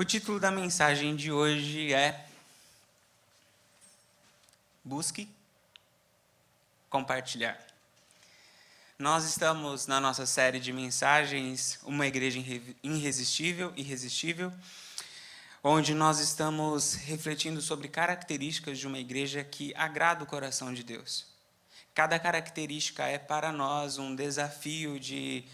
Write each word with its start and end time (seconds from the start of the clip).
O 0.00 0.04
título 0.04 0.40
da 0.40 0.50
mensagem 0.50 1.14
de 1.14 1.30
hoje 1.30 1.92
é 1.92 2.24
Busque 4.82 5.28
compartilhar. 6.88 7.60
Nós 8.98 9.24
estamos 9.24 9.86
na 9.86 10.00
nossa 10.00 10.24
série 10.24 10.58
de 10.58 10.72
mensagens 10.72 11.78
Uma 11.82 12.06
Igreja 12.06 12.42
Irresistível, 12.82 13.74
Irresistível, 13.76 14.50
onde 15.62 15.92
nós 15.92 16.18
estamos 16.18 16.94
refletindo 16.94 17.60
sobre 17.60 17.86
características 17.86 18.78
de 18.78 18.86
uma 18.86 18.98
igreja 18.98 19.44
que 19.44 19.74
agrada 19.74 20.24
o 20.24 20.26
coração 20.26 20.72
de 20.72 20.82
Deus. 20.82 21.26
Cada 21.94 22.18
característica 22.18 23.04
é 23.04 23.18
para 23.18 23.52
nós 23.52 23.98
um 23.98 24.16
desafio 24.16 24.98
de 24.98 25.44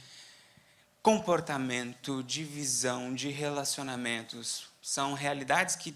comportamento, 1.06 2.20
de 2.24 2.42
visão, 2.42 3.14
de 3.14 3.28
relacionamentos. 3.28 4.66
São 4.82 5.14
realidades 5.14 5.76
que 5.76 5.94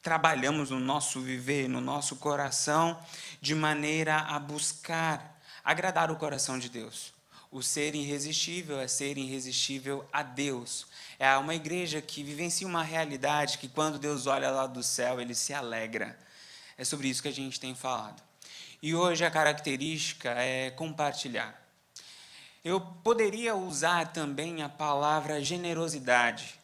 trabalhamos 0.00 0.70
no 0.70 0.78
nosso 0.78 1.20
viver, 1.20 1.68
no 1.68 1.80
nosso 1.80 2.14
coração, 2.14 2.96
de 3.40 3.52
maneira 3.52 4.16
a 4.16 4.38
buscar 4.38 5.42
agradar 5.64 6.08
o 6.08 6.14
coração 6.14 6.56
de 6.56 6.68
Deus. 6.68 7.12
O 7.50 7.64
ser 7.64 7.96
irresistível 7.96 8.78
é 8.78 8.86
ser 8.86 9.18
irresistível 9.18 10.08
a 10.12 10.22
Deus. 10.22 10.86
É 11.18 11.36
uma 11.36 11.56
igreja 11.56 12.00
que 12.00 12.22
vivencia 12.22 12.64
uma 12.64 12.84
realidade 12.84 13.58
que, 13.58 13.66
quando 13.66 13.98
Deus 13.98 14.28
olha 14.28 14.52
lá 14.52 14.68
do 14.68 14.84
céu, 14.84 15.20
ele 15.20 15.34
se 15.34 15.52
alegra. 15.52 16.16
É 16.78 16.84
sobre 16.84 17.08
isso 17.08 17.22
que 17.22 17.28
a 17.28 17.32
gente 17.32 17.58
tem 17.58 17.74
falado. 17.74 18.22
E 18.80 18.94
hoje 18.94 19.24
a 19.24 19.32
característica 19.32 20.30
é 20.30 20.70
compartilhar. 20.70 21.63
Eu 22.64 22.80
poderia 22.80 23.54
usar 23.54 24.12
também 24.12 24.62
a 24.62 24.68
palavra 24.70 25.42
generosidade. 25.44 26.58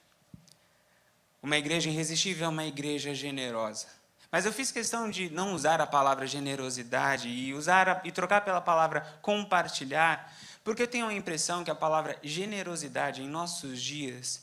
Uma 1.42 1.58
igreja 1.58 1.90
irresistível 1.90 2.46
é 2.46 2.48
uma 2.48 2.64
igreja 2.64 3.14
generosa. 3.14 3.86
Mas 4.32 4.46
eu 4.46 4.52
fiz 4.52 4.70
questão 4.72 5.10
de 5.10 5.28
não 5.28 5.52
usar 5.54 5.80
a 5.80 5.86
palavra 5.86 6.26
generosidade 6.26 7.28
e 7.28 7.52
usar 7.52 7.88
a, 7.88 8.00
e 8.04 8.10
trocar 8.10 8.42
pela 8.42 8.60
palavra 8.60 9.00
compartilhar, 9.20 10.32
porque 10.64 10.82
eu 10.82 10.88
tenho 10.88 11.06
a 11.06 11.12
impressão 11.12 11.64
que 11.64 11.70
a 11.70 11.74
palavra 11.74 12.16
generosidade 12.22 13.22
em 13.22 13.28
nossos 13.28 13.82
dias 13.82 14.42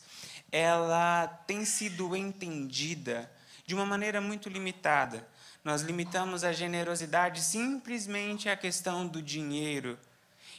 ela 0.52 1.28
tem 1.48 1.66
sido 1.66 2.16
entendida 2.16 3.32
de 3.66 3.74
uma 3.74 3.86
maneira 3.86 4.22
muito 4.22 4.48
limitada. 4.48 5.28
Nós 5.64 5.82
limitamos 5.82 6.44
a 6.44 6.52
generosidade 6.52 7.42
simplesmente 7.42 8.48
à 8.48 8.56
questão 8.56 9.08
do 9.08 9.22
dinheiro, 9.22 9.98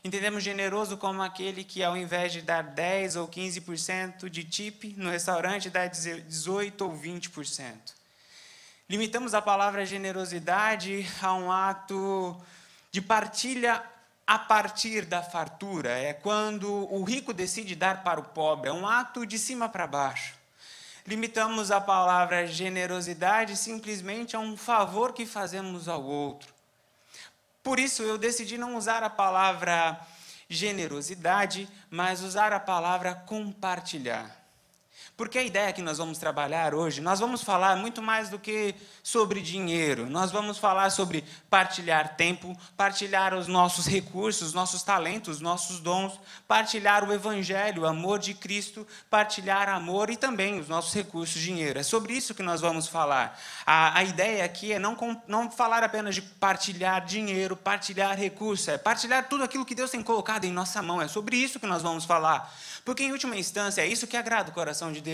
Entendemos 0.05 0.45
generoso 0.45 0.97
como 0.97 1.23
aquele 1.23 1.65
que, 1.65 1.83
ao 1.83 1.97
invés 1.97 2.33
de 2.33 2.41
dar 2.41 2.63
10 2.63 3.17
ou 3.17 3.27
15% 3.27 4.29
de 4.29 4.45
tip 4.45 4.95
no 4.97 5.11
restaurante, 5.11 5.69
dá 5.69 5.87
18 5.87 6.85
ou 6.85 6.97
20%. 6.97 7.75
Limitamos 8.89 9.35
a 9.35 9.43
palavra 9.43 9.85
generosidade 9.85 11.07
a 11.21 11.35
um 11.35 11.51
ato 11.51 12.41
de 12.91 13.03
partilha 13.03 13.83
a 14.27 14.39
partir 14.39 15.05
da 15.05 15.23
fartura. 15.23 15.91
É 15.91 16.13
quando 16.13 16.71
o 16.93 17.03
rico 17.03 17.35
decide 17.35 17.75
dar 17.75 18.03
para 18.03 18.21
o 18.21 18.25
pobre. 18.25 18.71
É 18.71 18.73
um 18.73 18.87
ato 18.87 19.27
de 19.27 19.39
cima 19.39 19.69
para 19.69 19.87
baixo. 19.87 20.35
Limitamos 21.07 21.71
a 21.71 21.81
palavra 21.81 22.47
generosidade 22.47 23.57
simplesmente 23.57 24.37
a 24.37 24.39
um 24.39 24.57
favor 24.57 25.13
que 25.13 25.27
fazemos 25.27 25.89
ao 25.89 26.03
outro. 26.03 26.58
Por 27.69 27.79
isso 27.79 28.03
eu 28.03 28.17
decidi 28.17 28.57
não 28.57 28.79
usar 28.79 29.03
a 29.03 29.11
palavra 29.11 30.01
generosidade, 30.49 31.69
mas 31.91 32.23
usar 32.23 32.51
a 32.51 32.59
palavra 32.59 33.15
compartilhar. 33.15 34.38
Porque 35.19 35.37
a 35.37 35.43
ideia 35.43 35.73
que 35.73 35.83
nós 35.83 35.99
vamos 35.99 36.17
trabalhar 36.17 36.73
hoje, 36.73 37.01
nós 37.01 37.19
vamos 37.19 37.43
falar 37.43 37.75
muito 37.75 38.01
mais 38.01 38.29
do 38.29 38.39
que 38.39 38.73
sobre 39.03 39.41
dinheiro. 39.41 40.09
Nós 40.09 40.31
vamos 40.31 40.59
falar 40.59 40.91
sobre 40.91 41.25
partilhar 41.51 42.15
tempo, 42.15 42.57
partilhar 42.77 43.35
os 43.35 43.49
nossos 43.49 43.89
recursos, 43.89 44.53
nossos 44.53 44.85
talentos, 44.85 45.41
nossos 45.41 45.81
dons, 45.81 46.13
partilhar 46.47 47.03
o 47.03 47.13
evangelho, 47.13 47.83
o 47.83 47.87
amor 47.87 48.21
de 48.21 48.33
Cristo, 48.33 48.87
partilhar 49.11 49.69
amor 49.69 50.09
e 50.09 50.17
também 50.17 50.61
os 50.61 50.69
nossos 50.69 50.95
recursos, 50.95 51.43
dinheiro. 51.43 51.81
É 51.81 51.83
sobre 51.83 52.13
isso 52.13 52.33
que 52.33 52.43
nós 52.45 52.61
vamos 52.61 52.87
falar. 52.87 53.37
A, 53.67 53.99
a 53.99 54.05
ideia 54.05 54.45
aqui 54.45 54.73
é 54.73 54.79
não, 54.79 54.97
não 55.27 55.51
falar 55.51 55.83
apenas 55.83 56.15
de 56.15 56.23
partilhar 56.23 57.05
dinheiro, 57.05 57.57
partilhar 57.57 58.17
recursos, 58.17 58.69
é 58.69 58.79
partilhar 58.79 59.29
tudo 59.29 59.43
aquilo 59.43 59.67
que 59.67 59.75
Deus 59.75 59.91
tem 59.91 60.01
colocado 60.01 60.45
em 60.45 60.53
nossa 60.53 60.81
mão. 60.81 61.03
É 61.03 61.09
sobre 61.09 61.37
isso 61.37 61.59
que 61.59 61.67
nós 61.67 61.83
vamos 61.83 62.05
falar. 62.05 62.55
Porque, 62.85 63.03
em 63.03 63.11
última 63.11 63.37
instância, 63.37 63.83
é 63.83 63.87
isso 63.87 64.07
que 64.07 64.17
agrada 64.17 64.51
o 64.51 64.55
coração 64.55 64.93
de 64.93 65.01
Deus. 65.01 65.08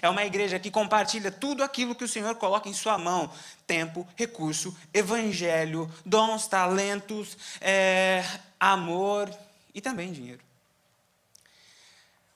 É 0.00 0.08
uma 0.08 0.24
igreja 0.24 0.58
que 0.58 0.70
compartilha 0.70 1.30
tudo 1.30 1.62
aquilo 1.62 1.94
que 1.94 2.04
o 2.04 2.08
Senhor 2.08 2.34
coloca 2.36 2.68
em 2.68 2.74
sua 2.74 2.98
mão: 2.98 3.32
tempo, 3.66 4.06
recurso, 4.16 4.76
evangelho, 4.92 5.90
dons, 6.04 6.46
talentos, 6.46 7.36
é, 7.60 8.24
amor 8.58 9.30
e 9.74 9.80
também 9.80 10.12
dinheiro. 10.12 10.42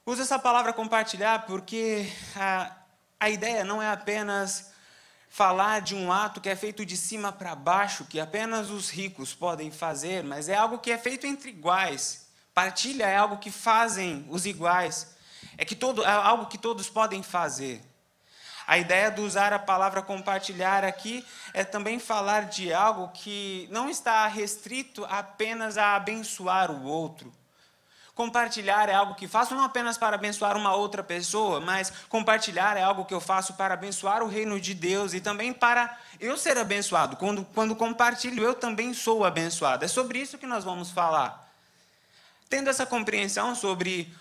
Uso 0.05 0.23
essa 0.23 0.39
palavra 0.39 0.73
compartilhar 0.73 1.47
porque 1.47 2.09
a, 2.37 2.73
a 3.19 3.29
ideia 3.29 3.65
não 3.65 3.83
é 3.83 3.91
apenas 3.91 4.71
falar 5.29 5.81
de 5.81 5.95
um 5.95 6.13
ato 6.13 6.41
que 6.41 6.49
é 6.49 6.57
feito 6.57 6.87
de 6.87 6.97
cima 6.97 7.33
para 7.33 7.55
baixo, 7.55 8.05
que 8.05 8.21
apenas 8.21 8.71
os 8.71 8.89
ricos 8.89 9.35
podem 9.35 9.71
fazer, 9.71 10.23
mas 10.23 10.49
é 10.49 10.55
algo 10.55 10.79
que 10.79 10.91
é 10.91 10.97
feito 10.97 11.27
entre 11.27 11.51
iguais. 11.51 12.27
Partilha 12.55 13.05
é 13.05 13.17
algo 13.17 13.37
que 13.37 13.51
fazem 13.51 14.27
os 14.31 14.47
iguais. 14.47 15.16
É, 15.59 15.65
que 15.65 15.75
todo, 15.75 16.05
é 16.05 16.11
algo 16.11 16.47
que 16.47 16.59
todos 16.59 16.89
podem 16.89 17.23
fazer. 17.23 17.83
A 18.67 18.79
ideia 18.79 19.11
de 19.11 19.21
usar 19.21 19.53
a 19.53 19.59
palavra 19.61 20.03
compartilhar 20.03 20.85
aqui 20.85 21.25
é 21.55 21.63
também 21.63 22.01
falar 22.01 22.47
de 22.47 22.73
algo 22.73 23.09
que 23.15 23.69
não 23.71 23.89
está 23.89 24.27
restrito 24.27 25.05
apenas 25.09 25.79
a 25.79 25.95
abençoar 25.95 26.71
o 26.71 26.83
outro. 26.83 27.33
Compartilhar 28.13 28.89
é 28.89 28.95
algo 28.95 29.15
que 29.15 29.29
faço 29.29 29.55
não 29.55 29.63
apenas 29.63 29.99
para 29.99 30.17
abençoar 30.17 30.57
uma 30.57 30.75
outra 30.75 31.03
pessoa, 31.03 31.61
mas 31.61 31.93
compartilhar 32.09 32.77
é 32.77 32.83
algo 32.83 33.05
que 33.05 33.13
eu 33.13 33.21
faço 33.21 33.53
para 33.55 33.75
abençoar 33.75 34.23
o 34.23 34.27
reino 34.27 34.59
de 34.59 34.73
Deus 34.73 35.13
e 35.13 35.21
também 35.21 35.53
para 35.53 35.97
eu 36.19 36.37
ser 36.37 36.57
abençoado. 36.57 37.15
Quando, 37.17 37.45
quando 37.55 37.77
compartilho, 37.77 38.43
eu 38.43 38.55
também 38.55 38.95
sou 38.95 39.23
abençoado. 39.23 39.85
É 39.85 39.89
sobre 39.89 40.19
isso 40.19 40.39
que 40.39 40.47
nós 40.47 40.65
vamos 40.65 40.91
falar. 40.91 41.47
Tendo 42.49 42.71
essa 42.71 42.87
compreensão 42.87 43.55
sobre 43.55 44.13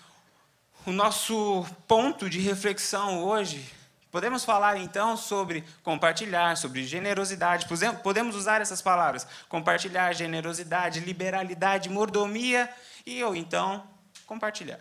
o 0.86 0.92
nosso 0.92 1.66
ponto 1.88 2.30
de 2.30 2.38
reflexão 2.38 3.24
hoje, 3.24 3.72
podemos 4.10 4.44
falar 4.44 4.76
então 4.76 5.16
sobre 5.16 5.64
compartilhar, 5.82 6.56
sobre 6.56 6.86
generosidade. 6.86 7.66
Podemos 8.02 8.36
usar 8.36 8.60
essas 8.60 8.80
palavras: 8.80 9.26
compartilhar, 9.48 10.12
generosidade, 10.14 11.00
liberalidade, 11.00 11.88
mordomia 11.88 12.72
e 13.04 13.22
ou 13.24 13.34
então 13.34 13.84
compartilhar. 14.26 14.80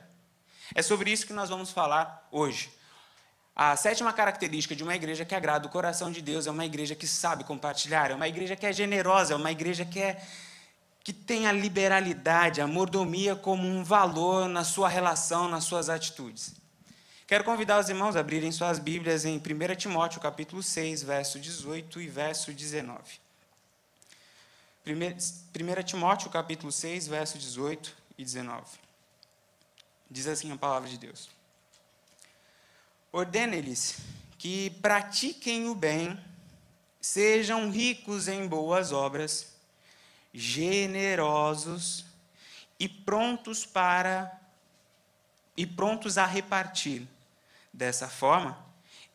É 0.75 0.81
sobre 0.83 1.11
isso 1.11 1.25
que 1.25 1.33
nós 1.33 1.49
vamos 1.49 1.71
falar 1.71 2.27
hoje. 2.31 2.71
A 3.55 3.75
sétima 3.75 4.13
característica 4.13 4.75
de 4.75 4.83
uma 4.83 4.95
igreja 4.95 5.25
que 5.25 5.33
agrada 5.33 5.65
o 5.65 5.71
coração 5.71 6.11
de 6.11 6.21
Deus 6.21 6.45
é 6.45 6.51
uma 6.51 6.65
igreja 6.65 6.93
que 6.93 7.07
sabe 7.07 7.43
compartilhar, 7.43 8.11
é 8.11 8.13
uma 8.13 8.27
igreja 8.27 8.55
que 8.55 8.65
é 8.65 8.73
generosa, 8.73 9.33
é 9.33 9.35
uma 9.35 9.51
igreja 9.51 9.85
que 9.85 9.99
é 9.99 10.21
que 11.05 11.13
tem 11.13 11.45
a 11.45 11.51
liberalidade, 11.51 12.59
a 12.59 12.65
mordomia 12.65 13.35
como 13.35 13.67
um 13.67 13.83
valor 13.83 14.49
na 14.49 14.63
sua 14.63 14.89
relação, 14.89 15.47
nas 15.47 15.63
suas 15.63 15.87
atitudes. 15.87 16.55
Quero 17.27 17.43
convidar 17.43 17.79
os 17.79 17.87
irmãos 17.87 18.15
a 18.15 18.21
abrirem 18.21 18.51
suas 18.51 18.79
Bíblias 18.79 19.23
em 19.23 19.37
1 19.37 19.75
Timóteo, 19.75 20.19
capítulo 20.19 20.63
6, 20.63 21.03
verso 21.03 21.39
18 21.39 22.01
e 22.01 22.07
verso 22.07 22.51
19. 22.51 22.99
1 24.83 25.83
Timóteo, 25.83 26.31
capítulo 26.31 26.71
6, 26.71 27.07
verso 27.07 27.37
18 27.37 27.95
e 28.17 28.25
19. 28.25 28.65
Diz 30.09 30.25
assim 30.25 30.51
a 30.51 30.57
palavra 30.57 30.89
de 30.89 30.97
Deus. 30.97 31.29
Ordene-lhes 33.11 33.97
que 34.39 34.71
pratiquem 34.81 35.69
o 35.69 35.75
bem, 35.75 36.19
sejam 36.99 37.69
ricos 37.69 38.27
em 38.27 38.47
boas 38.47 38.91
obras, 38.91 39.54
generosos 40.35 42.05
e 42.77 42.89
prontos 42.89 43.65
para 43.65 44.41
e 45.55 45.65
prontos 45.65 46.17
a 46.17 46.25
repartir. 46.25 47.07
Dessa 47.71 48.09
forma, 48.09 48.57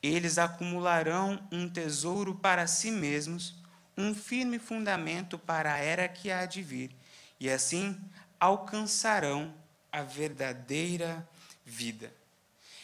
eles 0.03 0.39
acumularão 0.39 1.47
um 1.53 1.69
tesouro 1.69 2.35
para 2.35 2.67
si 2.67 2.91
mesmos, 2.91 3.55
um 3.97 4.15
firme 4.15 4.59
fundamento 4.59 5.39
para 5.39 5.75
a 5.75 5.79
era 5.79 6.09
que 6.09 6.31
há 6.31 6.47
de 6.47 6.63
vir, 6.63 6.91
e 7.39 7.51
assim 7.51 8.01
alcançarão 8.39 9.55
a 9.93 10.01
verdadeira 10.03 11.29
vida. 11.67 12.11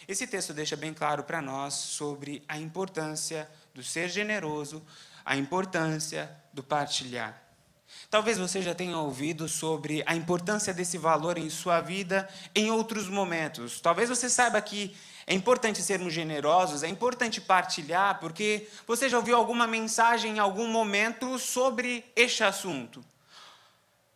Esse 0.07 0.27
texto 0.27 0.53
deixa 0.53 0.77
bem 0.77 0.93
claro 0.93 1.25
para 1.25 1.41
nós 1.41 1.73
sobre 1.73 2.45
a 2.47 2.59
importância 2.59 3.51
do 3.75 3.83
ser 3.83 4.11
generoso, 4.11 4.85
a 5.25 5.37
importância 5.37 6.31
do 6.53 6.63
partilhar. 6.63 7.46
Talvez 8.11 8.39
você 8.39 8.63
já 8.63 8.75
tenha 8.75 8.97
ouvido 8.99 9.49
sobre 9.49 10.03
a 10.07 10.15
importância 10.15 10.73
desse 10.73 10.97
valor 10.97 11.39
em 11.39 11.51
sua 11.51 11.81
vida 11.81 12.29
em 12.55 12.71
outros 12.71 13.09
momentos. 13.09 13.81
Talvez 13.81 14.09
você 14.09 14.31
saiba 14.31 14.61
que 14.61 14.97
é 15.27 15.35
importante 15.35 15.83
sermos 15.83 16.15
generosos, 16.15 16.85
é 16.85 16.89
importante 16.89 17.41
partilhar, 17.41 18.21
porque 18.21 18.69
você 18.87 19.09
já 19.09 19.17
ouviu 19.19 19.37
alguma 19.37 19.67
mensagem 19.67 20.37
em 20.37 20.39
algum 20.39 20.69
momento 20.69 21.37
sobre 21.39 22.05
este 22.15 22.45
assunto. 22.45 23.05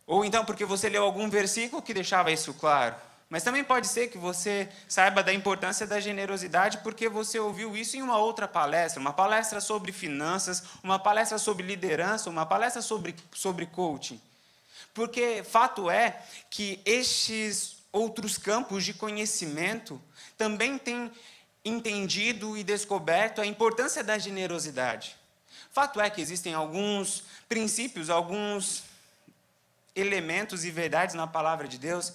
Ou 0.07 0.23
então 0.23 0.45
porque 0.45 0.63
você 0.63 0.87
leu 0.87 1.03
algum 1.03 1.29
versículo 1.29 1.81
que 1.81 1.93
deixava 1.93 2.31
isso 2.31 2.53
claro. 2.53 2.95
Mas 3.31 3.43
também 3.43 3.63
pode 3.63 3.87
ser 3.87 4.09
que 4.09 4.17
você 4.17 4.67
saiba 4.89 5.23
da 5.23 5.33
importância 5.33 5.87
da 5.87 6.01
generosidade 6.01 6.79
porque 6.79 7.07
você 7.07 7.39
ouviu 7.39 7.77
isso 7.77 7.95
em 7.95 8.01
uma 8.01 8.17
outra 8.17 8.45
palestra, 8.45 8.99
uma 8.99 9.13
palestra 9.13 9.61
sobre 9.61 9.93
finanças, 9.93 10.61
uma 10.83 10.99
palestra 10.99 11.37
sobre 11.37 11.65
liderança, 11.65 12.29
uma 12.29 12.45
palestra 12.45 12.81
sobre, 12.81 13.15
sobre 13.33 13.67
coaching. 13.67 14.19
Porque 14.93 15.45
fato 15.49 15.89
é 15.89 16.21
que 16.49 16.81
estes 16.83 17.77
outros 17.89 18.37
campos 18.37 18.83
de 18.83 18.93
conhecimento 18.93 20.01
também 20.37 20.77
têm 20.77 21.09
entendido 21.63 22.57
e 22.57 22.65
descoberto 22.65 23.39
a 23.39 23.45
importância 23.45 24.03
da 24.03 24.17
generosidade. 24.17 25.15
Fato 25.71 26.01
é 26.01 26.09
que 26.09 26.19
existem 26.19 26.53
alguns 26.53 27.23
princípios, 27.47 28.09
alguns 28.09 28.83
elementos 29.95 30.65
e 30.65 30.69
verdades 30.71 31.15
na 31.15 31.27
palavra 31.27 31.65
de 31.65 31.77
Deus 31.77 32.11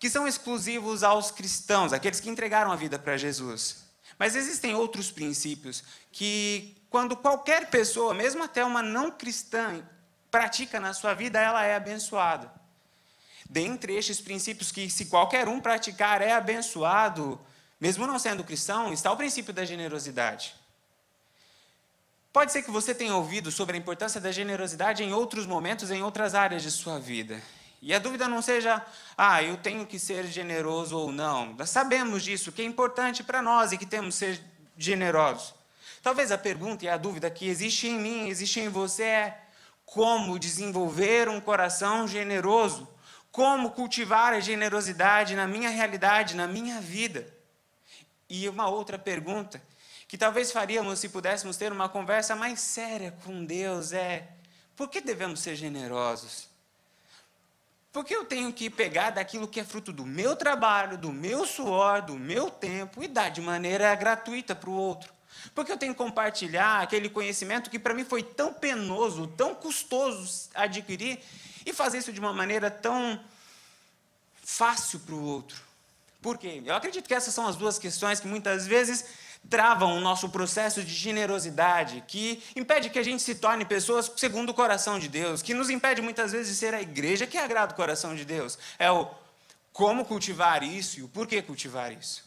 que 0.00 0.08
são 0.08 0.26
exclusivos 0.26 1.04
aos 1.04 1.30
cristãos, 1.30 1.92
aqueles 1.92 2.20
que 2.20 2.30
entregaram 2.30 2.72
a 2.72 2.76
vida 2.76 2.98
para 2.98 3.18
Jesus. 3.18 3.84
Mas 4.18 4.34
existem 4.34 4.74
outros 4.74 5.12
princípios 5.12 5.84
que, 6.10 6.74
quando 6.88 7.14
qualquer 7.14 7.68
pessoa, 7.68 8.14
mesmo 8.14 8.42
até 8.42 8.64
uma 8.64 8.82
não 8.82 9.10
cristã, 9.10 9.86
pratica 10.30 10.80
na 10.80 10.94
sua 10.94 11.12
vida, 11.12 11.38
ela 11.38 11.62
é 11.64 11.76
abençoada. 11.76 12.50
Dentre 13.48 13.94
estes 13.94 14.22
princípios 14.22 14.72
que, 14.72 14.88
se 14.88 15.04
qualquer 15.04 15.46
um 15.46 15.60
praticar, 15.60 16.22
é 16.22 16.32
abençoado, 16.32 17.38
mesmo 17.78 18.06
não 18.06 18.18
sendo 18.18 18.42
cristão, 18.42 18.94
está 18.94 19.12
o 19.12 19.16
princípio 19.18 19.52
da 19.52 19.66
generosidade. 19.66 20.54
Pode 22.32 22.52
ser 22.52 22.62
que 22.62 22.70
você 22.70 22.94
tenha 22.94 23.14
ouvido 23.14 23.50
sobre 23.50 23.76
a 23.76 23.78
importância 23.78 24.20
da 24.20 24.32
generosidade 24.32 25.02
em 25.02 25.12
outros 25.12 25.46
momentos, 25.46 25.90
em 25.90 26.02
outras 26.02 26.34
áreas 26.34 26.62
de 26.62 26.70
sua 26.70 26.98
vida. 26.98 27.42
E 27.82 27.94
a 27.94 27.98
dúvida 27.98 28.28
não 28.28 28.42
seja, 28.42 28.84
ah, 29.16 29.42
eu 29.42 29.56
tenho 29.56 29.86
que 29.86 29.98
ser 29.98 30.26
generoso 30.26 30.98
ou 30.98 31.10
não. 31.10 31.54
Nós 31.54 31.70
sabemos 31.70 32.22
disso, 32.22 32.52
que 32.52 32.60
é 32.60 32.64
importante 32.64 33.22
para 33.22 33.40
nós 33.40 33.72
e 33.72 33.78
que 33.78 33.86
temos 33.86 34.14
que 34.14 34.26
ser 34.26 34.40
generosos. 34.76 35.54
Talvez 36.02 36.30
a 36.30 36.38
pergunta 36.38 36.84
e 36.84 36.88
a 36.88 36.96
dúvida 36.96 37.30
que 37.30 37.48
existe 37.48 37.86
em 37.86 37.98
mim, 37.98 38.28
existe 38.28 38.60
em 38.60 38.68
você 38.68 39.02
é 39.02 39.40
como 39.84 40.38
desenvolver 40.38 41.28
um 41.28 41.40
coração 41.40 42.06
generoso? 42.06 42.88
Como 43.32 43.70
cultivar 43.70 44.32
a 44.32 44.40
generosidade 44.40 45.34
na 45.34 45.46
minha 45.46 45.68
realidade, 45.68 46.36
na 46.36 46.46
minha 46.46 46.80
vida? 46.80 47.26
E 48.28 48.48
uma 48.48 48.68
outra 48.68 48.98
pergunta 48.98 49.60
que 50.06 50.18
talvez 50.18 50.52
faríamos 50.52 50.98
se 50.98 51.08
pudéssemos 51.08 51.56
ter 51.56 51.72
uma 51.72 51.88
conversa 51.88 52.34
mais 52.36 52.60
séria 52.60 53.16
com 53.24 53.44
Deus 53.44 53.92
é: 53.92 54.28
por 54.76 54.88
que 54.88 55.00
devemos 55.00 55.40
ser 55.40 55.54
generosos? 55.56 56.49
Porque 57.92 58.14
eu 58.14 58.24
tenho 58.24 58.52
que 58.52 58.70
pegar 58.70 59.10
daquilo 59.10 59.48
que 59.48 59.58
é 59.58 59.64
fruto 59.64 59.92
do 59.92 60.06
meu 60.06 60.36
trabalho, 60.36 60.96
do 60.96 61.12
meu 61.12 61.44
suor, 61.44 62.02
do 62.02 62.14
meu 62.14 62.50
tempo 62.50 63.02
e 63.02 63.08
dar 63.08 63.30
de 63.30 63.40
maneira 63.40 63.94
gratuita 63.96 64.54
para 64.54 64.70
o 64.70 64.74
outro. 64.74 65.12
Porque 65.54 65.72
eu 65.72 65.76
tenho 65.76 65.92
que 65.92 65.98
compartilhar 65.98 66.82
aquele 66.82 67.08
conhecimento 67.08 67.70
que 67.70 67.78
para 67.78 67.94
mim 67.94 68.04
foi 68.04 68.22
tão 68.22 68.52
penoso, 68.52 69.26
tão 69.28 69.54
custoso 69.54 70.48
adquirir 70.54 71.18
e 71.66 71.72
fazer 71.72 71.98
isso 71.98 72.12
de 72.12 72.20
uma 72.20 72.32
maneira 72.32 72.70
tão 72.70 73.20
fácil 74.42 75.00
para 75.00 75.14
o 75.14 75.24
outro. 75.24 75.60
Por 76.22 76.36
quê? 76.36 76.62
Eu 76.64 76.74
acredito 76.74 77.08
que 77.08 77.14
essas 77.14 77.32
são 77.32 77.46
as 77.46 77.56
duas 77.56 77.78
questões 77.78 78.20
que 78.20 78.28
muitas 78.28 78.66
vezes 78.66 79.04
travam 79.48 79.96
o 79.96 80.00
nosso 80.00 80.28
processo 80.28 80.82
de 80.82 80.92
generosidade, 80.92 82.04
que 82.06 82.42
impede 82.54 82.90
que 82.90 82.98
a 82.98 83.02
gente 83.02 83.22
se 83.22 83.34
torne 83.34 83.64
pessoas 83.64 84.10
segundo 84.16 84.50
o 84.50 84.54
coração 84.54 84.98
de 84.98 85.08
Deus, 85.08 85.42
que 85.42 85.54
nos 85.54 85.70
impede 85.70 86.00
muitas 86.00 86.32
vezes 86.32 86.52
de 86.52 86.56
ser 86.56 86.74
a 86.74 86.80
igreja 86.80 87.26
que 87.26 87.38
agrada 87.38 87.72
o 87.72 87.76
coração 87.76 88.14
de 88.14 88.24
Deus. 88.24 88.58
É 88.78 88.90
o 88.90 89.08
como 89.72 90.04
cultivar 90.04 90.62
isso 90.62 91.00
e 91.00 91.02
o 91.02 91.08
porquê 91.08 91.42
cultivar 91.42 91.92
isso. 91.92 92.24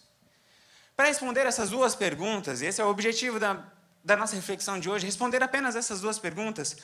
Para 0.96 1.08
responder 1.08 1.46
essas 1.46 1.70
duas 1.70 1.96
perguntas, 1.96 2.62
esse 2.62 2.82
é 2.82 2.86
o 2.86 2.90
objetivo 2.90 3.40
da, 3.40 3.64
da 4.04 4.18
nossa 4.18 4.36
reflexão 4.36 4.80
de 4.80 4.90
hoje, 4.90 5.06
responder 5.06 5.42
apenas 5.42 5.76
essas 5.76 6.02
duas 6.02 6.20
perguntas, 6.20 6.78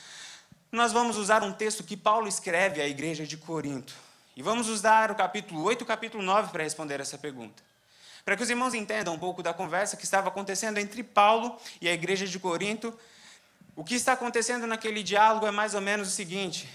nós 0.72 0.92
vamos 0.92 1.18
usar 1.18 1.44
um 1.44 1.52
texto 1.52 1.84
que 1.84 1.98
Paulo 1.98 2.28
escreve 2.28 2.82
à 2.82 2.88
igreja 2.88 3.26
de 3.26 3.38
Corinto. 3.38 3.94
E 4.36 4.42
vamos 4.42 4.70
usar 4.70 5.12
o 5.12 5.16
capítulo 5.16 5.64
8 5.64 5.82
e 5.82 5.84
o 5.84 5.88
capítulo 5.88 6.24
9 6.24 6.52
para 6.52 6.64
responder 6.64 7.00
essa 7.00 7.18
pergunta. 7.18 7.69
Para 8.24 8.36
que 8.36 8.44
os 8.44 8.50
irmãos 8.50 8.74
entendam 8.74 9.14
um 9.14 9.20
pouco 9.20 9.42
da 9.42 9.54
conversa 9.54 9.98
que 9.98 10.04
estava 10.04 10.28
acontecendo 10.28 10.78
entre 10.78 11.04
Paulo 11.04 11.58
e 11.82 11.88
a 11.88 11.94
igreja 11.94 12.28
de 12.28 12.40
Corinto, 12.40 12.98
o 13.76 13.84
que 13.84 13.96
está 13.96 14.14
acontecendo 14.14 14.68
naquele 14.68 15.02
diálogo 15.02 15.48
é 15.48 15.52
mais 15.52 15.74
ou 15.74 15.82
menos 15.82 16.08
o 16.08 16.12
seguinte: 16.12 16.70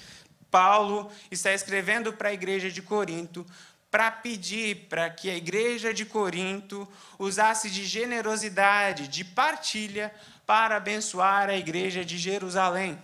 Paulo 0.51 1.11
está 1.31 1.53
escrevendo 1.53 2.13
para 2.13 2.31
a 2.31 2.33
igreja 2.33 2.71
de 2.71 2.81
Corinto 2.81 3.47
para 3.95 4.11
pedir 4.11 4.89
para 4.89 5.09
que 5.09 5.31
a 5.31 5.37
igreja 5.37 5.95
de 5.95 6.05
Corinto 6.05 6.89
usasse 7.17 7.71
de 7.71 7.85
generosidade, 7.85 9.07
de 9.07 9.23
partilha, 9.23 10.13
para 10.45 10.79
abençoar 10.79 11.49
a 11.49 11.57
igreja 11.57 12.05
de 12.05 12.19
Jerusalém. 12.19 13.01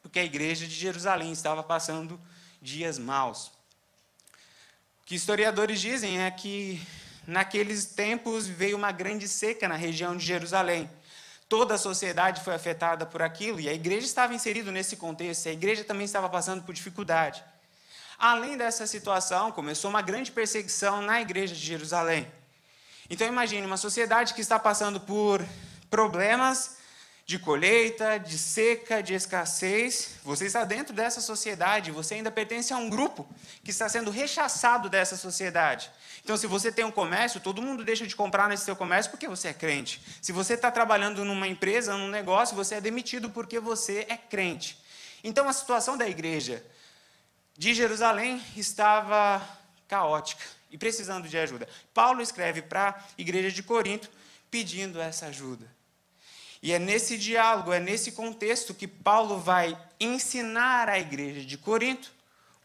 Porque 0.00 0.18
a 0.18 0.24
igreja 0.24 0.66
de 0.66 0.74
Jerusalém 0.74 1.32
estava 1.32 1.62
passando 1.62 2.18
dias 2.62 2.98
maus. 2.98 3.48
O 5.02 5.04
que 5.04 5.14
historiadores 5.14 5.82
dizem 5.82 6.22
é 6.22 6.30
que 6.30 6.80
naqueles 7.26 7.86
tempos 7.86 8.46
veio 8.46 8.76
uma 8.76 8.92
grande 8.92 9.26
seca 9.26 9.68
na 9.68 9.74
região 9.74 10.16
de 10.16 10.24
Jerusalém. 10.24 10.88
Toda 11.48 11.74
a 11.74 11.78
sociedade 11.78 12.42
foi 12.42 12.54
afetada 12.54 13.06
por 13.06 13.22
aquilo 13.22 13.60
e 13.60 13.68
a 13.68 13.72
igreja 13.72 14.06
estava 14.06 14.34
inserida 14.34 14.70
nesse 14.72 14.96
contexto, 14.96 15.48
a 15.48 15.52
igreja 15.52 15.84
também 15.84 16.04
estava 16.04 16.28
passando 16.28 16.62
por 16.62 16.74
dificuldade. 16.74 17.42
Além 18.18 18.56
dessa 18.56 18.86
situação, 18.86 19.52
começou 19.52 19.90
uma 19.90 20.02
grande 20.02 20.32
perseguição 20.32 21.02
na 21.02 21.20
igreja 21.20 21.54
de 21.54 21.60
Jerusalém. 21.60 22.26
Então 23.08 23.26
imagine 23.26 23.66
uma 23.66 23.76
sociedade 23.76 24.34
que 24.34 24.40
está 24.40 24.58
passando 24.58 24.98
por 24.98 25.44
problemas 25.90 26.76
de 27.26 27.40
colheita, 27.40 28.18
de 28.18 28.38
seca, 28.38 29.02
de 29.02 29.12
escassez. 29.12 30.14
Você 30.22 30.46
está 30.46 30.64
dentro 30.64 30.94
dessa 30.94 31.20
sociedade, 31.20 31.90
você 31.90 32.14
ainda 32.14 32.30
pertence 32.30 32.72
a 32.72 32.76
um 32.76 32.88
grupo 32.88 33.28
que 33.64 33.72
está 33.72 33.88
sendo 33.88 34.12
rechaçado 34.12 34.88
dessa 34.88 35.16
sociedade. 35.16 35.90
Então, 36.22 36.36
se 36.36 36.46
você 36.46 36.70
tem 36.70 36.84
um 36.84 36.90
comércio, 36.90 37.40
todo 37.40 37.60
mundo 37.60 37.84
deixa 37.84 38.06
de 38.06 38.14
comprar 38.14 38.48
nesse 38.48 38.64
seu 38.64 38.76
comércio 38.76 39.10
porque 39.10 39.26
você 39.26 39.48
é 39.48 39.52
crente. 39.52 40.00
Se 40.22 40.30
você 40.30 40.54
está 40.54 40.70
trabalhando 40.70 41.24
numa 41.24 41.48
empresa, 41.48 41.96
num 41.96 42.08
negócio, 42.08 42.54
você 42.54 42.76
é 42.76 42.80
demitido 42.80 43.28
porque 43.28 43.58
você 43.58 44.06
é 44.08 44.16
crente. 44.16 44.78
Então, 45.24 45.48
a 45.48 45.52
situação 45.52 45.96
da 45.96 46.08
igreja 46.08 46.64
de 47.58 47.74
Jerusalém 47.74 48.40
estava 48.56 49.42
caótica 49.88 50.44
e 50.70 50.78
precisando 50.78 51.28
de 51.28 51.36
ajuda. 51.36 51.68
Paulo 51.92 52.22
escreve 52.22 52.62
para 52.62 52.90
a 52.90 53.02
igreja 53.18 53.50
de 53.50 53.64
Corinto 53.64 54.08
pedindo 54.48 55.00
essa 55.00 55.26
ajuda. 55.26 55.75
E 56.66 56.72
é 56.72 56.80
nesse 56.80 57.16
diálogo, 57.16 57.72
é 57.72 57.78
nesse 57.78 58.10
contexto 58.10 58.74
que 58.74 58.88
Paulo 58.88 59.38
vai 59.38 59.78
ensinar 60.00 60.88
à 60.88 60.98
igreja 60.98 61.46
de 61.46 61.56
Corinto 61.56 62.10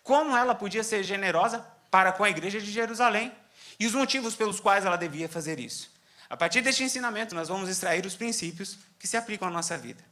como 0.01 0.35
ela 0.35 0.55
podia 0.55 0.83
ser 0.83 1.03
generosa 1.03 1.63
para 1.91 2.11
com 2.11 2.23
a 2.23 2.29
igreja 2.31 2.59
de 2.59 2.71
Jerusalém 2.71 3.31
e 3.79 3.85
os 3.85 3.93
motivos 3.93 4.33
pelos 4.33 4.59
quais 4.59 4.85
ela 4.85 4.95
devia 4.95 5.29
fazer 5.29 5.59
isso. 5.59 5.91
A 6.27 6.35
partir 6.35 6.61
deste 6.61 6.83
ensinamento, 6.83 7.35
nós 7.35 7.47
vamos 7.47 7.69
extrair 7.69 8.03
os 8.03 8.15
princípios 8.15 8.79
que 8.97 9.07
se 9.07 9.17
aplicam 9.17 9.47
à 9.47 9.51
nossa 9.51 9.77
vida. 9.77 10.03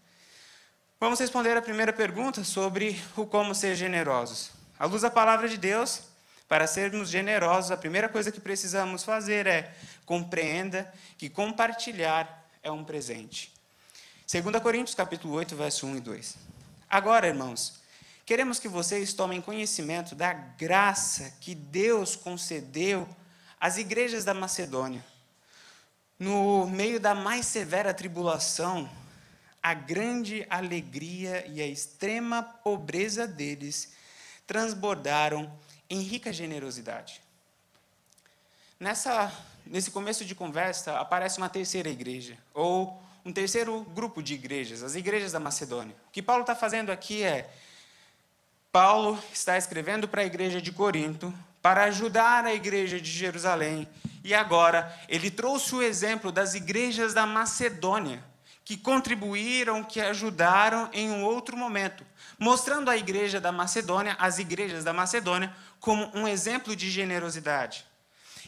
Vamos 1.00 1.20
responder 1.20 1.58
a 1.58 1.62
primeira 1.62 1.92
pergunta 1.92 2.44
sobre 2.44 3.02
o 3.18 3.26
como 3.26 3.56
ser 3.56 3.76
generosos. 3.76 4.52
À 4.78 4.86
luz 4.86 5.02
da 5.02 5.10
palavra 5.10 5.50
de 5.50 5.58
Deus, 5.58 6.04
para 6.48 6.68
sermos 6.68 7.10
generosos, 7.10 7.72
a 7.72 7.78
primeira 7.78 8.08
coisa 8.08 8.32
que 8.32 8.40
precisamos 8.40 9.04
fazer 9.04 9.48
é 9.48 9.74
compreenda 10.06 10.94
que 11.18 11.28
compartilhar 11.28 12.48
é 12.62 12.70
um 12.70 12.84
presente. 12.84 13.58
2 14.32 14.62
Coríntios 14.62 14.94
capítulo 14.94 15.34
8, 15.34 15.56
verso 15.56 15.88
1 15.88 15.96
e 15.96 16.02
2. 16.02 16.38
Agora, 16.88 17.26
irmãos, 17.26 17.82
queremos 18.24 18.60
que 18.60 18.68
vocês 18.68 19.12
tomem 19.12 19.42
conhecimento 19.42 20.14
da 20.14 20.34
graça 20.34 21.34
que 21.42 21.56
Deus 21.56 22.16
concedeu 22.16 23.10
às 23.60 23.80
igrejas 23.80 24.24
da 24.24 24.36
Macedônia. 24.36 25.04
No 26.20 26.68
meio 26.68 27.00
da 27.00 27.16
mais 27.16 27.48
severa 27.48 27.92
tribulação, 27.92 28.88
a 29.64 29.74
grande 29.74 30.46
alegria 30.48 31.44
e 31.48 31.60
a 31.60 31.66
extrema 31.66 32.44
pobreza 32.44 33.28
deles 33.28 33.94
transbordaram 34.46 35.52
em 35.90 36.02
rica 36.02 36.32
generosidade. 36.32 37.20
Nessa, 38.80 39.34
nesse 39.66 39.90
começo 39.90 40.24
de 40.24 40.36
conversa, 40.36 41.00
aparece 41.00 41.40
uma 41.40 41.50
terceira 41.50 41.90
igreja, 41.90 42.38
ou 42.54 43.09
um 43.24 43.32
terceiro 43.32 43.82
grupo 43.82 44.22
de 44.22 44.34
igrejas, 44.34 44.84
as 44.84 44.96
igrejas 44.96 45.32
da 45.32 45.40
Macedônia. 45.40 45.96
O 46.08 46.12
que 46.12 46.22
Paulo 46.22 46.42
está 46.42 46.56
fazendo 46.56 46.92
aqui 46.92 47.24
é 47.24 47.50
Paulo 48.72 49.18
está 49.34 49.58
escrevendo 49.58 50.08
para 50.08 50.22
a 50.22 50.26
igreja 50.26 50.62
de 50.62 50.72
Corinto, 50.72 51.34
para 51.62 51.86
ajudar 51.86 52.46
a 52.46 52.54
igreja 52.54 53.02
de 53.02 53.10
Jerusalém, 53.10 53.88
e 54.24 54.34
agora 54.34 54.96
ele 55.08 55.32
trouxe 55.32 55.76
o 55.76 55.82
exemplo 55.82 56.32
das 56.32 56.54
igrejas 56.54 57.14
da 57.14 57.26
Macedônia, 57.26 58.24
que 58.64 58.78
contribuíram, 58.78 59.84
que 59.84 60.00
ajudaram 60.00 60.90
em 60.94 61.10
um 61.10 61.24
outro 61.24 61.58
momento, 61.58 62.06
mostrando 62.38 62.90
a 62.90 62.96
igreja 62.96 63.42
da 63.42 63.52
Macedônia, 63.52 64.16
as 64.20 64.38
igrejas 64.38 64.84
da 64.84 64.94
Macedônia, 64.94 65.52
como 65.80 66.12
um 66.14 66.28
exemplo 66.28 66.76
de 66.76 66.90
generosidade. 66.92 67.89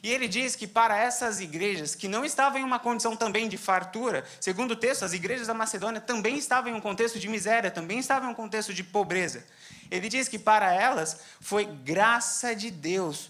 E 0.04 0.12
ele 0.12 0.28
diz 0.28 0.56
que 0.56 0.66
para 0.66 0.98
essas 0.98 1.40
igrejas 1.40 1.94
que 1.94 2.08
não 2.08 2.26
estavam 2.26 2.60
em 2.60 2.64
uma 2.64 2.80
condição 2.80 3.16
também 3.16 3.48
de 3.48 3.56
fartura, 3.56 4.26
segundo 4.40 4.72
o 4.72 4.76
texto, 4.76 5.06
as 5.06 5.14
igrejas 5.14 5.48
da 5.48 5.54
Macedônia 5.54 6.02
também 6.02 6.38
estavam 6.38 6.72
em 6.72 6.74
um 6.74 6.82
contexto 6.82 7.20
de 7.20 7.28
miséria, 7.28 7.70
também 7.70 8.00
estavam 8.00 8.30
em 8.30 8.32
um 8.32 8.36
contexto 8.36 8.74
de 8.74 8.84
pobreza. 8.84 9.46
Ele 9.92 10.10
diz 10.10 10.28
que 10.28 10.40
para 10.40 10.74
elas 10.74 11.20
foi 11.40 11.66
graça 11.66 12.56
de 12.56 12.72
Deus. 12.72 13.30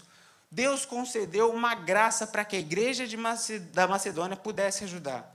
Deus 0.50 0.86
concedeu 0.86 1.50
uma 1.50 1.74
graça 1.74 2.26
para 2.26 2.44
que 2.44 2.56
a 2.56 2.60
igreja 2.60 3.04
da 3.72 3.86
Macedônia 3.86 4.36
pudesse 4.36 4.84
ajudar. 4.84 5.30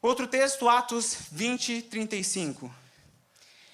Outro 0.00 0.26
texto, 0.26 0.68
Atos 0.68 1.16
20, 1.32 1.82
35. 1.82 2.72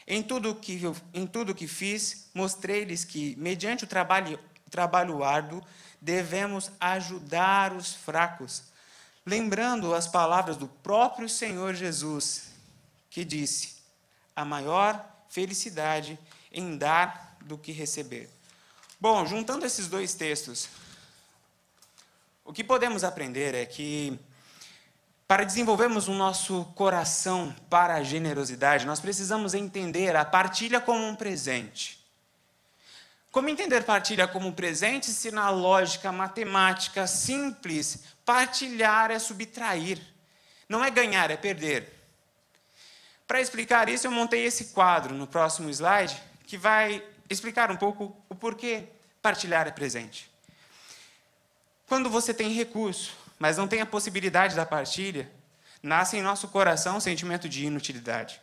Em 0.06 0.22
tudo 0.22 0.54
que, 0.54 0.80
em 1.12 1.26
tudo 1.26 1.54
que 1.54 1.68
fiz, 1.68 2.30
mostrei-lhes 2.34 3.04
que, 3.04 3.36
mediante 3.36 3.84
o 3.84 3.86
trabalho, 3.86 4.38
trabalho 4.70 5.22
árduo, 5.22 5.62
devemos 6.04 6.70
ajudar 6.78 7.72
os 7.72 7.94
fracos, 7.94 8.64
lembrando 9.24 9.94
as 9.94 10.06
palavras 10.06 10.54
do 10.58 10.68
próprio 10.68 11.28
Senhor 11.30 11.72
Jesus, 11.72 12.50
que 13.08 13.24
disse: 13.24 13.76
a 14.36 14.44
maior 14.44 15.02
felicidade 15.30 16.18
em 16.52 16.76
dar 16.76 17.38
do 17.40 17.56
que 17.56 17.72
receber. 17.72 18.28
Bom, 19.00 19.24
juntando 19.24 19.64
esses 19.64 19.88
dois 19.88 20.12
textos, 20.12 20.68
o 22.44 22.52
que 22.52 22.62
podemos 22.62 23.02
aprender 23.02 23.54
é 23.54 23.64
que 23.64 24.18
para 25.26 25.44
desenvolvermos 25.44 26.06
o 26.06 26.12
nosso 26.12 26.66
coração 26.74 27.56
para 27.70 27.94
a 27.94 28.02
generosidade, 28.02 28.84
nós 28.84 29.00
precisamos 29.00 29.54
entender 29.54 30.14
a 30.14 30.24
partilha 30.24 30.82
como 30.82 31.02
um 31.02 31.16
presente. 31.16 32.03
Como 33.34 33.48
entender 33.48 33.82
partilha 33.82 34.28
como 34.28 34.52
presente 34.52 35.10
se 35.10 35.32
na 35.32 35.50
lógica 35.50 36.12
matemática 36.12 37.04
simples, 37.04 38.04
partilhar 38.24 39.10
é 39.10 39.18
subtrair? 39.18 40.00
Não 40.68 40.84
é 40.84 40.88
ganhar, 40.88 41.32
é 41.32 41.36
perder. 41.36 41.92
Para 43.26 43.40
explicar 43.40 43.88
isso, 43.88 44.06
eu 44.06 44.12
montei 44.12 44.44
esse 44.44 44.66
quadro 44.66 45.16
no 45.16 45.26
próximo 45.26 45.68
slide, 45.68 46.16
que 46.46 46.56
vai 46.56 47.02
explicar 47.28 47.72
um 47.72 47.76
pouco 47.76 48.16
o 48.28 48.36
porquê 48.36 48.84
partilhar 49.20 49.66
é 49.66 49.72
presente. 49.72 50.30
Quando 51.88 52.08
você 52.08 52.32
tem 52.32 52.52
recurso, 52.52 53.16
mas 53.36 53.56
não 53.56 53.66
tem 53.66 53.80
a 53.80 53.86
possibilidade 53.86 54.54
da 54.54 54.64
partilha, 54.64 55.28
nasce 55.82 56.16
em 56.16 56.22
nosso 56.22 56.46
coração 56.46 56.98
um 56.98 57.00
sentimento 57.00 57.48
de 57.48 57.66
inutilidade. 57.66 58.40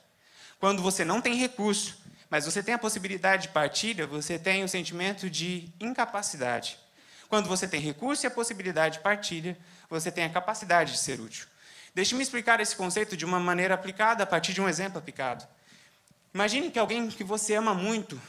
Quando 0.60 0.82
você 0.82 1.06
não 1.06 1.22
tem 1.22 1.36
recurso, 1.36 1.98
mas 2.32 2.46
você 2.46 2.64
tem 2.64 2.74
a 2.74 2.80
possibilidade 2.80 3.44
de 3.44 3.50
partilha, 3.50 4.08
você 4.08 4.40
tem 4.40 4.64
o 4.64 4.70
sentimento 4.70 5.30
de 5.30 5.68
incapacidade. 5.82 6.80
Quando 7.28 7.50
você 7.50 7.68
tem 7.68 7.82
recurso 7.82 8.26
e 8.26 8.28
a 8.28 8.32
possibilidade 8.32 8.98
de 8.98 9.04
partilha, 9.04 9.58
você 9.90 10.10
tem 10.10 10.24
a 10.24 10.30
capacidade 10.30 10.94
de 10.94 10.98
ser 10.98 11.20
útil. 11.20 11.46
Deixe-me 11.94 12.24
explicar 12.24 12.62
esse 12.62 12.74
conceito 12.74 13.18
de 13.18 13.26
uma 13.26 13.38
maneira 13.38 13.74
aplicada 13.74 14.24
a 14.24 14.26
partir 14.26 14.54
de 14.54 14.62
um 14.62 14.70
exemplo 14.70 14.98
aplicado. 14.98 15.46
Imagine 16.34 16.72
que 16.72 16.80
alguém 16.80 17.10
que 17.10 17.24
você 17.24 17.54
ama 17.56 17.74
muito 17.74 18.20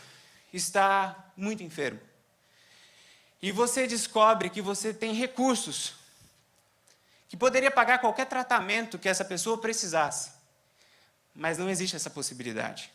está 0.52 1.30
muito 1.37 1.62
enfermo. 1.62 2.00
E 3.40 3.52
você 3.52 3.87
descobre 3.87 4.50
que 4.50 4.61
você 4.61 4.92
tem 4.92 5.14
recursos 5.14 5.94
que 7.28 7.37
poderia 7.37 7.71
pagar 7.71 8.00
qualquer 8.00 8.26
tratamento 8.26 8.99
que 8.99 9.09
essa 9.09 9.25
pessoa 9.25 9.59
precisasse. 9.59 10.32
Mas 11.32 11.56
não 11.56 11.71
existe 11.71 11.94
essa 11.94 12.11
possibilidade 12.11 12.91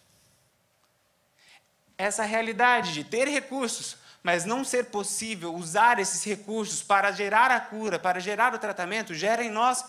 essa 1.98 2.24
realidade 2.24 2.94
de 2.94 3.04
ter 3.04 3.27
recursos, 3.27 3.98
mas 4.22 4.46
não 4.46 4.63
ser 4.63 4.86
possível 4.86 5.56
usar 5.56 6.00
esses 6.00 6.24
recursos 6.24 6.84
para 6.84 7.12
gerar 7.12 7.50
a 7.50 7.60
cura, 7.60 7.98
para 7.98 8.20
gerar 8.20 8.54
o 8.54 8.60
tratamento, 8.60 9.16
gera 9.16 9.44
em 9.44 9.50
nós 9.50 9.84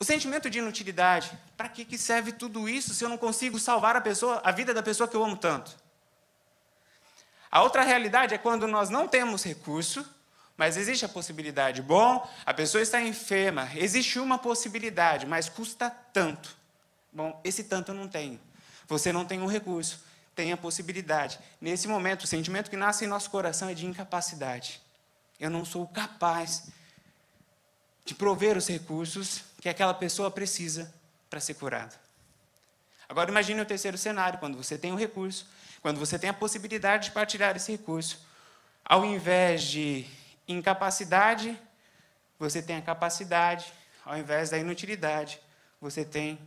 o 0.00 0.04
sentimento 0.04 0.48
de 0.48 0.58
inutilidade. 0.58 1.30
Para 1.56 1.68
que, 1.68 1.84
que 1.84 1.98
serve 1.98 2.32
tudo 2.32 2.68
isso 2.68 2.94
se 2.94 3.04
eu 3.04 3.08
não 3.08 3.18
consigo 3.18 3.58
salvar 3.58 3.94
a 3.94 4.00
pessoa, 4.00 4.40
a 4.44 4.50
vida 4.50 4.72
da 4.74 4.82
pessoa 4.82 5.08
que 5.08 5.16
eu 5.16 5.24
amo 5.24 5.36
tanto? 5.36 5.76
A 7.50 7.62
outra 7.62 7.82
realidade 7.82 8.34
é 8.34 8.38
quando 8.38 8.66
nós 8.66 8.90
não 8.90 9.08
temos 9.08 9.44
recurso, 9.44 10.06
mas 10.56 10.76
existe 10.76 11.04
a 11.04 11.08
possibilidade. 11.08 11.80
Bom, 11.80 12.28
a 12.44 12.52
pessoa 12.52 12.82
está 12.82 13.00
enferma, 13.00 13.68
existe 13.74 14.18
uma 14.18 14.38
possibilidade, 14.38 15.24
mas 15.24 15.48
custa 15.48 15.88
tanto. 16.12 16.56
Bom, 17.12 17.40
esse 17.44 17.64
tanto 17.64 17.92
eu 17.92 17.94
não 17.94 18.08
tenho. 18.08 18.40
Você 18.86 19.12
não 19.12 19.24
tem 19.24 19.40
um 19.40 19.46
recurso 19.46 20.07
tem 20.38 20.52
a 20.52 20.56
possibilidade. 20.56 21.36
Nesse 21.60 21.88
momento, 21.88 22.22
o 22.22 22.26
sentimento 22.28 22.70
que 22.70 22.76
nasce 22.76 23.04
em 23.04 23.08
nosso 23.08 23.28
coração 23.28 23.68
é 23.68 23.74
de 23.74 23.84
incapacidade. 23.84 24.80
Eu 25.40 25.50
não 25.50 25.64
sou 25.64 25.84
capaz 25.88 26.68
de 28.04 28.14
prover 28.14 28.56
os 28.56 28.68
recursos 28.68 29.42
que 29.60 29.68
aquela 29.68 29.92
pessoa 29.92 30.30
precisa 30.30 30.94
para 31.28 31.40
ser 31.40 31.54
curada. 31.54 31.92
Agora 33.08 33.32
imagine 33.32 33.60
o 33.60 33.66
terceiro 33.66 33.98
cenário, 33.98 34.38
quando 34.38 34.56
você 34.56 34.78
tem 34.78 34.92
o 34.92 34.94
recurso, 34.94 35.44
quando 35.82 35.98
você 35.98 36.16
tem 36.16 36.30
a 36.30 36.32
possibilidade 36.34 37.06
de 37.06 37.10
partilhar 37.10 37.56
esse 37.56 37.72
recurso. 37.72 38.24
Ao 38.84 39.04
invés 39.04 39.64
de 39.64 40.06
incapacidade, 40.46 41.58
você 42.38 42.62
tem 42.62 42.76
a 42.76 42.82
capacidade, 42.82 43.72
ao 44.04 44.16
invés 44.16 44.50
da 44.50 44.58
inutilidade, 44.58 45.40
você 45.80 46.04
tem 46.04 46.38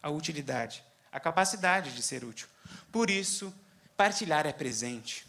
a 0.00 0.08
utilidade, 0.08 0.84
a 1.10 1.18
capacidade 1.18 1.96
de 1.96 2.00
ser 2.00 2.22
útil. 2.22 2.51
Por 2.92 3.08
isso, 3.08 3.52
partilhar 3.96 4.46
é 4.46 4.52
presente. 4.52 5.26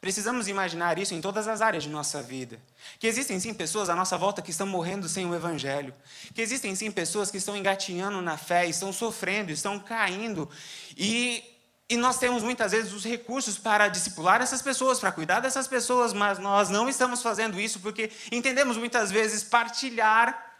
Precisamos 0.00 0.46
imaginar 0.46 0.98
isso 0.98 1.14
em 1.14 1.20
todas 1.20 1.48
as 1.48 1.60
áreas 1.60 1.84
de 1.84 1.88
nossa 1.88 2.22
vida. 2.22 2.60
Que 2.98 3.06
existem 3.06 3.40
sim 3.40 3.54
pessoas 3.54 3.88
à 3.88 3.94
nossa 3.94 4.18
volta 4.18 4.42
que 4.42 4.50
estão 4.50 4.66
morrendo 4.66 5.08
sem 5.08 5.26
o 5.26 5.34
Evangelho. 5.34 5.94
Que 6.34 6.42
existem 6.42 6.74
sim 6.74 6.90
pessoas 6.90 7.30
que 7.30 7.38
estão 7.38 7.56
engatinhando 7.56 8.20
na 8.20 8.36
fé, 8.36 8.66
estão 8.66 8.92
sofrendo, 8.92 9.50
estão 9.50 9.78
caindo. 9.78 10.50
E, 10.96 11.42
e 11.88 11.96
nós 11.96 12.18
temos 12.18 12.42
muitas 12.42 12.72
vezes 12.72 12.92
os 12.92 13.04
recursos 13.04 13.56
para 13.56 13.88
discipular 13.88 14.42
essas 14.42 14.60
pessoas, 14.60 15.00
para 15.00 15.12
cuidar 15.12 15.40
dessas 15.40 15.66
pessoas, 15.66 16.12
mas 16.12 16.38
nós 16.38 16.68
não 16.68 16.88
estamos 16.88 17.22
fazendo 17.22 17.60
isso 17.60 17.80
porque 17.80 18.10
entendemos 18.30 18.76
muitas 18.76 19.10
vezes 19.10 19.42
partilhar 19.42 20.56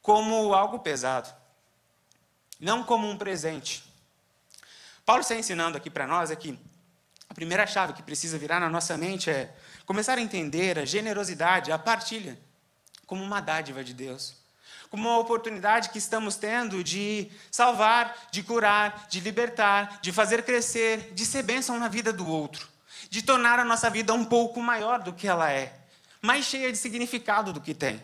como 0.00 0.54
algo 0.54 0.78
pesado, 0.78 1.32
não 2.58 2.82
como 2.82 3.08
um 3.08 3.16
presente. 3.16 3.89
Paulo 5.10 5.22
está 5.22 5.34
ensinando 5.34 5.76
aqui 5.76 5.90
para 5.90 6.06
nós 6.06 6.30
é 6.30 6.36
que 6.36 6.56
a 7.28 7.34
primeira 7.34 7.66
chave 7.66 7.94
que 7.94 8.00
precisa 8.00 8.38
virar 8.38 8.60
na 8.60 8.70
nossa 8.70 8.96
mente 8.96 9.28
é 9.28 9.52
começar 9.84 10.16
a 10.16 10.20
entender 10.20 10.78
a 10.78 10.84
generosidade, 10.84 11.72
a 11.72 11.78
partilha, 11.80 12.38
como 13.06 13.20
uma 13.20 13.40
dádiva 13.40 13.82
de 13.82 13.92
Deus. 13.92 14.36
Como 14.88 15.08
uma 15.08 15.18
oportunidade 15.18 15.88
que 15.88 15.98
estamos 15.98 16.36
tendo 16.36 16.84
de 16.84 17.28
salvar, 17.50 18.16
de 18.30 18.44
curar, 18.44 19.08
de 19.08 19.18
libertar, 19.18 19.98
de 20.00 20.12
fazer 20.12 20.44
crescer, 20.44 21.12
de 21.12 21.26
ser 21.26 21.42
bênção 21.42 21.76
na 21.76 21.88
vida 21.88 22.12
do 22.12 22.28
outro, 22.28 22.68
de 23.10 23.20
tornar 23.20 23.58
a 23.58 23.64
nossa 23.64 23.90
vida 23.90 24.14
um 24.14 24.24
pouco 24.24 24.62
maior 24.62 25.00
do 25.00 25.12
que 25.12 25.26
ela 25.26 25.50
é, 25.50 25.74
mais 26.22 26.44
cheia 26.44 26.70
de 26.70 26.78
significado 26.78 27.52
do 27.52 27.60
que 27.60 27.74
tem. 27.74 28.00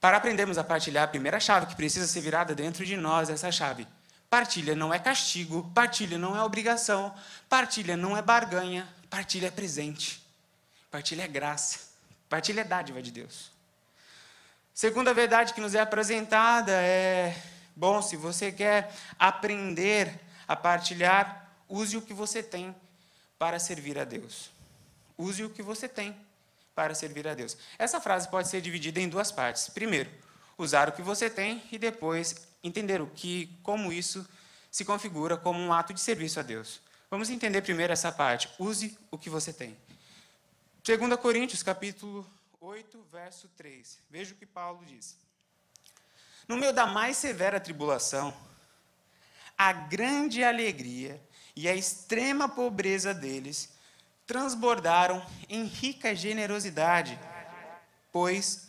Para 0.00 0.18
aprendermos 0.18 0.56
a 0.56 0.62
partilhar, 0.62 1.02
a 1.02 1.08
primeira 1.08 1.40
chave 1.40 1.66
que 1.66 1.74
precisa 1.74 2.06
ser 2.06 2.20
virada 2.20 2.54
dentro 2.54 2.86
de 2.86 2.96
nós 2.96 3.28
é 3.28 3.32
essa 3.32 3.50
chave 3.50 3.88
Partilha 4.30 4.74
não 4.74 4.92
é 4.92 4.98
castigo, 4.98 5.70
partilha 5.74 6.18
não 6.18 6.36
é 6.36 6.42
obrigação, 6.42 7.14
partilha 7.48 7.96
não 7.96 8.16
é 8.16 8.20
barganha, 8.20 8.86
partilha 9.08 9.46
é 9.46 9.50
presente, 9.50 10.22
partilha 10.90 11.22
é 11.22 11.28
graça, 11.28 11.78
partilha 12.28 12.60
é 12.60 12.64
dádiva 12.64 13.00
de 13.00 13.10
Deus. 13.10 13.50
Segunda 14.74 15.14
verdade 15.14 15.54
que 15.54 15.60
nos 15.60 15.74
é 15.74 15.80
apresentada 15.80 16.72
é: 16.72 17.34
bom, 17.74 18.02
se 18.02 18.16
você 18.16 18.52
quer 18.52 18.94
aprender 19.18 20.20
a 20.46 20.54
partilhar, 20.54 21.50
use 21.68 21.96
o 21.96 22.02
que 22.02 22.12
você 22.12 22.42
tem 22.42 22.76
para 23.38 23.58
servir 23.58 23.98
a 23.98 24.04
Deus. 24.04 24.50
Use 25.16 25.42
o 25.42 25.50
que 25.50 25.62
você 25.62 25.88
tem 25.88 26.14
para 26.74 26.94
servir 26.94 27.26
a 27.26 27.34
Deus. 27.34 27.56
Essa 27.78 28.00
frase 28.00 28.28
pode 28.28 28.48
ser 28.48 28.60
dividida 28.60 29.00
em 29.00 29.08
duas 29.08 29.32
partes. 29.32 29.68
Primeiro, 29.68 30.10
usar 30.56 30.88
o 30.88 30.92
que 30.92 31.02
você 31.02 31.28
tem 31.28 31.62
e 31.72 31.78
depois 31.78 32.47
entender 32.62 33.00
o 33.00 33.06
que, 33.06 33.58
como 33.62 33.92
isso 33.92 34.26
se 34.70 34.84
configura 34.84 35.36
como 35.36 35.58
um 35.60 35.72
ato 35.72 35.94
de 35.94 36.00
serviço 36.00 36.40
a 36.40 36.42
Deus. 36.42 36.80
Vamos 37.10 37.30
entender 37.30 37.62
primeiro 37.62 37.92
essa 37.92 38.12
parte. 38.12 38.48
Use 38.58 38.96
o 39.10 39.16
que 39.16 39.30
você 39.30 39.52
tem. 39.52 39.76
2 40.84 41.16
Coríntios, 41.20 41.62
capítulo 41.62 42.26
8, 42.60 43.06
verso 43.10 43.48
3. 43.56 43.98
Veja 44.10 44.34
o 44.34 44.36
que 44.36 44.46
Paulo 44.46 44.84
diz. 44.84 45.16
No 46.46 46.56
meio 46.56 46.72
da 46.72 46.86
mais 46.86 47.16
severa 47.16 47.60
tribulação, 47.60 48.34
a 49.56 49.72
grande 49.72 50.42
alegria 50.44 51.20
e 51.54 51.68
a 51.68 51.74
extrema 51.74 52.48
pobreza 52.48 53.12
deles 53.12 53.70
transbordaram 54.26 55.24
em 55.48 55.64
rica 55.64 56.14
generosidade, 56.14 57.18
pois 58.12 58.68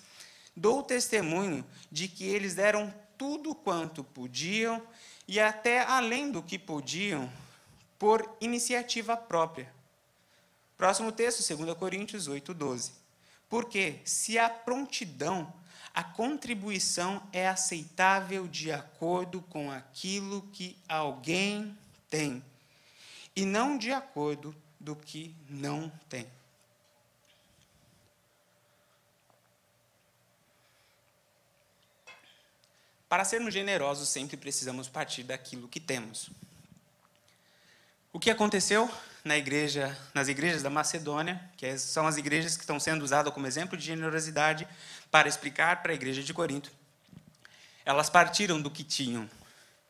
dou 0.55 0.81
testemunho 0.81 1.65
de 1.91 2.07
que 2.07 2.25
eles 2.25 2.55
deram 2.55 2.93
tudo 3.19 3.53
quanto 3.53 4.01
podiam 4.01 4.81
e 5.27 5.41
até 5.41 5.81
além 5.81 6.31
do 6.31 6.41
que 6.41 6.57
podiam 6.57 7.29
por 7.99 8.37
iniciativa 8.39 9.17
própria. 9.17 9.71
Próximo 10.77 11.11
texto, 11.11 11.55
2 11.55 11.77
Coríntios 11.77 12.29
8, 12.29 12.53
12. 12.53 12.93
Porque 13.49 13.99
se 14.05 14.39
a 14.39 14.49
prontidão, 14.49 15.53
a 15.93 16.01
contribuição 16.01 17.21
é 17.33 17.49
aceitável 17.49 18.47
de 18.47 18.71
acordo 18.71 19.41
com 19.41 19.69
aquilo 19.69 20.41
que 20.53 20.77
alguém 20.87 21.77
tem, 22.09 22.41
e 23.35 23.45
não 23.45 23.77
de 23.77 23.91
acordo 23.91 24.55
do 24.79 24.95
que 24.95 25.35
não 25.49 25.91
tem. 26.07 26.25
Para 33.09 33.25
sermos 33.25 33.51
generosos, 33.51 34.07
sempre 34.07 34.37
precisamos 34.37 34.87
partir 34.87 35.23
daquilo 35.23 35.67
que 35.67 35.79
temos. 35.79 36.29
O 38.13 38.19
que 38.19 38.29
aconteceu 38.29 38.87
na 39.23 39.35
igreja, 39.35 39.97
nas 40.13 40.27
igrejas 40.27 40.61
da 40.61 40.69
Macedônia, 40.69 41.41
que 41.57 41.75
são 41.79 42.05
as 42.05 42.17
igrejas 42.17 42.55
que 42.55 42.61
estão 42.61 42.79
sendo 42.79 43.03
usadas 43.03 43.33
como 43.33 43.47
exemplo 43.47 43.75
de 43.75 43.83
generosidade 43.83 44.67
para 45.09 45.27
explicar 45.27 45.81
para 45.81 45.91
a 45.91 45.95
igreja 45.95 46.21
de 46.21 46.31
Corinto? 46.35 46.71
Elas 47.83 48.11
partiram 48.11 48.61
do 48.61 48.69
que 48.69 48.83
tinham. 48.83 49.27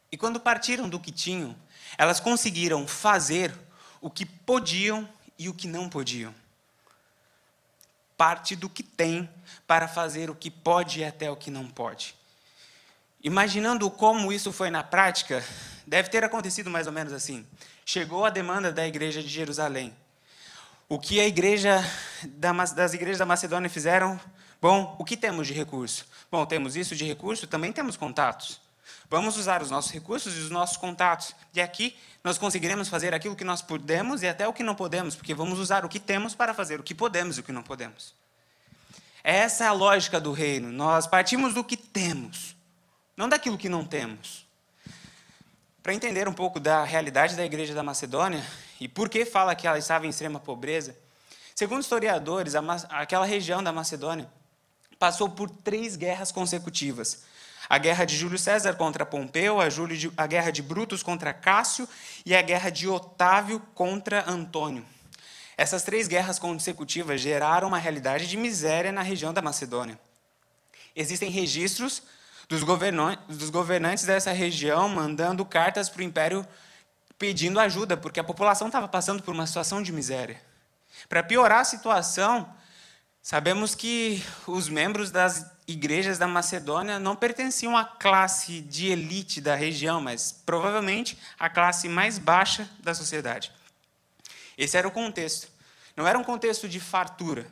E 0.09 0.17
quando 0.17 0.39
partiram 0.39 0.87
do 0.87 0.97
que 0.97 1.11
tinham, 1.11 1.53
elas 1.97 2.21
conseguiram 2.21 2.87
fazer 2.87 3.53
o 3.99 4.09
que 4.09 4.25
podiam 4.25 5.07
e 5.37 5.49
o 5.49 5.53
que 5.53 5.67
não 5.67 5.89
podiam. 5.89 6.33
Parte 8.15 8.55
do 8.55 8.69
que 8.69 8.81
tem 8.81 9.29
para 9.67 9.89
fazer 9.89 10.29
o 10.29 10.35
que 10.35 10.49
pode 10.49 11.01
e 11.01 11.03
até 11.03 11.29
o 11.29 11.35
que 11.35 11.51
não 11.51 11.67
pode. 11.67 12.18
Imaginando 13.21 13.89
como 13.91 14.31
isso 14.31 14.53
foi 14.53 14.69
na 14.69 14.81
prática, 14.81 15.43
deve 15.85 16.09
ter 16.09 16.23
acontecido 16.23 16.69
mais 16.69 16.87
ou 16.87 16.93
menos 16.93 17.11
assim. 17.11 17.45
Chegou 17.85 18.25
a 18.25 18.29
demanda 18.29 18.71
da 18.71 18.87
igreja 18.87 19.21
de 19.21 19.27
Jerusalém. 19.27 19.93
O 20.87 20.97
que 20.97 21.19
a 21.19 21.27
igreja 21.27 21.83
das 22.75 22.93
igrejas 22.93 23.19
da 23.19 23.25
Macedônia 23.25 23.69
fizeram? 23.69 24.19
Bom, 24.61 24.95
o 24.97 25.03
que 25.03 25.17
temos 25.17 25.47
de 25.47 25.53
recurso? 25.53 26.05
Bom, 26.31 26.45
temos 26.45 26.75
isso 26.75 26.95
de 26.95 27.05
recurso, 27.05 27.45
também 27.45 27.71
temos 27.73 27.97
contatos. 27.97 28.59
Vamos 29.09 29.37
usar 29.37 29.61
os 29.61 29.69
nossos 29.69 29.91
recursos 29.91 30.35
e 30.35 30.39
os 30.39 30.49
nossos 30.49 30.77
contatos. 30.77 31.35
E 31.53 31.59
aqui 31.59 31.97
nós 32.23 32.37
conseguiremos 32.37 32.87
fazer 32.87 33.13
aquilo 33.13 33.35
que 33.35 33.43
nós 33.43 33.61
podemos 33.61 34.21
e 34.23 34.27
até 34.27 34.47
o 34.47 34.53
que 34.53 34.63
não 34.63 34.75
podemos, 34.75 35.15
porque 35.15 35.33
vamos 35.33 35.59
usar 35.59 35.83
o 35.83 35.89
que 35.89 35.99
temos 35.99 36.35
para 36.35 36.53
fazer 36.53 36.79
o 36.79 36.83
que 36.83 36.95
podemos 36.95 37.37
e 37.37 37.39
o 37.39 37.43
que 37.43 37.51
não 37.51 37.63
podemos. 37.63 38.13
Essa 39.23 39.65
é 39.65 39.67
a 39.67 39.73
lógica 39.73 40.19
do 40.21 40.31
reino. 40.31 40.71
Nós 40.71 41.05
partimos 41.05 41.53
do 41.53 41.63
que 41.63 41.75
temos, 41.75 42.55
não 43.19 43.27
daquilo 43.27 43.57
que 43.57 43.67
não 43.67 43.83
temos. 43.83 44.47
Para 45.83 45.93
entender 45.93 46.29
um 46.29 46.33
pouco 46.33 46.57
da 46.57 46.85
realidade 46.85 47.35
da 47.35 47.43
igreja 47.43 47.73
da 47.73 47.83
Macedônia 47.83 48.41
e 48.79 48.87
por 48.87 49.09
que 49.09 49.25
fala 49.25 49.53
que 49.55 49.67
ela 49.67 49.77
estava 49.77 50.05
em 50.05 50.09
extrema 50.09 50.39
pobreza, 50.39 50.95
segundo 51.53 51.81
historiadores, 51.81 52.53
aquela 52.89 53.25
região 53.25 53.61
da 53.61 53.73
Macedônia 53.73 54.31
passou 54.97 55.29
por 55.29 55.49
três 55.49 55.97
guerras 55.97 56.31
consecutivas 56.31 57.25
a 57.67 57.77
guerra 57.77 58.05
de 58.05 58.15
Júlio 58.15 58.39
César 58.39 58.73
contra 58.75 59.05
Pompeu, 59.05 59.59
a, 59.59 59.67
de, 59.67 60.11
a 60.15 60.25
guerra 60.25 60.49
de 60.49 60.63
Brutus 60.63 61.03
contra 61.03 61.33
Cássio 61.33 61.87
e 62.25 62.33
a 62.33 62.41
guerra 62.41 62.69
de 62.69 62.87
Otávio 62.87 63.59
contra 63.75 64.27
Antônio. 64.31 64.83
Essas 65.57 65.83
três 65.83 66.07
guerras 66.07 66.39
consecutivas 66.39 67.19
geraram 67.19 67.67
uma 67.67 67.77
realidade 67.77 68.27
de 68.27 68.37
miséria 68.37 68.93
na 68.93 69.03
região 69.03 69.33
da 69.33 69.41
Macedônia. 69.41 69.99
Existem 70.95 71.29
registros 71.29 72.01
dos, 72.49 72.61
dos 73.27 73.49
governantes 73.49 74.03
dessa 74.03 74.31
região 74.31 74.89
mandando 74.89 75.45
cartas 75.45 75.87
para 75.87 76.01
o 76.01 76.03
império 76.03 76.45
pedindo 77.17 77.59
ajuda, 77.59 77.95
porque 77.95 78.19
a 78.19 78.23
população 78.23 78.67
estava 78.67 78.87
passando 78.87 79.21
por 79.21 79.33
uma 79.33 79.45
situação 79.45 79.81
de 79.83 79.91
miséria. 79.91 80.41
Para 81.07 81.21
piorar 81.21 81.59
a 81.59 81.65
situação, 81.65 82.51
sabemos 83.21 83.75
que 83.75 84.23
os 84.47 84.67
membros 84.67 85.11
das 85.11 85.45
igrejas 85.67 86.17
da 86.17 86.27
Macedônia 86.27 86.97
não 86.97 87.15
pertenciam 87.15 87.77
à 87.77 87.85
classe 87.85 88.61
de 88.61 88.87
elite 88.87 89.39
da 89.39 89.53
região, 89.53 90.01
mas 90.01 90.31
provavelmente 90.31 91.17
à 91.37 91.49
classe 91.49 91.87
mais 91.87 92.17
baixa 92.17 92.67
da 92.79 92.95
sociedade. 92.95 93.51
Esse 94.57 94.77
era 94.77 94.87
o 94.87 94.91
contexto. 94.91 95.47
Não 95.95 96.07
era 96.07 96.17
um 96.17 96.23
contexto 96.23 96.67
de 96.67 96.79
fartura, 96.79 97.45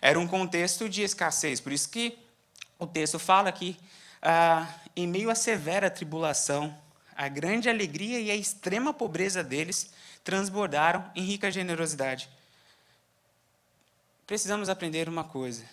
era 0.00 0.18
um 0.18 0.26
contexto 0.26 0.88
de 0.88 1.02
escassez. 1.02 1.60
Por 1.60 1.72
isso 1.72 1.88
que 1.88 2.18
o 2.78 2.86
texto 2.86 3.18
fala 3.18 3.52
que, 3.52 3.78
ah, 4.22 4.66
em 4.94 5.06
meio 5.06 5.30
à 5.30 5.34
severa 5.34 5.90
tribulação, 5.90 6.76
a 7.16 7.28
grande 7.28 7.68
alegria 7.68 8.20
e 8.20 8.30
a 8.30 8.36
extrema 8.36 8.94
pobreza 8.94 9.42
deles 9.42 9.92
transbordaram 10.24 11.10
em 11.14 11.22
rica 11.22 11.50
generosidade. 11.50 12.28
Precisamos 14.26 14.68
aprender 14.68 15.08
uma 15.08 15.24
coisa 15.24 15.64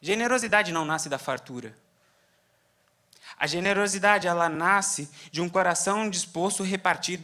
Generosidade 0.00 0.72
não 0.72 0.84
nasce 0.84 1.08
da 1.08 1.18
fartura. 1.18 1.76
A 3.36 3.46
generosidade, 3.46 4.26
ela 4.26 4.48
nasce 4.48 5.08
de 5.30 5.40
um 5.40 5.48
coração 5.48 6.08
disposto 6.08 6.62
a 6.62 6.66
repartir 6.66 7.20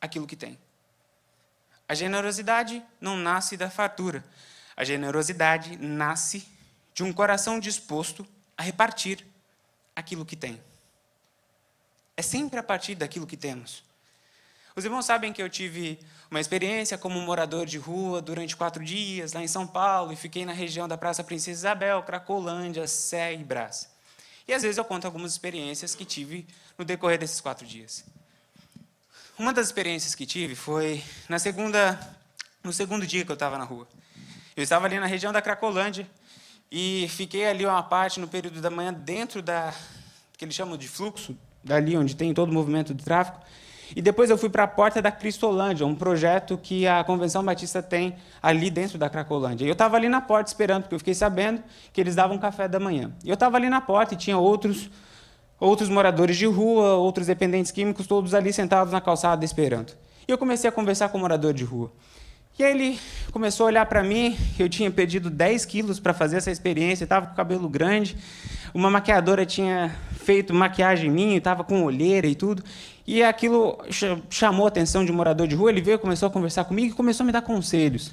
aquilo 0.00 0.26
que 0.26 0.36
tem. 0.36 0.58
A 1.88 1.94
generosidade 1.94 2.82
não 3.00 3.16
nasce 3.16 3.56
da 3.56 3.68
fartura. 3.70 4.24
A 4.76 4.84
generosidade 4.84 5.76
nasce 5.76 6.46
de 6.94 7.02
um 7.02 7.12
coração 7.12 7.58
disposto 7.58 8.26
a 8.56 8.62
repartir 8.62 9.26
aquilo 9.96 10.26
que 10.26 10.36
tem. 10.36 10.60
É 12.16 12.22
sempre 12.22 12.58
a 12.58 12.62
partir 12.62 12.94
daquilo 12.94 13.26
que 13.26 13.36
temos. 13.36 13.82
Os 14.76 14.84
irmãos 14.84 15.06
sabem 15.06 15.32
que 15.32 15.42
eu 15.42 15.48
tive 15.48 15.98
uma 16.30 16.38
experiência 16.38 16.98
como 16.98 17.18
morador 17.20 17.64
de 17.64 17.78
rua 17.78 18.20
durante 18.20 18.54
quatro 18.54 18.84
dias 18.84 19.32
lá 19.32 19.42
em 19.42 19.48
São 19.48 19.66
Paulo 19.66 20.12
e 20.12 20.16
fiquei 20.16 20.44
na 20.44 20.52
região 20.52 20.86
da 20.86 20.98
Praça 20.98 21.24
Princesa 21.24 21.60
Isabel, 21.60 22.02
Cracolândia, 22.02 22.86
Sé 22.86 23.32
e 23.32 23.42
Brás. 23.42 23.88
E 24.46 24.52
às 24.52 24.62
vezes 24.62 24.76
eu 24.76 24.84
conto 24.84 25.06
algumas 25.06 25.32
experiências 25.32 25.94
que 25.94 26.04
tive 26.04 26.46
no 26.76 26.84
decorrer 26.84 27.18
desses 27.18 27.40
quatro 27.40 27.66
dias. 27.66 28.04
Uma 29.38 29.52
das 29.52 29.66
experiências 29.66 30.14
que 30.14 30.26
tive 30.26 30.54
foi 30.54 31.02
na 31.28 31.38
segunda, 31.38 31.98
no 32.62 32.72
segundo 32.72 33.06
dia 33.06 33.24
que 33.24 33.30
eu 33.30 33.34
estava 33.34 33.56
na 33.56 33.64
rua. 33.64 33.88
Eu 34.54 34.62
estava 34.62 34.86
ali 34.86 34.98
na 34.98 35.06
região 35.06 35.32
da 35.32 35.40
Cracolândia 35.40 36.08
e 36.70 37.06
fiquei 37.10 37.46
ali 37.46 37.64
uma 37.64 37.82
parte 37.82 38.18
no 38.18 38.28
período 38.28 38.60
da 38.60 38.70
manhã 38.70 38.92
dentro 38.92 39.40
da 39.40 39.72
que 40.36 40.44
eles 40.44 40.54
chamam 40.54 40.76
de 40.76 40.88
fluxo, 40.88 41.36
dali 41.64 41.96
onde 41.96 42.14
tem 42.14 42.34
todo 42.34 42.50
o 42.50 42.52
movimento 42.52 42.92
de 42.92 43.02
tráfego. 43.02 43.38
E 43.94 44.02
depois 44.02 44.30
eu 44.30 44.36
fui 44.36 44.50
para 44.50 44.64
a 44.64 44.66
Porta 44.66 45.00
da 45.00 45.12
Cristolândia, 45.12 45.86
um 45.86 45.94
projeto 45.94 46.58
que 46.58 46.86
a 46.86 47.04
Convenção 47.04 47.44
Batista 47.44 47.82
tem 47.82 48.16
ali 48.42 48.68
dentro 48.68 48.98
da 48.98 49.08
Cracolândia. 49.08 49.64
E 49.64 49.68
eu 49.68 49.72
estava 49.72 49.96
ali 49.96 50.08
na 50.08 50.20
porta 50.20 50.50
esperando, 50.50 50.82
porque 50.82 50.96
eu 50.96 50.98
fiquei 50.98 51.14
sabendo 51.14 51.62
que 51.92 52.00
eles 52.00 52.14
davam 52.16 52.36
café 52.36 52.66
da 52.66 52.80
manhã. 52.80 53.12
E 53.24 53.28
eu 53.28 53.34
estava 53.34 53.56
ali 53.56 53.70
na 53.70 53.80
porta 53.80 54.14
e 54.14 54.16
tinha 54.16 54.36
outros, 54.36 54.90
outros 55.60 55.88
moradores 55.88 56.36
de 56.36 56.46
rua, 56.46 56.94
outros 56.94 57.28
dependentes 57.28 57.70
químicos, 57.70 58.08
todos 58.08 58.34
ali 58.34 58.52
sentados 58.52 58.92
na 58.92 59.00
calçada 59.00 59.44
esperando. 59.44 59.92
E 60.26 60.32
eu 60.32 60.36
comecei 60.36 60.68
a 60.68 60.72
conversar 60.72 61.08
com 61.10 61.18
o 61.18 61.20
morador 61.20 61.54
de 61.54 61.62
rua. 61.62 61.92
E 62.58 62.64
aí 62.64 62.72
ele 62.72 62.98
começou 63.32 63.64
a 63.64 63.66
olhar 63.66 63.84
para 63.84 64.02
mim, 64.02 64.34
eu 64.58 64.66
tinha 64.66 64.90
pedido 64.90 65.28
10 65.28 65.66
quilos 65.66 66.00
para 66.00 66.14
fazer 66.14 66.38
essa 66.38 66.50
experiência, 66.50 67.04
estava 67.04 67.26
com 67.26 67.34
o 67.34 67.36
cabelo 67.36 67.68
grande, 67.68 68.16
uma 68.72 68.88
maquiadora 68.88 69.44
tinha 69.44 69.94
feito 70.12 70.54
maquiagem 70.54 71.10
minha, 71.10 71.36
estava 71.36 71.62
com 71.62 71.84
olheira 71.84 72.26
e 72.26 72.34
tudo. 72.34 72.64
E 73.06 73.22
aquilo 73.22 73.78
chamou 74.30 74.64
a 74.64 74.68
atenção 74.68 75.04
de 75.04 75.12
um 75.12 75.14
morador 75.14 75.46
de 75.46 75.54
rua, 75.54 75.68
ele 75.68 75.82
veio, 75.82 75.98
começou 75.98 76.28
a 76.28 76.30
conversar 76.30 76.64
comigo 76.64 76.94
e 76.94 76.96
começou 76.96 77.24
a 77.24 77.26
me 77.26 77.32
dar 77.32 77.42
conselhos. 77.42 78.12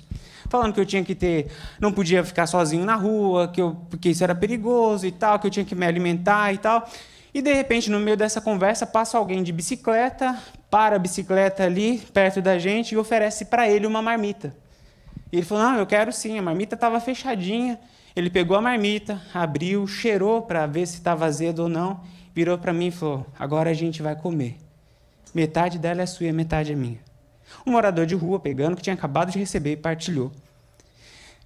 Falando 0.49 0.73
que 0.73 0.79
eu 0.81 0.85
tinha 0.85 1.05
que 1.05 1.15
ter, 1.15 1.47
não 1.79 1.93
podia 1.93 2.21
ficar 2.21 2.45
sozinho 2.45 2.83
na 2.83 2.95
rua, 2.95 3.47
que 3.47 3.61
eu, 3.61 3.77
porque 3.89 4.09
isso 4.09 4.25
era 4.25 4.35
perigoso 4.35 5.07
e 5.07 5.11
tal, 5.13 5.39
que 5.39 5.47
eu 5.47 5.51
tinha 5.51 5.63
que 5.63 5.73
me 5.73 5.85
alimentar 5.85 6.51
e 6.51 6.57
tal. 6.57 6.85
E 7.33 7.41
de 7.41 7.53
repente, 7.53 7.89
no 7.89 7.99
meio 7.99 8.17
dessa 8.17 8.41
conversa, 8.41 8.85
passa 8.85 9.17
alguém 9.17 9.41
de 9.41 9.53
bicicleta, 9.53 10.37
para 10.73 10.95
a 10.95 10.99
bicicleta 10.99 11.63
ali 11.63 11.99
perto 11.99 12.41
da 12.41 12.57
gente 12.57 12.93
e 12.93 12.97
oferece 12.97 13.45
para 13.45 13.69
ele 13.69 13.85
uma 13.85 14.01
marmita. 14.01 14.55
E 15.31 15.37
ele 15.37 15.45
falou: 15.45 15.63
Não, 15.63 15.77
eu 15.77 15.85
quero 15.85 16.11
sim. 16.11 16.39
A 16.39 16.41
marmita 16.41 16.73
estava 16.73 16.99
fechadinha. 16.99 17.79
Ele 18.15 18.27
pegou 18.27 18.57
a 18.57 18.61
marmita, 18.61 19.21
abriu, 19.35 19.85
cheirou 19.85 20.41
para 20.41 20.65
ver 20.65 20.87
se 20.87 20.95
estava 20.95 21.25
azedo 21.27 21.59
ou 21.59 21.69
não, 21.69 22.01
virou 22.33 22.57
para 22.57 22.73
mim 22.73 22.87
e 22.87 22.91
falou: 22.91 23.23
Agora 23.37 23.69
a 23.69 23.73
gente 23.75 24.01
vai 24.01 24.15
comer. 24.15 24.57
Metade 25.31 25.77
dela 25.77 26.01
é 26.01 26.07
sua 26.07 26.25
e 26.25 26.31
metade 26.31 26.71
é 26.71 26.75
minha. 26.75 26.97
Um 27.67 27.73
morador 27.73 28.07
de 28.07 28.15
rua 28.15 28.39
pegando, 28.39 28.75
que 28.75 28.81
tinha 28.81 28.95
acabado 28.95 29.31
de 29.31 29.37
receber 29.37 29.73
e 29.73 29.77
partilhou. 29.77 30.31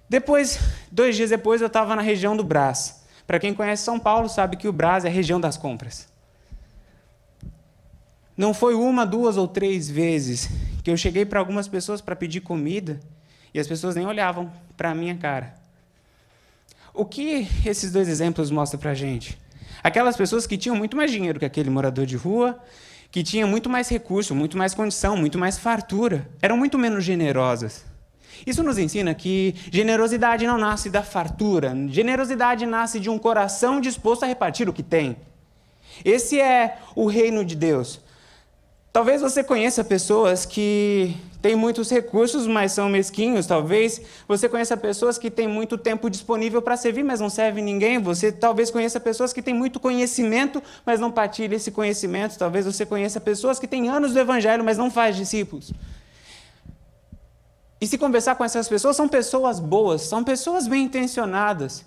Depois, 0.08 0.58
dois 0.90 1.16
dias 1.16 1.28
depois, 1.28 1.60
eu 1.60 1.66
estava 1.66 1.94
na 1.94 2.00
região 2.00 2.34
do 2.34 2.42
Brás. 2.42 3.02
Para 3.26 3.38
quem 3.38 3.52
conhece 3.52 3.82
São 3.82 4.00
Paulo, 4.00 4.26
sabe 4.26 4.56
que 4.56 4.66
o 4.66 4.72
Brás 4.72 5.04
é 5.04 5.08
a 5.08 5.12
região 5.12 5.38
das 5.38 5.58
compras. 5.58 6.08
Não 8.38 8.54
foi 8.54 8.72
uma, 8.76 9.04
duas 9.04 9.36
ou 9.36 9.48
três 9.48 9.90
vezes 9.90 10.48
que 10.84 10.90
eu 10.92 10.96
cheguei 10.96 11.26
para 11.26 11.40
algumas 11.40 11.66
pessoas 11.66 12.00
para 12.00 12.14
pedir 12.14 12.40
comida 12.40 13.00
e 13.52 13.58
as 13.58 13.66
pessoas 13.66 13.96
nem 13.96 14.06
olhavam 14.06 14.48
para 14.76 14.92
a 14.92 14.94
minha 14.94 15.16
cara. 15.16 15.54
O 16.94 17.04
que 17.04 17.48
esses 17.66 17.90
dois 17.90 18.08
exemplos 18.08 18.48
mostram 18.52 18.78
para 18.78 18.92
a 18.92 18.94
gente? 18.94 19.36
Aquelas 19.82 20.16
pessoas 20.16 20.46
que 20.46 20.56
tinham 20.56 20.76
muito 20.76 20.96
mais 20.96 21.10
dinheiro 21.10 21.40
que 21.40 21.44
aquele 21.44 21.68
morador 21.68 22.06
de 22.06 22.16
rua, 22.16 22.56
que 23.10 23.24
tinham 23.24 23.48
muito 23.48 23.68
mais 23.68 23.88
recurso, 23.88 24.36
muito 24.36 24.56
mais 24.56 24.72
condição, 24.72 25.16
muito 25.16 25.36
mais 25.36 25.58
fartura, 25.58 26.30
eram 26.40 26.56
muito 26.56 26.78
menos 26.78 27.02
generosas. 27.02 27.84
Isso 28.46 28.62
nos 28.62 28.78
ensina 28.78 29.12
que 29.16 29.52
generosidade 29.72 30.46
não 30.46 30.58
nasce 30.58 30.88
da 30.88 31.02
fartura, 31.02 31.74
generosidade 31.88 32.64
nasce 32.66 33.00
de 33.00 33.10
um 33.10 33.18
coração 33.18 33.80
disposto 33.80 34.22
a 34.22 34.26
repartir 34.28 34.68
o 34.68 34.72
que 34.72 34.84
tem. 34.84 35.16
Esse 36.04 36.40
é 36.40 36.78
o 36.94 37.06
reino 37.06 37.44
de 37.44 37.56
Deus. 37.56 38.06
Talvez 38.98 39.22
você 39.22 39.44
conheça 39.44 39.84
pessoas 39.84 40.44
que 40.44 41.16
têm 41.40 41.54
muitos 41.54 41.88
recursos, 41.88 42.48
mas 42.48 42.72
são 42.72 42.88
mesquinhos. 42.88 43.46
Talvez 43.46 44.02
você 44.26 44.48
conheça 44.48 44.76
pessoas 44.76 45.16
que 45.16 45.30
têm 45.30 45.46
muito 45.46 45.78
tempo 45.78 46.10
disponível 46.10 46.60
para 46.60 46.76
servir, 46.76 47.04
mas 47.04 47.20
não 47.20 47.30
serve 47.30 47.62
ninguém. 47.62 48.00
Você 48.00 48.32
talvez 48.32 48.72
conheça 48.72 48.98
pessoas 48.98 49.32
que 49.32 49.40
têm 49.40 49.54
muito 49.54 49.78
conhecimento, 49.78 50.60
mas 50.84 50.98
não 50.98 51.12
partilha 51.12 51.54
esse 51.54 51.70
conhecimento. 51.70 52.36
Talvez 52.36 52.66
você 52.66 52.84
conheça 52.84 53.20
pessoas 53.20 53.60
que 53.60 53.68
têm 53.68 53.88
anos 53.88 54.14
do 54.14 54.18
evangelho, 54.18 54.64
mas 54.64 54.76
não 54.76 54.90
faz 54.90 55.14
discípulos. 55.14 55.72
E 57.80 57.86
se 57.86 57.96
conversar 57.96 58.34
com 58.34 58.44
essas 58.44 58.68
pessoas, 58.68 58.96
são 58.96 59.06
pessoas 59.06 59.60
boas, 59.60 60.02
são 60.02 60.24
pessoas 60.24 60.66
bem 60.66 60.82
intencionadas. 60.82 61.84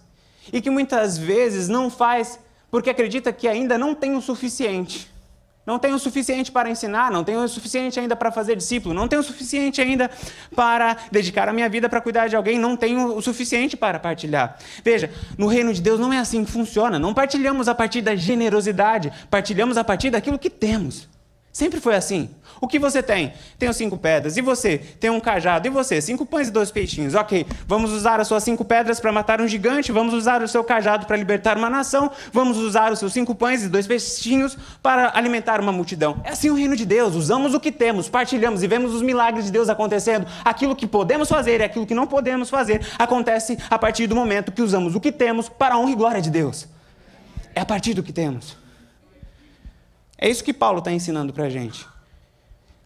E 0.53 0.61
que 0.61 0.69
muitas 0.69 1.17
vezes 1.17 1.67
não 1.67 1.89
faz 1.89 2.39
porque 2.71 2.89
acredita 2.89 3.33
que 3.33 3.49
ainda 3.49 3.77
não 3.77 3.93
tem 3.93 4.15
o 4.15 4.21
suficiente. 4.21 5.11
Não 5.65 5.77
tem 5.77 5.93
o 5.93 5.99
suficiente 5.99 6.51
para 6.51 6.69
ensinar, 6.69 7.11
não 7.11 7.23
tem 7.23 7.37
o 7.37 7.47
suficiente 7.47 7.99
ainda 7.99 8.15
para 8.15 8.31
fazer 8.31 8.55
discípulo, 8.55 8.95
não 8.95 9.07
tem 9.07 9.19
o 9.19 9.23
suficiente 9.23 9.79
ainda 9.79 10.09
para 10.55 10.97
dedicar 11.11 11.47
a 11.47 11.53
minha 11.53 11.69
vida 11.69 11.87
para 11.87 12.01
cuidar 12.01 12.27
de 12.27 12.35
alguém, 12.35 12.57
não 12.57 12.75
tenho 12.75 13.15
o 13.15 13.21
suficiente 13.21 13.77
para 13.77 13.99
partilhar. 13.99 14.57
Veja, 14.83 15.11
no 15.37 15.45
reino 15.45 15.71
de 15.71 15.81
Deus 15.81 15.99
não 15.99 16.11
é 16.11 16.17
assim 16.17 16.43
que 16.43 16.51
funciona. 16.51 16.97
Não 16.97 17.13
partilhamos 17.13 17.67
a 17.67 17.75
partir 17.75 18.01
da 18.01 18.15
generosidade, 18.15 19.13
partilhamos 19.29 19.77
a 19.77 19.83
partir 19.83 20.09
daquilo 20.09 20.39
que 20.39 20.49
temos. 20.49 21.07
Sempre 21.51 21.81
foi 21.81 21.95
assim. 21.95 22.29
O 22.61 22.67
que 22.67 22.79
você 22.79 23.03
tem? 23.03 23.33
Tenho 23.57 23.73
cinco 23.73 23.97
pedras. 23.97 24.37
E 24.37 24.41
você? 24.41 24.77
Tem 24.77 25.09
um 25.09 25.19
cajado. 25.19 25.67
E 25.67 25.69
você? 25.69 25.99
Cinco 25.99 26.25
pães 26.25 26.47
e 26.47 26.51
dois 26.51 26.71
peixinhos. 26.71 27.13
Ok. 27.13 27.45
Vamos 27.67 27.91
usar 27.91 28.21
as 28.21 28.27
suas 28.27 28.43
cinco 28.43 28.63
pedras 28.63 28.99
para 28.99 29.11
matar 29.11 29.41
um 29.41 29.47
gigante. 29.47 29.91
Vamos 29.91 30.13
usar 30.13 30.41
o 30.41 30.47
seu 30.47 30.63
cajado 30.63 31.05
para 31.05 31.17
libertar 31.17 31.57
uma 31.57 31.69
nação. 31.69 32.09
Vamos 32.31 32.57
usar 32.57 32.91
os 32.91 32.99
seus 32.99 33.11
cinco 33.11 33.35
pães 33.35 33.63
e 33.63 33.67
dois 33.67 33.85
peixinhos 33.85 34.57
para 34.81 35.11
alimentar 35.17 35.59
uma 35.59 35.71
multidão. 35.71 36.21
É 36.23 36.29
assim 36.29 36.49
o 36.49 36.55
reino 36.55 36.75
de 36.75 36.85
Deus. 36.85 37.15
Usamos 37.15 37.53
o 37.53 37.59
que 37.59 37.71
temos, 37.71 38.07
partilhamos 38.07 38.63
e 38.63 38.67
vemos 38.67 38.93
os 38.93 39.01
milagres 39.01 39.45
de 39.45 39.51
Deus 39.51 39.67
acontecendo. 39.67 40.25
Aquilo 40.45 40.75
que 40.75 40.87
podemos 40.87 41.27
fazer 41.27 41.59
e 41.59 41.63
aquilo 41.63 41.85
que 41.85 41.95
não 41.95 42.07
podemos 42.07 42.49
fazer 42.49 42.85
acontece 42.97 43.57
a 43.69 43.77
partir 43.77 44.07
do 44.07 44.15
momento 44.15 44.51
que 44.51 44.61
usamos 44.61 44.95
o 44.95 45.01
que 45.01 45.11
temos 45.11 45.49
para 45.49 45.75
a 45.75 45.77
honra 45.77 45.91
e 45.91 45.95
glória 45.95 46.21
de 46.21 46.29
Deus. 46.29 46.67
É 47.53 47.59
a 47.59 47.65
partir 47.65 47.93
do 47.93 48.03
que 48.03 48.13
temos. 48.13 48.60
É 50.23 50.29
isso 50.29 50.43
que 50.43 50.53
Paulo 50.53 50.77
está 50.77 50.91
ensinando 50.91 51.33
para 51.33 51.45
a 51.45 51.49
gente. 51.49 51.83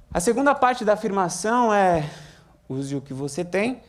A 0.10 0.21
segunda 0.21 0.56
parte 0.56 0.86
da 0.86 0.93
afirmação 0.93 1.74
é: 1.74 2.10
use 2.69 2.95
o 2.95 3.02
que 3.02 3.13
você 3.13 3.43
tem 3.43 3.82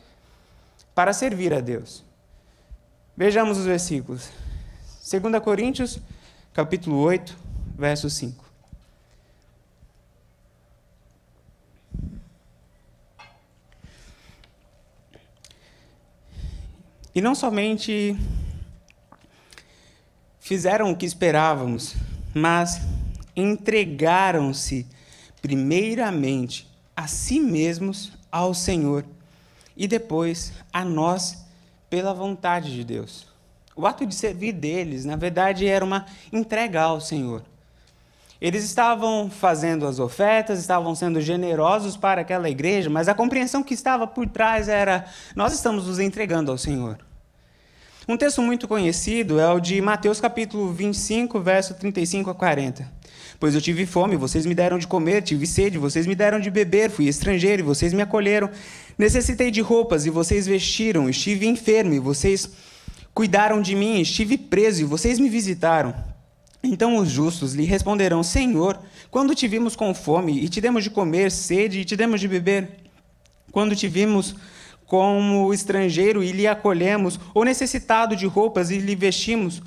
para 0.93 1.13
servir 1.13 1.53
a 1.53 1.61
Deus. 1.61 2.03
Vejamos 3.15 3.57
os 3.57 3.65
versículos. 3.65 4.29
2 5.09 5.41
Coríntios, 5.41 5.97
capítulo 6.53 6.97
8, 6.97 7.37
verso 7.77 8.09
5. 8.09 8.43
E 17.15 17.21
não 17.21 17.33
somente 17.33 18.19
fizeram 20.37 20.91
o 20.91 20.97
que 20.97 21.05
esperávamos, 21.05 21.95
mas 22.33 22.81
entregaram-se 23.37 24.87
primeiramente 25.41 26.67
a 26.95 27.05
si 27.05 27.39
mesmos 27.39 28.11
ao 28.31 28.55
Senhor 28.55 29.05
e 29.77 29.87
depois 29.87 30.51
a 30.73 30.83
nós 30.83 31.45
pela 31.87 32.13
vontade 32.13 32.73
de 32.73 32.83
Deus. 32.83 33.27
O 33.75 33.85
ato 33.85 34.07
de 34.07 34.15
servir 34.15 34.53
deles, 34.53 35.05
na 35.05 35.15
verdade, 35.15 35.67
era 35.67 35.85
uma 35.85 36.07
entrega 36.33 36.81
ao 36.81 36.99
Senhor. 36.99 37.43
Eles 38.41 38.63
estavam 38.63 39.29
fazendo 39.29 39.85
as 39.85 39.99
ofertas, 39.99 40.59
estavam 40.59 40.95
sendo 40.95 41.21
generosos 41.21 41.95
para 41.95 42.21
aquela 42.21 42.49
igreja, 42.49 42.89
mas 42.89 43.07
a 43.07 43.13
compreensão 43.13 43.63
que 43.63 43.73
estava 43.73 44.07
por 44.07 44.27
trás 44.27 44.67
era: 44.67 45.05
nós 45.35 45.53
estamos 45.53 45.85
nos 45.87 45.99
entregando 45.99 46.51
ao 46.51 46.57
Senhor. 46.57 46.97
Um 48.07 48.15
texto 48.15 48.41
muito 48.41 48.67
conhecido 48.67 49.39
é 49.39 49.51
o 49.51 49.59
de 49.59 49.81
Mateus 49.81 50.21
capítulo 50.21 50.71
25, 50.71 51.39
verso 51.39 51.73
35 51.73 52.29
a 52.29 52.35
40. 52.35 52.89
Pois 53.39 53.53
eu 53.53 53.61
tive 53.61 53.85
fome, 53.85 54.15
vocês 54.15 54.47
me 54.47 54.55
deram 54.55 54.79
de 54.79 54.87
comer, 54.87 55.21
tive 55.21 55.45
sede, 55.45 55.77
vocês 55.77 56.07
me 56.07 56.15
deram 56.15 56.39
de 56.39 56.49
beber, 56.49 56.89
fui 56.89 57.07
estrangeiro 57.07 57.61
e 57.61 57.63
vocês 57.63 57.93
me 57.93 58.01
acolheram. 58.01 58.49
Necessitei 58.97 59.51
de 59.51 59.61
roupas 59.61 60.07
e 60.07 60.09
vocês 60.09 60.47
vestiram, 60.47 61.07
estive 61.07 61.45
enfermo 61.45 61.93
e 61.93 61.99
vocês 61.99 62.49
cuidaram 63.13 63.61
de 63.61 63.75
mim, 63.75 64.01
estive 64.01 64.37
preso 64.39 64.81
e 64.81 64.85
vocês 64.85 65.19
me 65.19 65.29
visitaram. 65.29 65.93
Então 66.63 66.97
os 66.97 67.09
justos 67.09 67.53
lhe 67.53 67.63
responderão: 67.63 68.23
Senhor, 68.23 68.79
quando 69.11 69.35
te 69.35 69.47
vimos 69.47 69.75
com 69.75 69.93
fome 69.93 70.43
e 70.43 70.49
te 70.49 70.59
demos 70.59 70.83
de 70.83 70.89
comer, 70.89 71.31
sede 71.31 71.81
e 71.81 71.85
te 71.85 71.95
demos 71.95 72.19
de 72.19 72.27
beber? 72.27 72.69
Quando 73.51 73.75
te 73.75 73.87
vimos 73.87 74.35
como 74.87 75.53
estrangeiro 75.53 76.23
e 76.23 76.31
lhe 76.31 76.47
acolhemos, 76.47 77.19
ou 77.35 77.45
necessitado 77.45 78.15
de 78.15 78.25
roupas 78.25 78.71
e 78.71 78.79
lhe 78.79 78.95
vestimos? 78.95 79.61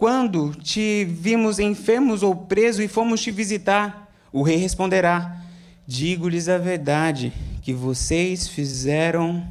Quando 0.00 0.54
te 0.54 1.04
vimos 1.04 1.58
enfermos 1.58 2.22
ou 2.22 2.34
preso 2.34 2.82
e 2.82 2.88
fomos 2.88 3.20
te 3.20 3.30
visitar? 3.30 4.10
O 4.32 4.40
rei 4.40 4.56
responderá: 4.56 5.42
Digo-lhes 5.86 6.48
a 6.48 6.56
verdade, 6.56 7.30
que 7.60 7.74
vocês 7.74 8.48
fizeram 8.48 9.46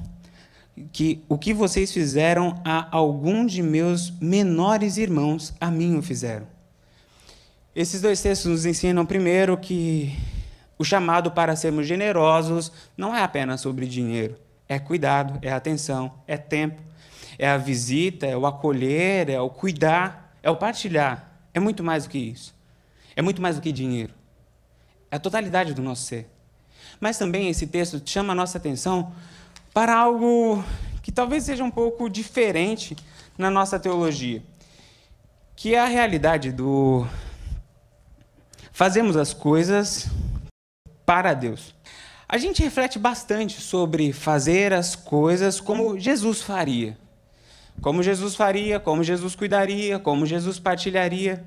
que 0.91 1.23
o 1.29 1.37
que 1.37 1.53
vocês 1.53 1.93
fizeram 1.93 2.59
a 2.65 2.87
algum 2.89 3.45
de 3.45 3.61
meus 3.61 4.09
menores 4.19 4.97
irmãos, 4.97 5.53
a 5.61 5.69
mim 5.69 5.95
o 5.95 6.01
fizeram. 6.01 6.47
Esses 7.75 8.01
dois 8.01 8.19
textos 8.19 8.49
nos 8.49 8.65
ensinam 8.65 9.05
primeiro 9.05 9.55
que 9.55 10.17
o 10.79 10.83
chamado 10.83 11.29
para 11.29 11.55
sermos 11.55 11.85
generosos 11.85 12.71
não 12.97 13.15
é 13.15 13.21
apenas 13.21 13.61
sobre 13.61 13.85
dinheiro 13.85 14.35
é 14.69 14.77
cuidado, 14.77 15.39
é 15.41 15.51
atenção, 15.51 16.13
é 16.27 16.37
tempo, 16.37 16.79
é 17.39 17.49
a 17.49 17.57
visita, 17.57 18.27
é 18.27 18.37
o 18.37 18.45
acolher, 18.45 19.27
é 19.27 19.41
o 19.41 19.49
cuidar, 19.49 20.18
é 20.41 20.49
o 20.49 20.55
partilhar. 20.55 21.29
É 21.53 21.59
muito 21.59 21.83
mais 21.83 22.03
do 22.03 22.09
que 22.09 22.17
isso. 22.17 22.55
É 23.15 23.21
muito 23.21 23.41
mais 23.41 23.55
do 23.55 23.61
que 23.61 23.71
dinheiro. 23.71 24.13
É 25.11 25.15
a 25.15 25.19
totalidade 25.19 25.73
do 25.73 25.81
nosso 25.81 26.03
ser. 26.03 26.29
Mas 26.99 27.17
também 27.17 27.49
esse 27.49 27.67
texto 27.67 28.01
chama 28.05 28.33
a 28.33 28.35
nossa 28.35 28.57
atenção 28.57 29.13
para 29.73 29.95
algo 29.95 30.63
que 31.01 31.11
talvez 31.11 31.43
seja 31.43 31.63
um 31.63 31.71
pouco 31.71 32.09
diferente 32.09 32.95
na 33.37 33.49
nossa 33.49 33.79
teologia, 33.79 34.43
que 35.55 35.73
é 35.73 35.79
a 35.79 35.85
realidade 35.85 36.51
do 36.51 37.07
fazemos 38.71 39.17
as 39.17 39.33
coisas 39.33 40.07
para 41.05 41.33
Deus. 41.33 41.73
A 42.27 42.37
gente 42.37 42.61
reflete 42.61 42.99
bastante 42.99 43.59
sobre 43.59 44.13
fazer 44.13 44.71
as 44.73 44.95
coisas 44.95 45.59
como 45.59 45.97
Jesus 45.97 46.41
faria. 46.41 46.97
Como 47.81 48.03
Jesus 48.03 48.35
faria, 48.35 48.79
como 48.79 49.03
Jesus 49.03 49.35
cuidaria, 49.35 49.99
como 49.99 50.25
Jesus 50.25 50.59
partilharia. 50.59 51.45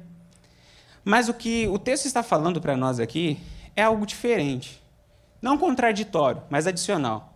Mas 1.05 1.29
o 1.29 1.35
que 1.35 1.67
o 1.69 1.79
texto 1.79 2.07
está 2.07 2.23
falando 2.23 2.61
para 2.61 2.77
nós 2.77 3.01
aqui 3.01 3.39
é 3.77 3.83
algo 3.83 4.07
diferente. 4.07 4.83
Não 5.41 5.59
contraditório, 5.59 6.43
mas 6.49 6.67
adicional. 6.67 7.35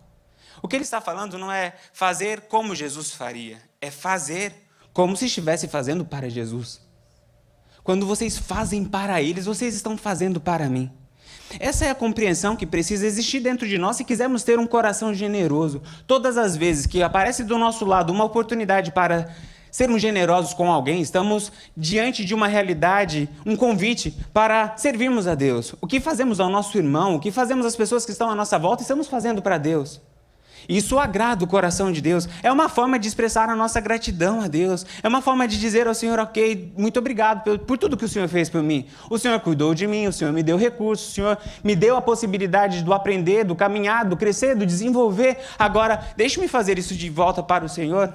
O 0.61 0.67
que 0.67 0.75
ele 0.75 0.83
está 0.83 0.99
falando 0.99 1.37
não 1.37 1.51
é 1.51 1.73
fazer 1.93 2.41
como 2.41 2.73
Jesus 2.73 3.11
faria, 3.11 3.57
é 3.79 3.91
fazer 3.91 4.53
como 4.93 5.15
se 5.15 5.25
estivesse 5.25 5.67
fazendo 5.67 6.03
para 6.03 6.29
Jesus. 6.29 6.81
Quando 7.83 8.05
vocês 8.05 8.37
fazem 8.37 8.83
para 8.83 9.21
eles, 9.21 9.45
vocês 9.45 9.75
estão 9.75 9.97
fazendo 9.97 10.41
para 10.41 10.67
mim. 10.67 10.91
Essa 11.59 11.85
é 11.85 11.89
a 11.89 11.95
compreensão 11.95 12.55
que 12.55 12.65
precisa 12.65 13.05
existir 13.05 13.39
dentro 13.39 13.67
de 13.67 13.77
nós 13.77 13.97
se 13.97 14.03
quisermos 14.03 14.43
ter 14.43 14.59
um 14.59 14.67
coração 14.67 15.13
generoso. 15.13 15.81
Todas 16.05 16.37
as 16.37 16.55
vezes 16.55 16.85
que 16.85 17.01
aparece 17.01 17.43
do 17.43 17.57
nosso 17.57 17.85
lado 17.85 18.11
uma 18.11 18.23
oportunidade 18.23 18.91
para 18.91 19.29
sermos 19.71 20.01
generosos 20.01 20.53
com 20.53 20.71
alguém, 20.71 21.01
estamos 21.01 21.51
diante 21.75 22.25
de 22.25 22.33
uma 22.33 22.47
realidade, 22.47 23.29
um 23.45 23.55
convite 23.55 24.13
para 24.33 24.75
servirmos 24.75 25.27
a 25.27 25.35
Deus. 25.35 25.75
O 25.79 25.87
que 25.87 25.99
fazemos 25.99 26.39
ao 26.39 26.49
nosso 26.49 26.77
irmão, 26.77 27.15
o 27.15 27.19
que 27.19 27.31
fazemos 27.31 27.65
às 27.65 27.75
pessoas 27.75 28.05
que 28.05 28.11
estão 28.11 28.29
à 28.29 28.35
nossa 28.35 28.57
volta, 28.57 28.81
estamos 28.81 29.07
fazendo 29.07 29.41
para 29.41 29.57
Deus. 29.57 30.01
Isso 30.67 30.99
agrada 30.99 31.43
o 31.43 31.47
coração 31.47 31.91
de 31.91 32.01
Deus. 32.01 32.27
É 32.43 32.51
uma 32.51 32.67
forma 32.69 32.99
de 32.99 33.07
expressar 33.07 33.49
a 33.49 33.55
nossa 33.55 33.79
gratidão 33.79 34.41
a 34.41 34.47
Deus. 34.47 34.85
É 35.01 35.07
uma 35.07 35.21
forma 35.21 35.47
de 35.47 35.59
dizer 35.59 35.87
ao 35.87 35.93
Senhor, 35.93 36.19
ok, 36.19 36.73
muito 36.77 36.99
obrigado 36.99 37.43
por, 37.43 37.59
por, 37.59 37.77
tudo 37.77 37.97
que 37.97 38.05
o 38.05 38.09
Senhor 38.09 38.27
fez 38.27 38.49
por 38.49 38.61
mim. 38.61 38.85
O 39.09 39.17
Senhor 39.17 39.39
cuidou 39.39 39.73
de 39.73 39.87
mim, 39.87 40.07
o 40.07 40.13
Senhor 40.13 40.33
me 40.33 40.43
deu 40.43 40.57
recursos, 40.57 41.09
o 41.09 41.11
Senhor 41.11 41.37
me 41.63 41.75
deu 41.75 41.95
a 41.95 42.01
possibilidade 42.01 42.83
do 42.83 42.93
aprender, 42.93 43.43
do 43.43 43.55
caminhar, 43.55 44.05
do 44.05 44.17
crescer, 44.17 44.55
do 44.55 44.65
desenvolver. 44.65 45.37
Agora, 45.57 46.01
deixe-me 46.15 46.47
fazer 46.47 46.77
isso 46.77 46.95
de 46.95 47.09
volta 47.09 47.41
para 47.41 47.65
o 47.65 47.69
Senhor. 47.69 48.13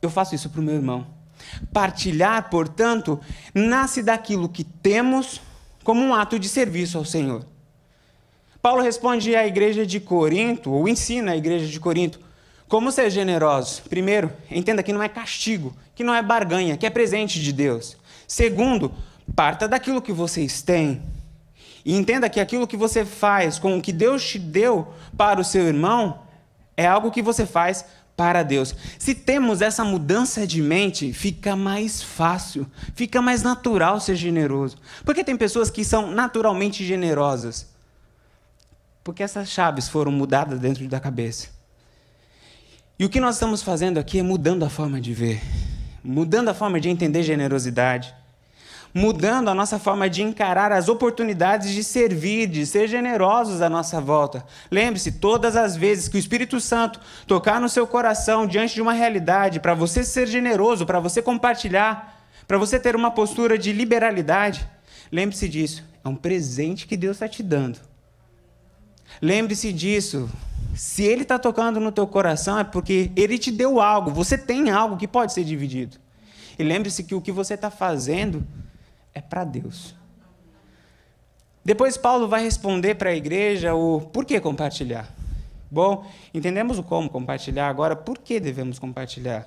Eu 0.00 0.10
faço 0.10 0.34
isso 0.34 0.48
para 0.48 0.60
o 0.60 0.64
meu 0.64 0.74
irmão. 0.74 1.06
Partilhar, 1.72 2.48
portanto, 2.48 3.20
nasce 3.54 4.02
daquilo 4.02 4.48
que 4.48 4.64
temos 4.64 5.40
como 5.82 6.02
um 6.02 6.14
ato 6.14 6.38
de 6.38 6.48
serviço 6.48 6.98
ao 6.98 7.04
Senhor. 7.04 7.44
Paulo 8.62 8.82
responde 8.82 9.34
à 9.34 9.46
igreja 9.46 9.86
de 9.86 9.98
Corinto, 9.98 10.70
ou 10.70 10.88
ensina 10.88 11.32
a 11.32 11.36
igreja 11.36 11.66
de 11.66 11.80
Corinto, 11.80 12.20
como 12.68 12.92
ser 12.92 13.10
generosos. 13.10 13.80
Primeiro, 13.80 14.30
entenda 14.50 14.82
que 14.82 14.92
não 14.92 15.02
é 15.02 15.08
castigo, 15.08 15.74
que 15.94 16.04
não 16.04 16.14
é 16.14 16.22
barganha, 16.22 16.76
que 16.76 16.86
é 16.86 16.90
presente 16.90 17.40
de 17.40 17.52
Deus. 17.52 17.96
Segundo, 18.28 18.92
parta 19.34 19.66
daquilo 19.66 20.02
que 20.02 20.12
vocês 20.12 20.62
têm. 20.62 21.02
E 21.84 21.96
entenda 21.96 22.28
que 22.28 22.38
aquilo 22.38 22.66
que 22.66 22.76
você 22.76 23.04
faz 23.04 23.58
com 23.58 23.76
o 23.76 23.82
que 23.82 23.92
Deus 23.92 24.22
te 24.22 24.38
deu 24.38 24.88
para 25.16 25.40
o 25.40 25.44
seu 25.44 25.66
irmão 25.66 26.20
é 26.76 26.86
algo 26.86 27.10
que 27.10 27.22
você 27.22 27.46
faz 27.46 27.84
para 28.16 28.42
Deus. 28.42 28.74
Se 28.98 29.14
temos 29.14 29.62
essa 29.62 29.82
mudança 29.82 30.46
de 30.46 30.60
mente, 30.60 31.10
fica 31.12 31.56
mais 31.56 32.02
fácil, 32.02 32.66
fica 32.94 33.22
mais 33.22 33.42
natural 33.42 33.98
ser 33.98 34.14
generoso. 34.14 34.76
Porque 35.04 35.24
tem 35.24 35.36
pessoas 35.36 35.70
que 35.70 35.84
são 35.84 36.10
naturalmente 36.10 36.84
generosas, 36.84 37.66
porque 39.02 39.22
essas 39.22 39.48
chaves 39.48 39.88
foram 39.88 40.12
mudadas 40.12 40.58
dentro 40.58 40.86
da 40.88 41.00
cabeça. 41.00 41.48
E 42.98 43.04
o 43.04 43.08
que 43.08 43.20
nós 43.20 43.36
estamos 43.36 43.62
fazendo 43.62 43.98
aqui 43.98 44.18
é 44.18 44.22
mudando 44.22 44.62
a 44.62 44.68
forma 44.68 45.00
de 45.00 45.14
ver, 45.14 45.40
mudando 46.04 46.48
a 46.48 46.54
forma 46.54 46.78
de 46.78 46.90
entender 46.90 47.22
generosidade, 47.22 48.14
mudando 48.92 49.48
a 49.48 49.54
nossa 49.54 49.78
forma 49.78 50.10
de 50.10 50.22
encarar 50.22 50.70
as 50.70 50.88
oportunidades 50.88 51.70
de 51.70 51.82
servir, 51.82 52.46
de 52.46 52.66
ser 52.66 52.88
generosos 52.88 53.62
à 53.62 53.70
nossa 53.70 54.00
volta. 54.00 54.44
Lembre-se, 54.70 55.12
todas 55.12 55.56
as 55.56 55.76
vezes 55.76 56.08
que 56.08 56.16
o 56.16 56.18
Espírito 56.18 56.60
Santo 56.60 57.00
tocar 57.26 57.58
no 57.58 57.68
seu 57.70 57.86
coração 57.86 58.46
diante 58.46 58.74
de 58.74 58.82
uma 58.82 58.92
realidade, 58.92 59.60
para 59.60 59.72
você 59.72 60.04
ser 60.04 60.26
generoso, 60.26 60.84
para 60.84 61.00
você 61.00 61.22
compartilhar, 61.22 62.26
para 62.46 62.58
você 62.58 62.78
ter 62.78 62.94
uma 62.94 63.12
postura 63.12 63.56
de 63.56 63.72
liberalidade, 63.72 64.68
lembre-se 65.10 65.48
disso, 65.48 65.84
é 66.04 66.08
um 66.08 66.16
presente 66.16 66.86
que 66.86 66.98
Deus 66.98 67.16
está 67.16 67.28
te 67.28 67.42
dando 67.42 67.89
Lembre-se 69.20 69.72
disso. 69.72 70.30
Se 70.74 71.02
ele 71.02 71.22
está 71.22 71.38
tocando 71.38 71.78
no 71.80 71.92
teu 71.92 72.06
coração, 72.06 72.58
é 72.58 72.64
porque 72.64 73.10
ele 73.16 73.38
te 73.38 73.50
deu 73.50 73.80
algo. 73.80 74.10
Você 74.10 74.38
tem 74.38 74.70
algo 74.70 74.96
que 74.96 75.06
pode 75.06 75.32
ser 75.32 75.44
dividido. 75.44 75.98
E 76.58 76.62
lembre-se 76.62 77.04
que 77.04 77.14
o 77.14 77.20
que 77.20 77.32
você 77.32 77.54
está 77.54 77.70
fazendo 77.70 78.46
é 79.14 79.20
para 79.20 79.44
Deus. 79.44 79.94
Depois 81.64 81.96
Paulo 81.96 82.28
vai 82.28 82.42
responder 82.42 82.94
para 82.94 83.10
a 83.10 83.14
igreja 83.14 83.74
o 83.74 84.00
por 84.00 84.24
que 84.24 84.40
compartilhar. 84.40 85.08
Bom, 85.70 86.04
entendemos 86.34 86.78
o 86.78 86.82
como 86.82 87.08
compartilhar, 87.08 87.68
agora 87.68 87.94
por 87.94 88.18
que 88.18 88.40
devemos 88.40 88.78
compartilhar? 88.78 89.46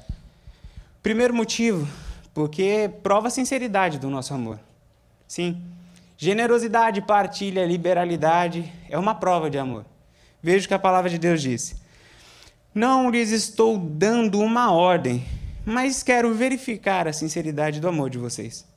Primeiro 1.01 1.33
motivo, 1.33 1.87
porque 2.33 2.89
prova 3.01 3.27
a 3.27 3.31
sinceridade 3.31 3.99
do 3.99 4.09
nosso 4.09 4.33
amor. 4.33 4.57
Sim, 5.27 5.61
Generosidade, 6.17 7.01
partilha, 7.01 7.65
liberalidade 7.65 8.71
é 8.89 8.97
uma 8.97 9.15
prova 9.15 9.49
de 9.49 9.57
amor. 9.57 9.85
Veja 10.41 10.65
o 10.65 10.67
que 10.67 10.73
a 10.73 10.79
palavra 10.79 11.09
de 11.09 11.17
Deus 11.17 11.41
diz. 11.41 11.75
Não 12.73 13.09
lhes 13.09 13.31
estou 13.31 13.77
dando 13.77 14.39
uma 14.39 14.71
ordem, 14.71 15.25
mas 15.65 16.03
quero 16.03 16.33
verificar 16.33 17.07
a 17.07 17.13
sinceridade 17.13 17.79
do 17.79 17.87
amor 17.87 18.09
de 18.09 18.17
vocês, 18.17 18.67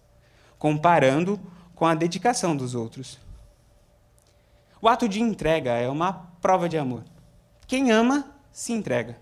comparando 0.59 1.41
com 1.75 1.87
a 1.87 1.95
dedicação 1.95 2.57
dos 2.57 2.75
outros. 2.75 3.19
O 4.81 4.89
ato 4.89 5.09
de 5.09 5.21
entrega 5.21 5.73
é 5.73 5.89
uma 5.89 6.13
prova 6.41 6.69
de 6.69 6.79
amor. 6.79 7.05
Quem 7.67 7.91
ama, 7.91 8.33
se 8.53 8.73
entrega. 8.73 9.19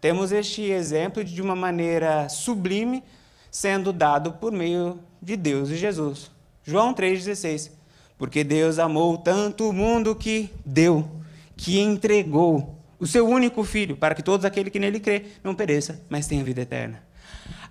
Temos 0.00 0.32
este 0.32 0.62
exemplo 0.62 1.24
de 1.24 1.40
uma 1.42 1.56
maneira 1.56 2.28
sublime 2.28 3.02
sendo 3.50 3.92
dado 3.92 4.32
por 4.32 4.52
meio 4.52 5.00
de 5.20 5.36
Deus 5.36 5.70
e 5.70 5.76
Jesus. 5.76 6.33
João 6.64 6.94
3,16. 6.94 7.70
Porque 8.16 8.42
Deus 8.42 8.78
amou 8.78 9.18
tanto 9.18 9.68
o 9.68 9.72
mundo 9.72 10.14
que 10.14 10.50
deu, 10.64 11.08
que 11.56 11.80
entregou 11.80 12.78
o 12.98 13.06
seu 13.06 13.28
único 13.28 13.64
filho, 13.64 13.96
para 13.96 14.14
que 14.14 14.22
todos 14.22 14.46
aqueles 14.46 14.72
que 14.72 14.78
nele 14.78 15.00
crê 15.00 15.24
não 15.42 15.54
pereça, 15.54 16.00
mas 16.08 16.26
tenha 16.26 16.44
vida 16.44 16.62
eterna. 16.62 17.02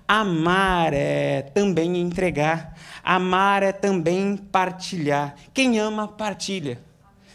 Amar 0.07 0.93
é 0.93 1.41
também 1.41 1.97
entregar, 1.97 2.77
amar 3.03 3.63
é 3.63 3.71
também 3.71 4.35
partilhar. 4.37 5.35
Quem 5.53 5.79
ama, 5.79 6.07
partilha. 6.07 6.79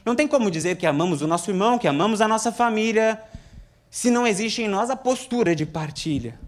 Não 0.04 0.14
tem 0.14 0.28
como 0.28 0.50
dizer 0.50 0.76
que 0.76 0.86
amamos 0.86 1.22
o 1.22 1.26
nosso 1.26 1.50
irmão, 1.50 1.78
que 1.78 1.88
amamos 1.88 2.20
a 2.20 2.28
nossa 2.28 2.52
família, 2.52 3.20
se 3.90 4.10
não 4.10 4.26
existe 4.26 4.62
em 4.62 4.68
nós 4.68 4.90
a 4.90 4.96
postura 4.96 5.56
de 5.56 5.64
partilha. 5.64 6.38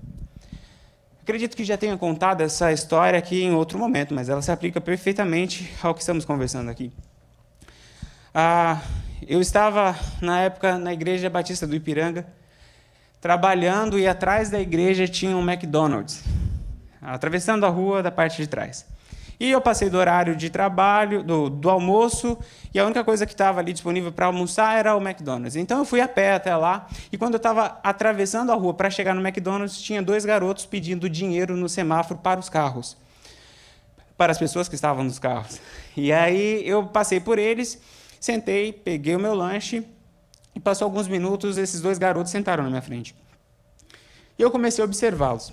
Acredito 1.31 1.57
que 1.57 1.62
já 1.62 1.77
tenha 1.77 1.97
contado 1.97 2.40
essa 2.40 2.73
história 2.73 3.16
aqui 3.16 3.45
em 3.45 3.55
outro 3.55 3.79
momento, 3.79 4.12
mas 4.12 4.29
ela 4.29 4.43
se 4.43 4.51
aplica 4.51 4.81
perfeitamente 4.81 5.73
ao 5.81 5.95
que 5.95 6.01
estamos 6.01 6.25
conversando 6.25 6.69
aqui. 6.69 6.93
Ah, 8.35 8.81
eu 9.29 9.40
estava, 9.40 9.97
na 10.21 10.40
época, 10.40 10.77
na 10.77 10.93
Igreja 10.93 11.31
Batista 11.31 11.69
do 11.69 11.77
Ipiranga, 11.77 12.27
trabalhando 13.21 13.97
e 13.97 14.09
atrás 14.09 14.51
da 14.51 14.59
igreja 14.61 15.07
tinha 15.07 15.37
um 15.37 15.49
McDonald's, 15.49 16.25
atravessando 17.01 17.64
a 17.64 17.69
rua 17.69 18.03
da 18.03 18.11
parte 18.11 18.43
de 18.43 18.49
trás. 18.49 18.85
E 19.40 19.50
eu 19.50 19.61
passei 19.62 19.88
do 19.88 19.96
horário 19.96 20.37
de 20.37 20.50
trabalho, 20.50 21.22
do, 21.22 21.48
do 21.48 21.70
almoço, 21.70 22.37
e 22.74 22.79
a 22.79 22.85
única 22.85 23.03
coisa 23.03 23.24
que 23.24 23.33
estava 23.33 23.59
ali 23.59 23.72
disponível 23.72 24.12
para 24.12 24.26
almoçar 24.26 24.79
era 24.79 24.94
o 24.94 25.00
McDonald's. 25.00 25.57
Então 25.57 25.79
eu 25.79 25.85
fui 25.87 26.03
a 26.03 26.07
pé 26.07 26.35
até 26.35 26.55
lá, 26.55 26.87
e 27.11 27.16
quando 27.16 27.35
eu 27.35 27.38
estava 27.38 27.81
atravessando 27.83 28.53
a 28.53 28.55
rua 28.55 28.74
para 28.74 28.90
chegar 28.90 29.14
no 29.14 29.26
McDonald's, 29.26 29.81
tinha 29.81 30.03
dois 30.03 30.26
garotos 30.26 30.66
pedindo 30.66 31.09
dinheiro 31.09 31.57
no 31.57 31.70
semáforo 31.70 32.20
para 32.20 32.38
os 32.38 32.50
carros, 32.50 32.98
para 34.14 34.31
as 34.31 34.38
pessoas 34.38 34.68
que 34.68 34.74
estavam 34.74 35.03
nos 35.03 35.18
carros. 35.18 35.59
E 35.96 36.12
aí 36.12 36.62
eu 36.68 36.85
passei 36.85 37.18
por 37.18 37.38
eles, 37.38 37.81
sentei, 38.20 38.74
peguei 38.74 39.16
o 39.16 39.18
meu 39.18 39.35
lanche, 39.35 39.87
e 40.55 40.61
passou 40.61 40.85
alguns 40.85 41.09
minutos, 41.09 41.57
esses 41.57 41.81
dois 41.81 41.96
garotos 41.96 42.31
sentaram 42.31 42.64
na 42.64 42.68
minha 42.68 42.83
frente. 42.83 43.14
E 44.38 44.42
eu 44.42 44.50
comecei 44.50 44.83
a 44.83 44.85
observá-los. 44.85 45.50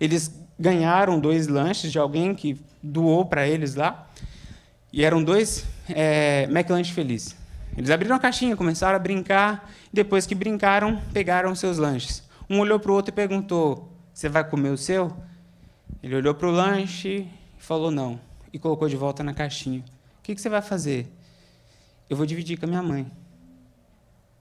Eles 0.00 0.32
ganharam 0.58 1.20
dois 1.20 1.46
lanches 1.46 1.92
de 1.92 1.98
alguém 1.98 2.34
que 2.34 2.58
doou 2.82 3.24
para 3.26 3.46
eles 3.46 3.74
lá. 3.74 4.08
E 4.92 5.04
eram 5.04 5.22
dois 5.22 5.66
é, 5.88 6.44
McLanche 6.44 6.92
felizes. 6.92 7.36
Eles 7.76 7.90
abriram 7.90 8.16
a 8.16 8.18
caixinha, 8.18 8.56
começaram 8.56 8.96
a 8.96 8.98
brincar. 8.98 9.70
Depois 9.92 10.26
que 10.26 10.34
brincaram, 10.34 11.00
pegaram 11.12 11.54
seus 11.54 11.78
lanches. 11.78 12.22
Um 12.48 12.60
olhou 12.60 12.80
para 12.80 12.90
o 12.90 12.94
outro 12.94 13.12
e 13.12 13.14
perguntou: 13.14 13.92
Você 14.12 14.28
vai 14.28 14.42
comer 14.42 14.70
o 14.70 14.76
seu? 14.78 15.14
Ele 16.02 16.16
olhou 16.16 16.34
para 16.34 16.48
o 16.48 16.50
lanche 16.50 17.28
e 17.58 17.62
falou: 17.62 17.90
Não. 17.90 18.20
E 18.52 18.58
colocou 18.58 18.88
de 18.88 18.96
volta 18.96 19.22
na 19.22 19.34
caixinha. 19.34 19.80
O 20.18 20.22
que, 20.22 20.34
que 20.34 20.40
você 20.40 20.48
vai 20.48 20.62
fazer? 20.62 21.06
Eu 22.08 22.16
vou 22.16 22.24
dividir 22.24 22.58
com 22.58 22.64
a 22.64 22.68
minha 22.68 22.82
mãe. 22.82 23.10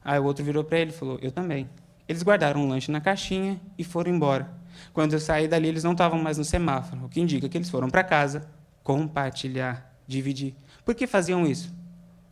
Aí 0.03 0.17
o 0.19 0.23
outro 0.23 0.43
virou 0.43 0.63
para 0.63 0.79
ele 0.79 0.91
e 0.91 0.93
falou: 0.93 1.19
Eu 1.21 1.31
também. 1.31 1.69
Eles 2.07 2.23
guardaram 2.23 2.63
o 2.63 2.67
lanche 2.67 2.89
na 2.89 3.01
caixinha 3.01 3.59
e 3.77 3.83
foram 3.83 4.11
embora. 4.11 4.49
Quando 4.97 5.13
eu 5.13 5.19
saí 5.19 5.47
dali, 5.47 5.67
eles 5.67 5.83
não 5.83 5.91
estavam 5.91 6.17
mais 6.17 6.39
no 6.39 6.43
semáforo, 6.43 7.05
o 7.05 7.07
que 7.07 7.21
indica 7.21 7.47
que 7.47 7.55
eles 7.55 7.69
foram 7.69 7.87
para 7.87 8.03
casa 8.03 8.47
compartilhar, 8.83 9.95
dividir. 10.07 10.55
Por 10.83 10.95
que 10.95 11.05
faziam 11.05 11.45
isso? 11.45 11.71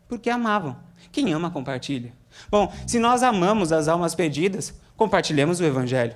Porque 0.07 0.31
amavam. 0.31 0.75
Quem 1.11 1.31
ama, 1.31 1.51
compartilha. 1.51 2.11
Bom, 2.49 2.73
se 2.87 2.97
nós 2.97 3.21
amamos 3.21 3.71
as 3.71 3.87
almas 3.87 4.15
perdidas, 4.15 4.73
compartilhemos 4.97 5.59
o 5.59 5.63
Evangelho. 5.63 6.15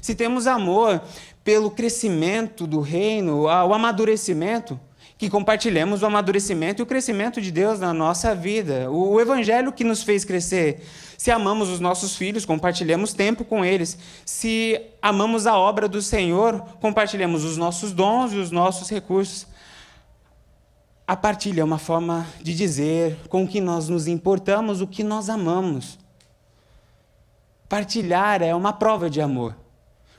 Se 0.00 0.14
temos 0.14 0.46
amor 0.46 1.02
pelo 1.42 1.72
crescimento 1.72 2.68
do 2.68 2.78
reino, 2.80 3.40
o 3.40 3.48
amadurecimento, 3.48 4.78
que 5.20 5.28
compartilhemos 5.28 6.00
o 6.00 6.06
amadurecimento 6.06 6.80
e 6.80 6.82
o 6.82 6.86
crescimento 6.86 7.42
de 7.42 7.52
Deus 7.52 7.78
na 7.78 7.92
nossa 7.92 8.34
vida, 8.34 8.90
o 8.90 9.20
Evangelho 9.20 9.70
que 9.70 9.84
nos 9.84 10.02
fez 10.02 10.24
crescer. 10.24 10.82
Se 11.18 11.30
amamos 11.30 11.68
os 11.68 11.78
nossos 11.78 12.16
filhos, 12.16 12.46
compartilhemos 12.46 13.12
tempo 13.12 13.44
com 13.44 13.62
eles. 13.62 13.98
Se 14.24 14.80
amamos 15.02 15.46
a 15.46 15.58
obra 15.58 15.86
do 15.86 16.00
Senhor, 16.00 16.62
compartilhemos 16.80 17.44
os 17.44 17.58
nossos 17.58 17.92
dons 17.92 18.32
e 18.32 18.38
os 18.38 18.50
nossos 18.50 18.88
recursos. 18.88 19.46
A 21.06 21.14
partilha 21.14 21.60
é 21.60 21.64
uma 21.64 21.76
forma 21.76 22.26
de 22.40 22.54
dizer 22.54 23.18
com 23.28 23.46
que 23.46 23.60
nós 23.60 23.90
nos 23.90 24.06
importamos 24.06 24.80
o 24.80 24.86
que 24.86 25.04
nós 25.04 25.28
amamos. 25.28 25.98
Partilhar 27.68 28.40
é 28.40 28.54
uma 28.54 28.72
prova 28.72 29.10
de 29.10 29.20
amor. 29.20 29.54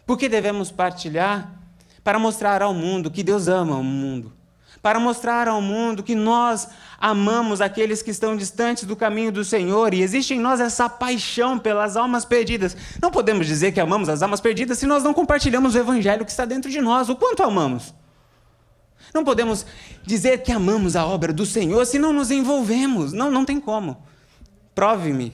Por 0.05 0.15
que 0.15 0.29
devemos 0.29 0.69
partilhar? 0.69 1.59
Para 2.03 2.19
mostrar 2.19 2.61
ao 2.61 2.71
mundo 2.71 3.09
que 3.09 3.23
Deus 3.23 3.47
ama 3.47 3.75
o 3.77 3.83
mundo 3.83 4.40
para 4.81 4.99
mostrar 4.99 5.47
ao 5.47 5.61
mundo 5.61 6.01
que 6.01 6.15
nós 6.15 6.67
amamos 6.99 7.61
aqueles 7.61 8.01
que 8.01 8.09
estão 8.09 8.35
distantes 8.35 8.83
do 8.83 8.95
caminho 8.95 9.31
do 9.31 9.43
Senhor 9.43 9.93
e 9.93 10.01
existe 10.01 10.33
em 10.33 10.39
nós 10.39 10.59
essa 10.59 10.89
paixão 10.89 11.59
pelas 11.59 11.95
almas 11.95 12.25
perdidas. 12.25 12.75
Não 13.01 13.11
podemos 13.11 13.45
dizer 13.45 13.71
que 13.71 13.79
amamos 13.79 14.09
as 14.09 14.23
almas 14.23 14.41
perdidas 14.41 14.79
se 14.79 14.87
nós 14.87 15.03
não 15.03 15.13
compartilhamos 15.13 15.75
o 15.75 15.77
evangelho 15.77 16.25
que 16.25 16.31
está 16.31 16.45
dentro 16.45 16.69
de 16.69 16.81
nós. 16.81 17.09
O 17.09 17.15
quanto 17.15 17.43
amamos? 17.43 17.93
Não 19.13 19.23
podemos 19.23 19.65
dizer 20.03 20.41
que 20.41 20.51
amamos 20.51 20.95
a 20.95 21.05
obra 21.05 21.31
do 21.31 21.45
Senhor 21.45 21.85
se 21.85 21.99
não 21.99 22.11
nos 22.13 22.31
envolvemos. 22.31 23.13
Não, 23.13 23.29
não 23.29 23.45
tem 23.45 23.59
como. 23.59 23.97
Prove-me. 24.73 25.33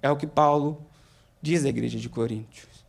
É 0.00 0.10
o 0.10 0.16
que 0.16 0.26
Paulo 0.26 0.86
diz 1.42 1.64
à 1.64 1.68
igreja 1.68 1.98
de 1.98 2.08
Coríntios. 2.08 2.84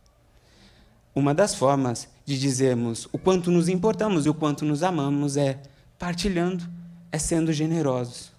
Uma 1.14 1.34
das 1.34 1.54
formas 1.54 2.08
de 2.26 2.38
dizermos 2.38 3.08
o 3.12 3.18
quanto 3.18 3.52
nos 3.52 3.68
importamos 3.68 4.26
e 4.26 4.28
o 4.28 4.34
quanto 4.34 4.64
nos 4.64 4.82
amamos 4.82 5.36
é 5.36 5.60
partilhando, 5.96 6.68
é 7.12 7.18
sendo 7.18 7.52
generosos. 7.52 8.32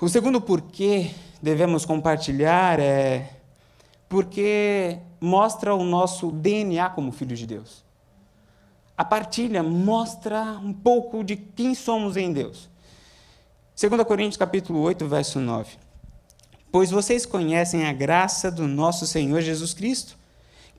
O 0.00 0.08
segundo 0.08 0.40
porquê 0.40 1.10
devemos 1.42 1.84
compartilhar 1.84 2.80
é 2.80 3.30
porque 4.08 4.98
mostra 5.20 5.74
o 5.74 5.84
nosso 5.84 6.30
DNA 6.30 6.88
como 6.90 7.12
filhos 7.12 7.38
de 7.38 7.46
Deus. 7.46 7.84
A 8.96 9.04
partilha 9.04 9.62
mostra 9.62 10.42
um 10.62 10.72
pouco 10.72 11.22
de 11.22 11.36
quem 11.36 11.74
somos 11.74 12.16
em 12.16 12.32
Deus. 12.32 12.70
2 13.78 14.04
Coríntios 14.04 14.38
capítulo 14.38 14.80
8, 14.80 15.06
verso 15.06 15.38
9. 15.38 15.76
Pois 16.72 16.90
vocês 16.90 17.26
conhecem 17.26 17.84
a 17.84 17.92
graça 17.92 18.50
do 18.50 18.66
nosso 18.66 19.06
Senhor 19.06 19.42
Jesus 19.42 19.74
Cristo, 19.74 20.16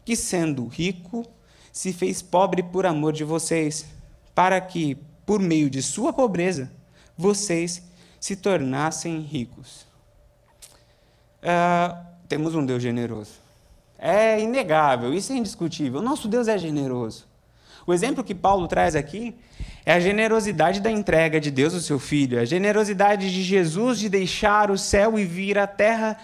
que, 0.07 0.15
sendo 0.15 0.65
rico, 0.67 1.25
se 1.69 1.91
fez 1.91 2.21
pobre 2.21 2.63
por 2.63 2.85
amor 2.85 3.11
de 3.11 3.25
vocês, 3.25 3.85
para 4.33 4.61
que, 4.61 4.95
por 5.25 5.37
meio 5.37 5.69
de 5.69 5.83
sua 5.83 6.13
pobreza, 6.13 6.71
vocês 7.17 7.83
se 8.17 8.37
tornassem 8.37 9.19
ricos. 9.19 9.85
Uh, 11.43 11.93
temos 12.25 12.55
um 12.55 12.65
Deus 12.65 12.81
generoso. 12.81 13.31
É 13.99 14.39
inegável, 14.39 15.13
isso 15.13 15.33
é 15.33 15.35
indiscutível. 15.35 16.01
Nosso 16.01 16.29
Deus 16.29 16.47
é 16.47 16.57
generoso. 16.57 17.25
O 17.85 17.93
exemplo 17.93 18.23
que 18.23 18.33
Paulo 18.33 18.65
traz 18.65 18.95
aqui 18.95 19.35
é 19.85 19.91
a 19.91 19.99
generosidade 19.99 20.79
da 20.79 20.89
entrega 20.89 21.37
de 21.37 21.51
Deus 21.51 21.73
ao 21.73 21.81
seu 21.81 21.99
filho, 21.99 22.39
a 22.39 22.45
generosidade 22.45 23.29
de 23.29 23.43
Jesus 23.43 23.99
de 23.99 24.07
deixar 24.07 24.71
o 24.71 24.77
céu 24.77 25.19
e 25.19 25.25
vir 25.25 25.57
à 25.57 25.67
terra 25.67 26.17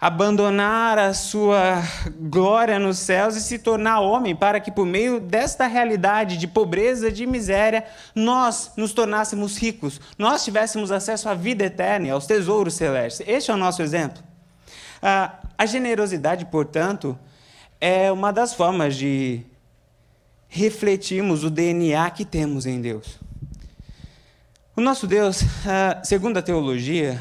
abandonar 0.00 0.98
a 0.98 1.14
sua 1.14 1.82
glória 2.20 2.78
nos 2.78 2.98
céus 2.98 3.36
e 3.36 3.40
se 3.40 3.58
tornar 3.58 4.00
homem, 4.00 4.36
para 4.36 4.60
que 4.60 4.70
por 4.70 4.84
meio 4.84 5.18
desta 5.20 5.66
realidade 5.66 6.36
de 6.36 6.46
pobreza, 6.46 7.10
de 7.10 7.26
miséria, 7.26 7.84
nós 8.14 8.72
nos 8.76 8.92
tornássemos 8.92 9.56
ricos, 9.56 10.00
nós 10.18 10.44
tivéssemos 10.44 10.92
acesso 10.92 11.28
à 11.28 11.34
vida 11.34 11.64
eterna, 11.64 12.12
aos 12.12 12.26
tesouros 12.26 12.74
celestes. 12.74 13.26
Este 13.26 13.50
é 13.50 13.54
o 13.54 13.56
nosso 13.56 13.82
exemplo. 13.82 14.22
Ah, 15.02 15.40
a 15.56 15.64
generosidade, 15.64 16.44
portanto, 16.46 17.18
é 17.80 18.10
uma 18.12 18.32
das 18.32 18.54
formas 18.54 18.96
de 18.96 19.42
refletirmos 20.48 21.44
o 21.44 21.50
DNA 21.50 22.08
que 22.10 22.24
temos 22.24 22.66
em 22.66 22.80
Deus. 22.80 23.18
O 24.76 24.80
nosso 24.80 25.06
Deus, 25.06 25.42
ah, 25.66 26.02
segundo 26.04 26.38
a 26.38 26.42
teologia, 26.42 27.18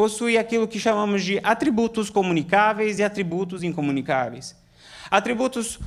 possui 0.00 0.38
aquilo 0.38 0.66
que 0.66 0.80
chamamos 0.80 1.22
de 1.22 1.38
atributos 1.42 2.08
comunicáveis 2.08 2.98
e 2.98 3.02
atributos 3.02 3.62
incomunicáveis. 3.62 4.56
Atributos 5.10 5.78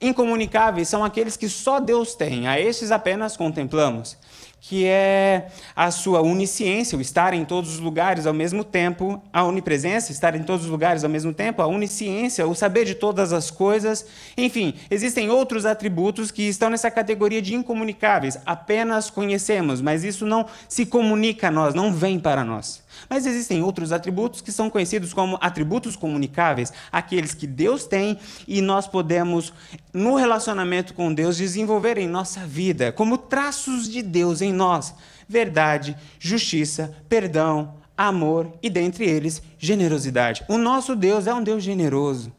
incomunicáveis 0.00 0.88
são 0.88 1.04
aqueles 1.04 1.36
que 1.36 1.50
só 1.50 1.78
Deus 1.78 2.14
tem, 2.14 2.48
a 2.48 2.58
estes 2.58 2.90
apenas 2.90 3.36
contemplamos, 3.36 4.16
que 4.58 4.86
é 4.86 5.48
a 5.76 5.90
sua 5.90 6.22
onisciência, 6.22 6.96
o 6.96 7.00
estar 7.02 7.34
em 7.34 7.44
todos 7.44 7.74
os 7.74 7.78
lugares 7.78 8.24
ao 8.24 8.32
mesmo 8.32 8.64
tempo, 8.64 9.22
a 9.30 9.44
onipresença, 9.44 10.12
estar 10.12 10.34
em 10.34 10.42
todos 10.42 10.64
os 10.64 10.70
lugares 10.70 11.04
ao 11.04 11.10
mesmo 11.10 11.34
tempo, 11.34 11.60
a 11.60 11.66
onisciência, 11.66 12.46
o 12.46 12.54
saber 12.54 12.86
de 12.86 12.94
todas 12.94 13.34
as 13.34 13.50
coisas. 13.50 14.06
Enfim, 14.34 14.72
existem 14.90 15.28
outros 15.28 15.66
atributos 15.66 16.30
que 16.30 16.48
estão 16.48 16.70
nessa 16.70 16.90
categoria 16.90 17.42
de 17.42 17.54
incomunicáveis, 17.54 18.38
apenas 18.46 19.10
conhecemos, 19.10 19.82
mas 19.82 20.04
isso 20.04 20.24
não 20.24 20.46
se 20.66 20.86
comunica 20.86 21.48
a 21.48 21.50
nós, 21.50 21.74
não 21.74 21.92
vem 21.92 22.18
para 22.18 22.42
nós. 22.42 22.87
Mas 23.08 23.26
existem 23.26 23.62
outros 23.62 23.92
atributos 23.92 24.40
que 24.40 24.52
são 24.52 24.70
conhecidos 24.70 25.12
como 25.12 25.38
atributos 25.40 25.96
comunicáveis, 25.96 26.72
aqueles 26.90 27.34
que 27.34 27.46
Deus 27.46 27.84
tem 27.84 28.18
e 28.46 28.60
nós 28.60 28.86
podemos, 28.86 29.52
no 29.92 30.16
relacionamento 30.16 30.94
com 30.94 31.12
Deus, 31.12 31.36
desenvolver 31.36 31.98
em 31.98 32.08
nossa 32.08 32.40
vida, 32.40 32.92
como 32.92 33.18
traços 33.18 33.88
de 33.88 34.02
Deus 34.02 34.40
em 34.40 34.52
nós: 34.52 34.94
verdade, 35.28 35.96
justiça, 36.18 36.96
perdão, 37.08 37.74
amor 37.96 38.52
e, 38.62 38.70
dentre 38.70 39.04
eles, 39.04 39.42
generosidade. 39.58 40.44
O 40.48 40.56
nosso 40.56 40.94
Deus 40.94 41.26
é 41.26 41.34
um 41.34 41.42
Deus 41.42 41.62
generoso. 41.62 42.32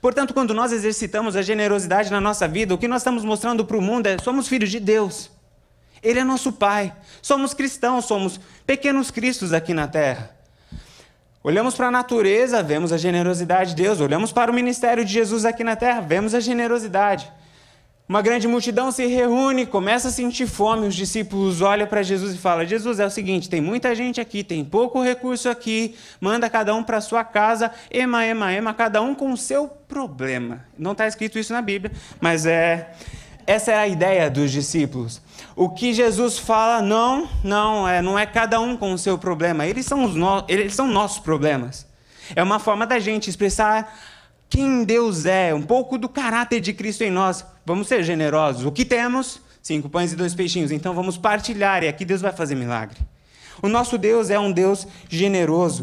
Portanto, 0.00 0.34
quando 0.34 0.54
nós 0.54 0.72
exercitamos 0.72 1.36
a 1.36 1.42
generosidade 1.42 2.10
na 2.10 2.20
nossa 2.20 2.46
vida, 2.46 2.74
o 2.74 2.78
que 2.78 2.88
nós 2.88 3.02
estamos 3.02 3.24
mostrando 3.24 3.64
para 3.64 3.76
o 3.76 3.82
mundo 3.82 4.06
é 4.06 4.18
somos 4.18 4.48
filhos 4.48 4.70
de 4.70 4.80
Deus. 4.80 5.30
Ele 6.02 6.20
é 6.20 6.24
nosso 6.24 6.52
Pai. 6.52 6.94
Somos 7.22 7.54
cristãos, 7.54 8.04
somos 8.04 8.38
pequenos 8.66 9.10
cristos 9.10 9.52
aqui 9.52 9.74
na 9.74 9.86
terra. 9.86 10.30
Olhamos 11.42 11.74
para 11.74 11.88
a 11.88 11.90
natureza, 11.90 12.62
vemos 12.62 12.92
a 12.92 12.96
generosidade 12.96 13.74
de 13.74 13.82
Deus. 13.82 14.00
Olhamos 14.00 14.32
para 14.32 14.50
o 14.50 14.54
ministério 14.54 15.04
de 15.04 15.12
Jesus 15.12 15.44
aqui 15.44 15.62
na 15.62 15.76
terra, 15.76 16.00
vemos 16.00 16.34
a 16.34 16.40
generosidade. 16.40 17.30
Uma 18.06 18.20
grande 18.20 18.46
multidão 18.46 18.92
se 18.92 19.06
reúne, 19.06 19.64
começa 19.64 20.08
a 20.08 20.10
sentir 20.10 20.46
fome. 20.46 20.86
Os 20.86 20.94
discípulos 20.94 21.62
olham 21.62 21.86
para 21.86 22.02
Jesus 22.02 22.34
e 22.34 22.38
falam: 22.38 22.66
Jesus, 22.66 23.00
é 23.00 23.06
o 23.06 23.10
seguinte: 23.10 23.48
tem 23.48 23.62
muita 23.62 23.94
gente 23.94 24.20
aqui, 24.20 24.44
tem 24.44 24.62
pouco 24.62 25.02
recurso 25.02 25.48
aqui, 25.48 25.94
manda 26.20 26.50
cada 26.50 26.74
um 26.74 26.82
para 26.82 27.00
sua 27.00 27.24
casa, 27.24 27.70
ema, 27.90 28.24
ema, 28.26 28.52
ema, 28.52 28.74
cada 28.74 29.00
um 29.00 29.14
com 29.14 29.32
o 29.32 29.36
seu 29.36 29.68
problema. 29.68 30.66
Não 30.78 30.92
está 30.92 31.06
escrito 31.06 31.38
isso 31.38 31.52
na 31.54 31.62
Bíblia, 31.62 31.94
mas 32.20 32.44
é 32.44 32.92
essa 33.46 33.72
é 33.72 33.76
a 33.76 33.88
ideia 33.88 34.30
dos 34.30 34.50
discípulos. 34.50 35.20
O 35.56 35.68
que 35.68 35.92
Jesus 35.92 36.38
fala, 36.38 36.82
não, 36.82 37.28
não, 37.42 37.88
é, 37.88 38.02
não 38.02 38.18
é 38.18 38.26
cada 38.26 38.60
um 38.60 38.76
com 38.76 38.92
o 38.92 38.98
seu 38.98 39.16
problema. 39.16 39.66
Eles 39.66 39.86
são, 39.86 40.04
os 40.04 40.14
no, 40.14 40.44
eles 40.48 40.74
são 40.74 40.86
nossos 40.86 41.18
problemas. 41.18 41.86
É 42.34 42.42
uma 42.42 42.58
forma 42.58 42.86
da 42.86 42.98
gente 42.98 43.28
expressar 43.28 43.96
quem 44.48 44.84
Deus 44.84 45.26
é, 45.26 45.54
um 45.54 45.62
pouco 45.62 45.98
do 45.98 46.08
caráter 46.08 46.60
de 46.60 46.72
Cristo 46.72 47.02
em 47.02 47.10
nós. 47.10 47.44
Vamos 47.66 47.88
ser 47.88 48.02
generosos. 48.02 48.64
O 48.64 48.72
que 48.72 48.84
temos? 48.84 49.40
Cinco 49.62 49.88
pães 49.88 50.12
e 50.12 50.16
dois 50.16 50.34
peixinhos. 50.34 50.70
Então 50.70 50.94
vamos 50.94 51.16
partilhar 51.16 51.82
e 51.82 51.88
aqui 51.88 52.04
Deus 52.04 52.20
vai 52.20 52.32
fazer 52.32 52.54
milagre. 52.54 52.98
O 53.62 53.68
nosso 53.68 53.96
Deus 53.96 54.30
é 54.30 54.38
um 54.38 54.52
Deus 54.52 54.86
generoso. 55.08 55.82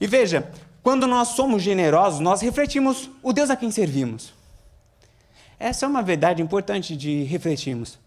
E 0.00 0.06
veja, 0.06 0.48
quando 0.82 1.06
nós 1.06 1.28
somos 1.28 1.62
generosos, 1.62 2.20
nós 2.20 2.40
refletimos 2.40 3.10
o 3.22 3.32
Deus 3.32 3.50
a 3.50 3.56
quem 3.56 3.70
servimos. 3.70 4.32
Essa 5.58 5.86
é 5.86 5.88
uma 5.88 6.02
verdade 6.02 6.40
importante 6.40 6.96
de 6.96 7.24
refletirmos. 7.24 7.98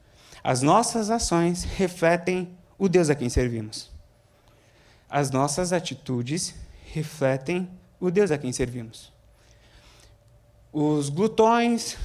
As 0.44 0.62
nossas 0.62 1.10
ações 1.10 1.64
refletem 1.64 2.50
o 2.78 2.88
Deus 2.88 3.10
a 3.10 3.16
quem 3.16 3.30
servimos. 3.30 3.92
As 5.10 5.30
nossas 5.30 5.74
atitudes 5.74 6.56
refletem 6.94 7.70
o 8.00 8.10
Deus 8.10 8.32
a 8.32 8.38
quem 8.38 8.54
servimos. 8.54 9.12
Os 10.72 11.10
glutões, 11.10 11.98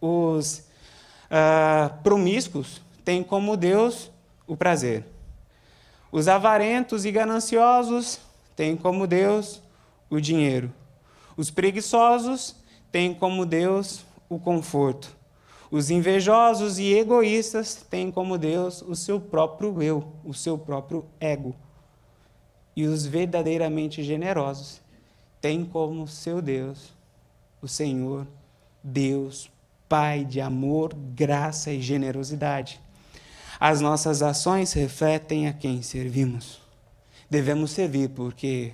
os 0.00 0.58
uh, 1.28 2.02
promíscuos 2.02 2.80
têm 3.04 3.22
como 3.24 3.56
Deus 3.56 4.10
o 4.46 4.56
prazer. 4.56 5.04
Os 6.12 6.28
avarentos 6.28 7.04
e 7.04 7.10
gananciosos 7.10 8.20
têm 8.54 8.76
como 8.76 9.06
Deus 9.06 9.60
o 10.08 10.20
dinheiro. 10.20 10.72
Os 11.36 11.50
preguiçosos 11.50 12.54
têm 12.92 13.12
como 13.12 13.44
Deus 13.44 14.04
o 14.34 14.38
conforto. 14.38 15.16
Os 15.70 15.90
invejosos 15.90 16.78
e 16.78 16.92
egoístas 16.92 17.74
têm 17.88 18.10
como 18.10 18.36
Deus 18.36 18.82
o 18.82 18.94
seu 18.94 19.20
próprio 19.20 19.82
eu, 19.82 20.12
o 20.24 20.34
seu 20.34 20.58
próprio 20.58 21.06
ego. 21.18 21.54
E 22.76 22.84
os 22.84 23.06
verdadeiramente 23.06 24.02
generosos 24.02 24.80
têm 25.40 25.64
como 25.64 26.06
seu 26.06 26.42
Deus 26.42 26.92
o 27.60 27.68
Senhor, 27.68 28.26
Deus, 28.82 29.50
Pai 29.88 30.24
de 30.24 30.40
amor, 30.40 30.94
graça 30.94 31.70
e 31.70 31.80
generosidade. 31.80 32.80
As 33.60 33.80
nossas 33.80 34.22
ações 34.22 34.72
refletem 34.72 35.46
a 35.46 35.52
quem 35.52 35.82
servimos. 35.82 36.60
Devemos 37.30 37.70
servir 37.72 38.08
porque 38.08 38.72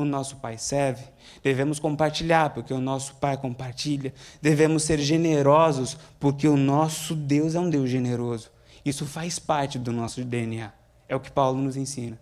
o 0.00 0.04
nosso 0.04 0.36
Pai 0.36 0.56
serve, 0.56 1.04
devemos 1.42 1.78
compartilhar, 1.78 2.50
porque 2.50 2.72
o 2.72 2.80
nosso 2.80 3.14
Pai 3.16 3.36
compartilha, 3.36 4.14
devemos 4.40 4.84
ser 4.84 4.98
generosos, 4.98 5.96
porque 6.20 6.46
o 6.46 6.56
nosso 6.56 7.14
Deus 7.14 7.54
é 7.54 7.60
um 7.60 7.68
Deus 7.68 7.90
generoso. 7.90 8.50
Isso 8.84 9.04
faz 9.04 9.38
parte 9.38 9.78
do 9.78 9.92
nosso 9.92 10.24
DNA, 10.24 10.72
é 11.08 11.16
o 11.16 11.20
que 11.20 11.30
Paulo 11.30 11.60
nos 11.60 11.76
ensina. 11.76 12.18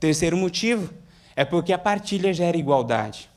Terceiro 0.00 0.36
motivo 0.36 0.92
é 1.36 1.44
porque 1.44 1.72
a 1.72 1.78
partilha 1.78 2.32
gera 2.32 2.56
igualdade. 2.56 3.30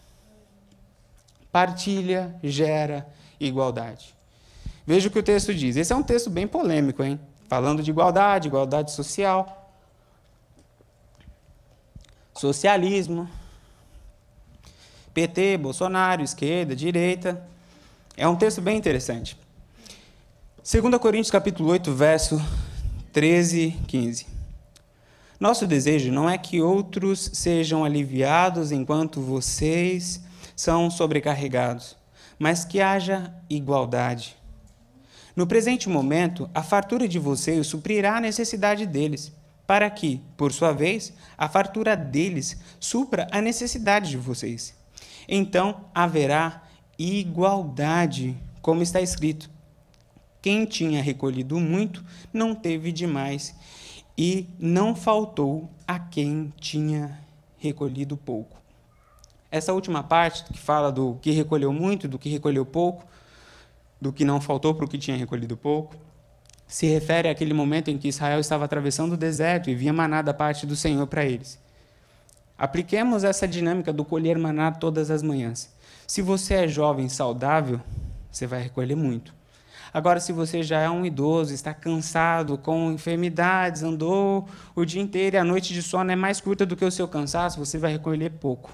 Partilha 1.52 2.36
gera 2.44 3.08
igualdade. 3.40 4.16
Veja 4.86 5.08
o 5.08 5.12
que 5.12 5.20
o 5.20 5.24
texto 5.24 5.54
diz. 5.54 5.76
Esse 5.76 5.94
é 5.94 5.96
um 5.96 6.04
texto 6.04 6.30
bem 6.30 6.48
polêmico, 6.48 7.04
hein? 7.04 7.20
falando 7.52 7.84
de 7.84 7.92
igualdade, 7.92 8.48
igualdade 8.48 8.94
social, 8.94 9.74
socialismo, 12.34 13.30
PT, 15.14 15.58
Bolsonaro, 15.58 16.24
esquerda, 16.24 16.76
direita. 16.76 17.42
É 18.16 18.28
um 18.28 18.36
texto 18.36 18.62
bem 18.62 18.78
interessante. 18.78 19.38
2 20.64 20.98
Coríntios 21.00 21.32
capítulo 21.32 21.70
8, 21.70 21.94
verso 21.94 22.42
13, 23.12 23.76
15. 23.88 24.28
Nosso 25.40 25.66
desejo 25.66 26.12
não 26.12 26.30
é 26.30 26.38
que 26.38 26.62
outros 26.62 27.32
sejam 27.34 27.84
aliviados 27.84 28.72
enquanto 28.72 29.20
vocês 29.20 30.22
são 30.56 30.92
sobrecarregados, 30.92 31.98
mas 32.38 32.64
que 32.64 32.80
haja 32.80 33.34
igualdade. 33.50 34.38
No 35.36 35.48
presente 35.48 35.90
momento, 35.90 36.50
a 36.54 36.62
fartura 36.62 37.08
de 37.08 37.18
vocês 37.18 37.66
suprirá 37.66 38.18
a 38.18 38.22
necessidade 38.22 38.86
deles, 38.86 39.32
para 39.66 39.90
que, 39.90 40.22
por 40.38 40.54
sua 40.54 40.74
vez, 40.74 41.12
a 41.38 41.50
fartura 41.50 41.96
deles 41.96 42.58
supra 42.80 43.28
a 43.32 43.42
necessidade 43.42 44.12
de 44.12 44.18
vocês. 44.18 44.76
Então 45.34 45.86
haverá 45.96 46.62
igualdade, 47.00 48.38
como 48.62 48.84
está 48.84 49.00
escrito. 49.00 49.50
Quem 50.42 50.66
tinha 50.66 51.02
recolhido 51.02 51.58
muito 51.58 52.04
não 52.34 52.54
teve 52.54 52.92
demais, 52.92 53.56
e 54.18 54.50
não 54.60 54.94
faltou 54.94 55.70
a 55.88 55.98
quem 55.98 56.52
tinha 56.60 57.18
recolhido 57.58 58.18
pouco. 58.18 58.60
Essa 59.50 59.72
última 59.72 60.04
parte, 60.04 60.44
que 60.44 60.60
fala 60.60 60.92
do 60.92 61.18
que 61.22 61.32
recolheu 61.32 61.72
muito, 61.72 62.10
do 62.10 62.20
que 62.20 62.30
recolheu 62.30 62.66
pouco, 62.66 63.06
do 64.02 64.12
que 64.12 64.26
não 64.26 64.42
faltou 64.42 64.76
para 64.76 64.84
o 64.84 64.88
que 64.88 64.98
tinha 64.98 65.16
recolhido 65.16 65.56
pouco, 65.56 65.96
se 66.68 66.88
refere 66.88 67.30
àquele 67.30 67.54
momento 67.54 67.90
em 67.90 67.98
que 67.98 68.10
Israel 68.10 68.40
estava 68.40 68.66
atravessando 68.66 69.14
o 69.14 69.18
deserto 69.18 69.70
e 69.70 69.76
via 69.76 69.94
maná 69.94 70.22
da 70.22 70.34
parte 70.34 70.66
do 70.66 70.76
Senhor 70.76 71.08
para 71.08 71.24
eles. 71.24 71.58
Apliquemos 72.62 73.24
essa 73.24 73.48
dinâmica 73.48 73.92
do 73.92 74.06
colher 74.06 74.38
maná 74.38 74.72
todas 74.72 75.10
as 75.10 75.24
manhãs. 75.24 75.74
Se 76.06 76.22
você 76.22 76.54
é 76.54 76.68
jovem, 76.68 77.10
saudável, 77.10 77.82
você 78.32 78.46
vai 78.46 78.62
recolher 78.62 78.94
muito. 78.94 79.34
Agora, 79.92 80.20
se 80.20 80.32
você 80.32 80.62
já 80.62 80.80
é 80.80 80.88
um 80.88 81.04
idoso, 81.04 81.56
está 81.56 81.74
cansado, 81.74 82.60
com 82.60 82.92
enfermidades, 82.92 83.82
andou 83.82 84.48
o 84.76 84.86
dia 84.86 85.02
inteiro 85.02 85.38
e 85.38 85.40
a 85.40 85.44
noite 85.44 85.74
de 85.74 85.82
sono 85.82 86.12
é 86.12 86.16
mais 86.16 86.40
curta 86.40 86.64
do 86.64 86.76
que 86.76 86.86
o 86.86 86.92
seu 86.92 87.08
cansaço, 87.08 87.58
você 87.58 87.80
vai 87.80 87.94
recolher 87.94 88.30
pouco. 88.30 88.70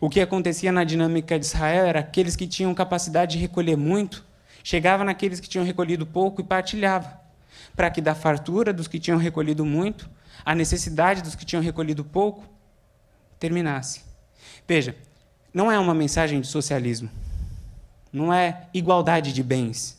O 0.00 0.10
que 0.10 0.20
acontecia 0.20 0.72
na 0.72 0.82
dinâmica 0.82 1.38
de 1.38 1.46
Israel 1.46 1.86
era 1.86 2.00
aqueles 2.00 2.34
que 2.34 2.48
tinham 2.48 2.74
capacidade 2.74 3.36
de 3.36 3.38
recolher 3.38 3.76
muito, 3.76 4.24
chegava 4.64 5.04
naqueles 5.04 5.38
que 5.38 5.48
tinham 5.48 5.64
recolhido 5.64 6.04
pouco 6.04 6.40
e 6.40 6.44
partilhava, 6.44 7.16
para 7.76 7.92
que 7.92 8.00
da 8.00 8.16
fartura 8.16 8.72
dos 8.72 8.88
que 8.88 8.98
tinham 8.98 9.20
recolhido 9.20 9.64
muito, 9.64 10.10
a 10.44 10.52
necessidade 10.52 11.22
dos 11.22 11.36
que 11.36 11.44
tinham 11.44 11.62
recolhido 11.62 12.04
pouco 12.04 12.57
terminasse. 13.38 14.02
Veja, 14.66 14.96
não 15.52 15.70
é 15.70 15.78
uma 15.78 15.94
mensagem 15.94 16.40
de 16.40 16.46
socialismo, 16.46 17.10
não 18.12 18.32
é 18.32 18.68
igualdade 18.72 19.32
de 19.32 19.42
bens. 19.42 19.98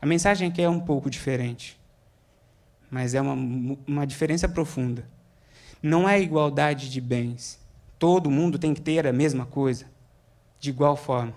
A 0.00 0.06
mensagem 0.06 0.48
aqui 0.48 0.62
é 0.62 0.68
um 0.68 0.80
pouco 0.80 1.10
diferente, 1.10 1.78
mas 2.90 3.14
é 3.14 3.20
uma, 3.20 3.76
uma 3.86 4.06
diferença 4.06 4.48
profunda. 4.48 5.04
Não 5.82 6.08
é 6.08 6.20
igualdade 6.20 6.90
de 6.90 7.00
bens. 7.00 7.58
Todo 7.98 8.30
mundo 8.30 8.58
tem 8.58 8.72
que 8.72 8.80
ter 8.80 9.06
a 9.06 9.12
mesma 9.12 9.44
coisa, 9.44 9.84
de 10.58 10.70
igual 10.70 10.96
forma. 10.96 11.34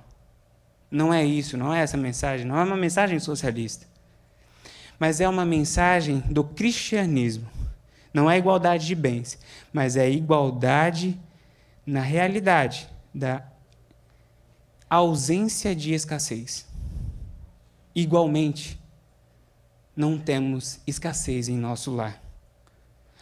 Não 0.89 1.13
é 1.13 1.25
isso, 1.25 1.57
não 1.57 1.73
é 1.73 1.81
essa 1.81 1.97
mensagem, 1.97 2.45
não 2.45 2.57
é 2.57 2.63
uma 2.63 2.77
mensagem 2.77 3.19
socialista. 3.19 3.85
Mas 4.99 5.19
é 5.19 5.27
uma 5.27 5.45
mensagem 5.45 6.19
do 6.29 6.43
cristianismo. 6.43 7.47
Não 8.13 8.29
é 8.29 8.37
igualdade 8.37 8.85
de 8.85 8.95
bens, 8.95 9.39
mas 9.71 9.97
é 9.97 10.09
igualdade 10.09 11.19
na 11.85 12.01
realidade 12.01 12.87
da 13.13 13.43
ausência 14.89 15.75
de 15.75 15.93
escassez. 15.93 16.67
Igualmente, 17.95 18.79
não 19.95 20.17
temos 20.17 20.79
escassez 20.85 21.49
em 21.49 21.57
nosso 21.57 21.91
lar. 21.91 22.21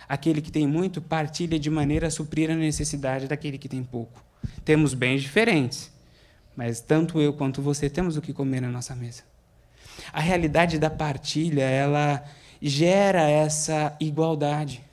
Aquele 0.07 0.41
que 0.41 0.51
tem 0.51 0.67
muito 0.67 1.01
partilha 1.01 1.57
de 1.57 1.69
maneira 1.69 2.07
a 2.07 2.11
suprir 2.11 2.49
a 2.49 2.55
necessidade 2.55 3.27
daquele 3.27 3.57
que 3.57 3.69
tem 3.69 3.83
pouco. 3.83 4.21
Temos 4.65 4.93
bens 4.93 5.21
diferentes, 5.21 5.91
mas 6.55 6.81
tanto 6.81 7.21
eu 7.21 7.33
quanto 7.33 7.61
você 7.61 7.89
temos 7.89 8.17
o 8.17 8.21
que 8.21 8.33
comer 8.33 8.61
na 8.61 8.69
nossa 8.69 8.93
mesa. 8.95 9.23
A 10.11 10.19
realidade 10.19 10.77
da 10.77 10.89
partilha, 10.89 11.63
ela 11.63 12.23
gera 12.61 13.29
essa 13.29 13.95
igualdade. 13.99 14.83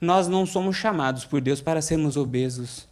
Nós 0.00 0.28
não 0.28 0.46
somos 0.46 0.76
chamados 0.76 1.24
por 1.24 1.40
Deus 1.40 1.60
para 1.60 1.82
sermos 1.82 2.16
obesos 2.16 2.86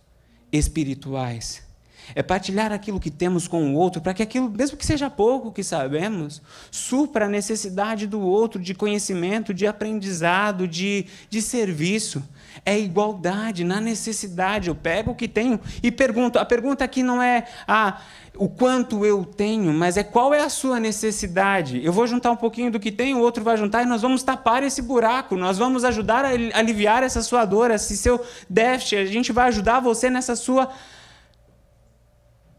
espirituais 0.50 1.66
é 2.14 2.22
partilhar 2.22 2.72
aquilo 2.72 3.00
que 3.00 3.10
temos 3.10 3.48
com 3.48 3.72
o 3.72 3.74
outro, 3.74 4.00
para 4.00 4.14
que 4.14 4.22
aquilo, 4.22 4.48
mesmo 4.50 4.76
que 4.76 4.86
seja 4.86 5.10
pouco 5.10 5.52
que 5.52 5.64
sabemos, 5.64 6.40
supra 6.70 7.26
a 7.26 7.28
necessidade 7.28 8.06
do 8.06 8.20
outro 8.20 8.60
de 8.60 8.74
conhecimento, 8.74 9.52
de 9.52 9.66
aprendizado, 9.66 10.68
de, 10.68 11.06
de 11.28 11.42
serviço. 11.42 12.22
É 12.64 12.78
igualdade 12.78 13.64
na 13.64 13.80
necessidade. 13.80 14.68
Eu 14.68 14.74
pego 14.74 15.12
o 15.12 15.14
que 15.14 15.28
tenho 15.28 15.60
e 15.82 15.90
pergunto. 15.90 16.38
A 16.38 16.44
pergunta 16.44 16.84
aqui 16.84 17.02
não 17.02 17.22
é 17.22 17.44
ah, 17.66 18.00
o 18.34 18.48
quanto 18.48 19.04
eu 19.04 19.24
tenho, 19.24 19.72
mas 19.72 19.96
é 19.96 20.02
qual 20.02 20.32
é 20.32 20.42
a 20.42 20.48
sua 20.48 20.78
necessidade. 20.78 21.84
Eu 21.84 21.92
vou 21.92 22.06
juntar 22.06 22.30
um 22.30 22.36
pouquinho 22.36 22.70
do 22.70 22.80
que 22.80 22.92
tenho, 22.92 23.18
o 23.18 23.20
outro 23.20 23.42
vai 23.42 23.56
juntar 23.56 23.82
e 23.82 23.86
nós 23.86 24.02
vamos 24.02 24.22
tapar 24.22 24.62
esse 24.62 24.82
buraco. 24.82 25.36
Nós 25.36 25.58
vamos 25.58 25.84
ajudar 25.84 26.24
a 26.24 26.28
aliviar 26.58 27.02
essa 27.02 27.22
sua 27.22 27.44
dor, 27.44 27.70
esse 27.70 27.96
seu 27.96 28.24
déficit. 28.48 28.96
A 28.96 29.06
gente 29.06 29.32
vai 29.32 29.48
ajudar 29.48 29.80
você 29.80 30.10
nessa 30.10 30.36
sua 30.36 30.70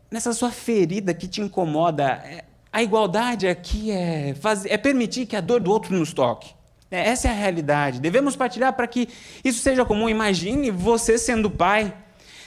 nessa 0.09 0.33
sua 0.33 0.51
ferida 0.51 1.13
que 1.13 1.27
te 1.27 1.41
incomoda, 1.41 2.03
é, 2.03 2.45
a 2.71 2.81
igualdade 2.81 3.47
aqui 3.47 3.91
é, 3.91 4.33
fazer, 4.35 4.71
é 4.71 4.77
permitir 4.77 5.25
que 5.25 5.35
a 5.35 5.41
dor 5.41 5.59
do 5.59 5.71
outro 5.71 5.95
nos 5.95 6.13
toque. 6.13 6.56
É, 6.89 7.09
essa 7.09 7.27
é 7.27 7.31
a 7.31 7.33
realidade. 7.33 7.99
Devemos 7.99 8.35
partilhar 8.35 8.73
para 8.73 8.87
que 8.87 9.09
isso 9.43 9.61
seja 9.61 9.83
comum. 9.83 10.09
Imagine 10.09 10.71
você 10.71 11.17
sendo 11.17 11.49
pai, 11.49 11.93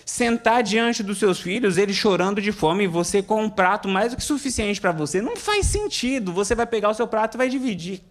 sentar 0.05 0.63
diante 0.63 1.03
dos 1.03 1.19
seus 1.19 1.41
filhos, 1.41 1.77
eles 1.77 1.97
chorando 1.97 2.41
de 2.41 2.51
fome, 2.51 2.85
e 2.85 2.89
você 2.89 3.23
com 3.23 3.45
um 3.45 3.51
prato 3.51 3.89
mais 3.89 4.13
do 4.13 4.17
que 4.17 4.25
suficiente 4.25 4.81
para 4.81 4.93
você. 4.93 5.21
Não 5.21 5.37
faz 5.37 5.67
sentido. 5.67 6.33
Você 6.33 6.55
vai 6.55 6.67
pegar 6.67 6.91
o 6.91 6.95
seu 6.95 7.07
prato 7.07 7.37
e 7.37 7.39
vai 7.39 7.49
dividir. 7.49 8.03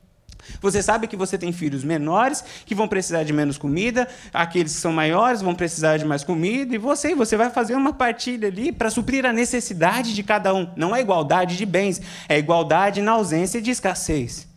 Você 0.61 0.81
sabe 0.81 1.07
que 1.07 1.15
você 1.15 1.37
tem 1.37 1.51
filhos 1.51 1.83
menores 1.83 2.43
que 2.65 2.73
vão 2.73 2.87
precisar 2.87 3.23
de 3.23 3.33
menos 3.33 3.57
comida, 3.57 4.07
aqueles 4.33 4.73
que 4.73 4.79
são 4.79 4.91
maiores 4.91 5.41
vão 5.41 5.53
precisar 5.53 5.97
de 5.97 6.05
mais 6.05 6.23
comida, 6.23 6.73
e 6.73 6.77
você, 6.77 7.13
você 7.13 7.37
vai 7.37 7.49
fazer 7.49 7.75
uma 7.75 7.93
partilha 7.93 8.47
ali 8.47 8.71
para 8.71 8.89
suprir 8.89 9.25
a 9.25 9.33
necessidade 9.33 10.13
de 10.13 10.23
cada 10.23 10.53
um. 10.53 10.71
Não 10.75 10.95
é 10.95 11.01
igualdade 11.01 11.57
de 11.57 11.65
bens, 11.65 12.01
é 12.27 12.39
igualdade 12.39 13.01
na 13.01 13.11
ausência 13.11 13.61
de 13.61 13.69
escassez. 13.69 14.48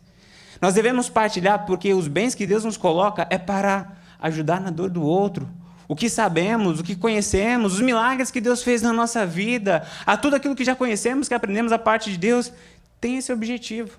Nós 0.63 0.75
devemos 0.75 1.09
partilhar 1.09 1.67
porque 1.67 1.93
os 1.93 2.07
bens 2.07 2.37
que 2.37 2.47
Deus 2.47 2.63
nos 2.63 2.77
coloca 2.77 3.27
é 3.29 3.37
para 3.37 3.97
ajudar 4.21 4.61
na 4.61 4.71
dor 4.71 4.89
do 4.89 5.03
outro. 5.03 5.51
O 5.89 5.97
que 5.97 6.09
sabemos, 6.09 6.79
o 6.79 6.85
que 6.85 6.95
conhecemos, 6.95 7.75
os 7.75 7.81
milagres 7.81 8.31
que 8.31 8.41
Deus 8.41 8.63
fez 8.63 8.81
na 8.81 8.93
nossa 8.93 9.27
vida, 9.27 9.85
a 10.07 10.17
tudo 10.17 10.37
aquilo 10.37 10.55
que 10.55 10.65
já 10.65 10.77
conhecemos, 10.77 11.27
que 11.27 11.35
aprendemos 11.35 11.73
a 11.73 11.81
parte 11.81 12.13
de 12.13 12.17
Deus, 12.17 12.53
tem 13.01 13.19
esse 13.19 13.33
objetivo 13.33 13.99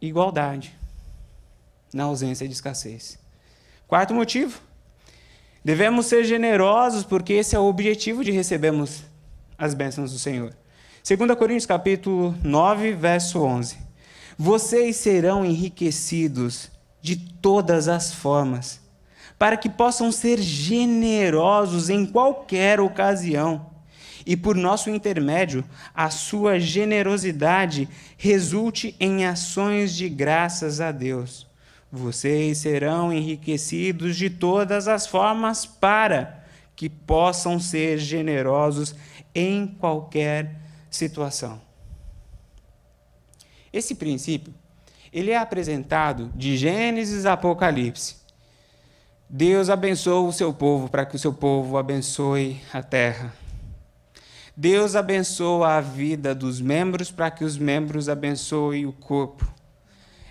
igualdade 0.00 0.74
na 1.92 2.04
ausência 2.04 2.48
de 2.48 2.54
escassez. 2.54 3.18
Quarto 3.86 4.14
motivo, 4.14 4.58
devemos 5.62 6.06
ser 6.06 6.24
generosos 6.24 7.04
porque 7.04 7.34
esse 7.34 7.54
é 7.54 7.58
o 7.58 7.64
objetivo 7.64 8.24
de 8.24 8.30
recebermos 8.30 9.02
as 9.58 9.74
bênçãos 9.74 10.12
do 10.12 10.18
Senhor. 10.18 10.56
2 11.06 11.38
Coríntios 11.38 11.66
capítulo 11.66 12.34
9, 12.42 12.92
verso 12.92 13.42
11. 13.42 13.89
Vocês 14.42 14.96
serão 14.96 15.44
enriquecidos 15.44 16.70
de 17.02 17.14
todas 17.14 17.88
as 17.88 18.14
formas, 18.14 18.80
para 19.38 19.54
que 19.54 19.68
possam 19.68 20.10
ser 20.10 20.40
generosos 20.40 21.90
em 21.90 22.06
qualquer 22.06 22.80
ocasião 22.80 23.66
e 24.24 24.38
por 24.38 24.56
nosso 24.56 24.88
intermédio 24.88 25.62
a 25.94 26.08
sua 26.08 26.58
generosidade 26.58 27.86
resulte 28.16 28.96
em 28.98 29.26
ações 29.26 29.94
de 29.94 30.08
graças 30.08 30.80
a 30.80 30.90
Deus. 30.90 31.46
Vocês 31.92 32.56
serão 32.56 33.12
enriquecidos 33.12 34.16
de 34.16 34.30
todas 34.30 34.88
as 34.88 35.06
formas 35.06 35.66
para 35.66 36.42
que 36.74 36.88
possam 36.88 37.60
ser 37.60 37.98
generosos 37.98 38.94
em 39.34 39.66
qualquer 39.66 40.56
situação. 40.90 41.69
Esse 43.72 43.94
princípio, 43.94 44.52
ele 45.12 45.30
é 45.30 45.36
apresentado 45.36 46.30
de 46.34 46.56
Gênesis 46.56 47.26
a 47.26 47.34
Apocalipse. 47.34 48.16
Deus 49.28 49.70
abençoa 49.70 50.28
o 50.28 50.32
seu 50.32 50.52
povo 50.52 50.88
para 50.88 51.06
que 51.06 51.14
o 51.14 51.18
seu 51.18 51.32
povo 51.32 51.76
abençoe 51.76 52.60
a 52.72 52.82
terra. 52.82 53.32
Deus 54.56 54.96
abençoa 54.96 55.76
a 55.76 55.80
vida 55.80 56.34
dos 56.34 56.60
membros 56.60 57.10
para 57.10 57.30
que 57.30 57.44
os 57.44 57.56
membros 57.56 58.08
abençoem 58.08 58.86
o 58.86 58.92
corpo. 58.92 59.48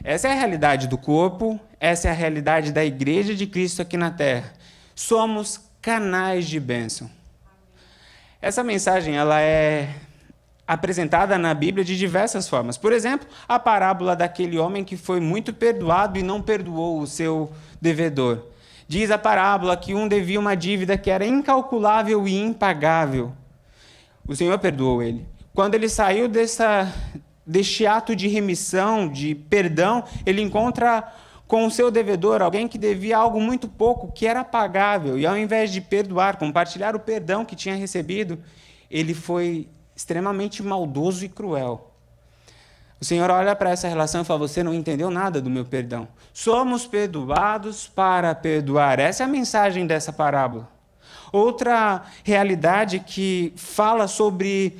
Essa 0.04 0.28
é 0.28 0.32
a 0.32 0.36
realidade 0.36 0.88
do 0.88 0.98
corpo, 0.98 1.60
essa 1.80 2.08
é 2.08 2.12
a 2.12 2.14
realidade 2.14 2.72
da 2.72 2.84
igreja 2.84 3.34
de 3.34 3.48
Cristo 3.48 3.82
aqui 3.82 3.98
na 3.98 4.12
terra. 4.12 4.54
Somos 4.94 5.62
canais 5.82 6.46
de 6.48 6.60
bênção. 6.60 7.10
Essa 8.42 8.64
mensagem 8.64 9.16
ela 9.16 9.42
é 9.42 9.94
apresentada 10.70 11.36
na 11.36 11.52
Bíblia 11.52 11.84
de 11.84 11.98
diversas 11.98 12.48
formas. 12.48 12.78
Por 12.78 12.94
exemplo, 12.94 13.28
a 13.48 13.58
parábola 13.58 14.16
daquele 14.16 14.60
homem 14.60 14.84
que 14.84 14.96
foi 14.96 15.20
muito 15.20 15.52
perdoado 15.52 16.20
e 16.20 16.22
não 16.22 16.44
perdoou 16.44 17.00
o 17.00 17.08
seu 17.08 17.52
devedor. 17.82 18.44
Diz 18.88 19.10
a 19.10 19.18
parábola 19.18 19.76
que 19.76 19.96
um 19.96 20.08
devia 20.08 20.40
uma 20.40 20.56
dívida 20.56 20.96
que 20.96 21.10
era 21.10 21.26
incalculável 21.26 22.28
e 22.28 22.40
impagável. 22.40 23.32
O 24.28 24.36
Senhor 24.36 24.60
perdoou 24.60 25.02
ele. 25.02 25.26
Quando 25.56 25.74
ele 25.74 25.90
saiu 25.90 26.28
dessa, 26.28 26.94
deste 27.44 27.88
ato 27.88 28.16
de 28.16 28.28
remissão, 28.28 29.10
de 29.10 29.34
perdão, 29.34 30.04
ele 30.24 30.40
encontra 30.40 31.12
com 31.48 31.66
o 31.66 31.72
seu 31.72 31.90
devedor, 31.90 32.44
alguém 32.44 32.68
que 32.68 32.78
devia 32.78 33.18
algo 33.18 33.42
muito 33.42 33.68
pouco, 33.68 34.12
que 34.12 34.28
era 34.28 34.44
pagável, 34.44 35.18
e 35.18 35.26
ao 35.26 35.36
invés 35.36 35.72
de 35.72 35.82
perdoar, 35.82 36.38
compartilhar 36.38 36.96
o 36.96 37.00
perdão 37.00 37.44
que 37.44 37.56
tinha 37.56 37.74
recebido, 37.74 38.38
ele 38.92 39.16
foi 39.16 39.68
extremamente 40.00 40.64
maldoso 40.64 41.26
e 41.26 41.30
cruel. 41.30 41.92
O 43.02 43.04
Senhor 43.04 43.30
olha 43.30 43.54
para 43.54 43.72
essa 43.72 43.86
relação 43.86 44.22
e 44.22 44.26
fala: 44.26 44.40
Você 44.40 44.64
não 44.64 44.74
entendeu 44.74 45.12
nada 45.12 45.42
do 45.42 45.50
meu 45.50 45.66
perdão. 45.66 46.08
Somos 46.34 46.88
perdoados 46.88 47.86
para 47.86 48.34
perdoar. 48.34 48.98
Essa 48.98 49.24
é 49.24 49.26
a 49.26 49.30
mensagem 49.30 49.86
dessa 49.86 50.14
parábola. 50.14 50.70
Outra 51.34 52.04
realidade 52.24 53.00
que 53.00 53.52
fala 53.58 54.08
sobre 54.08 54.80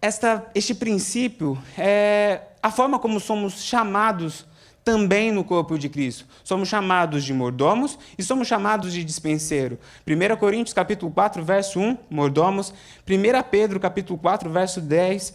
esta, 0.00 0.46
este 0.54 0.72
princípio 0.72 1.60
é 1.76 2.42
a 2.62 2.70
forma 2.70 3.00
como 3.00 3.18
somos 3.18 3.64
chamados 3.64 4.46
também 4.84 5.30
no 5.30 5.44
corpo 5.44 5.78
de 5.78 5.88
Cristo. 5.88 6.26
Somos 6.42 6.68
chamados 6.68 7.24
de 7.24 7.32
mordomos 7.32 7.98
e 8.18 8.22
somos 8.22 8.48
chamados 8.48 8.92
de 8.92 9.04
dispenseiro. 9.04 9.78
1 10.06 10.36
Coríntios 10.36 10.74
capítulo 10.74 11.12
4, 11.12 11.42
verso 11.44 11.78
1, 11.78 11.98
mordomos. 12.10 12.72
1 13.08 13.42
Pedro 13.50 13.78
capítulo 13.78 14.18
4, 14.18 14.50
verso 14.50 14.80
10, 14.80 15.34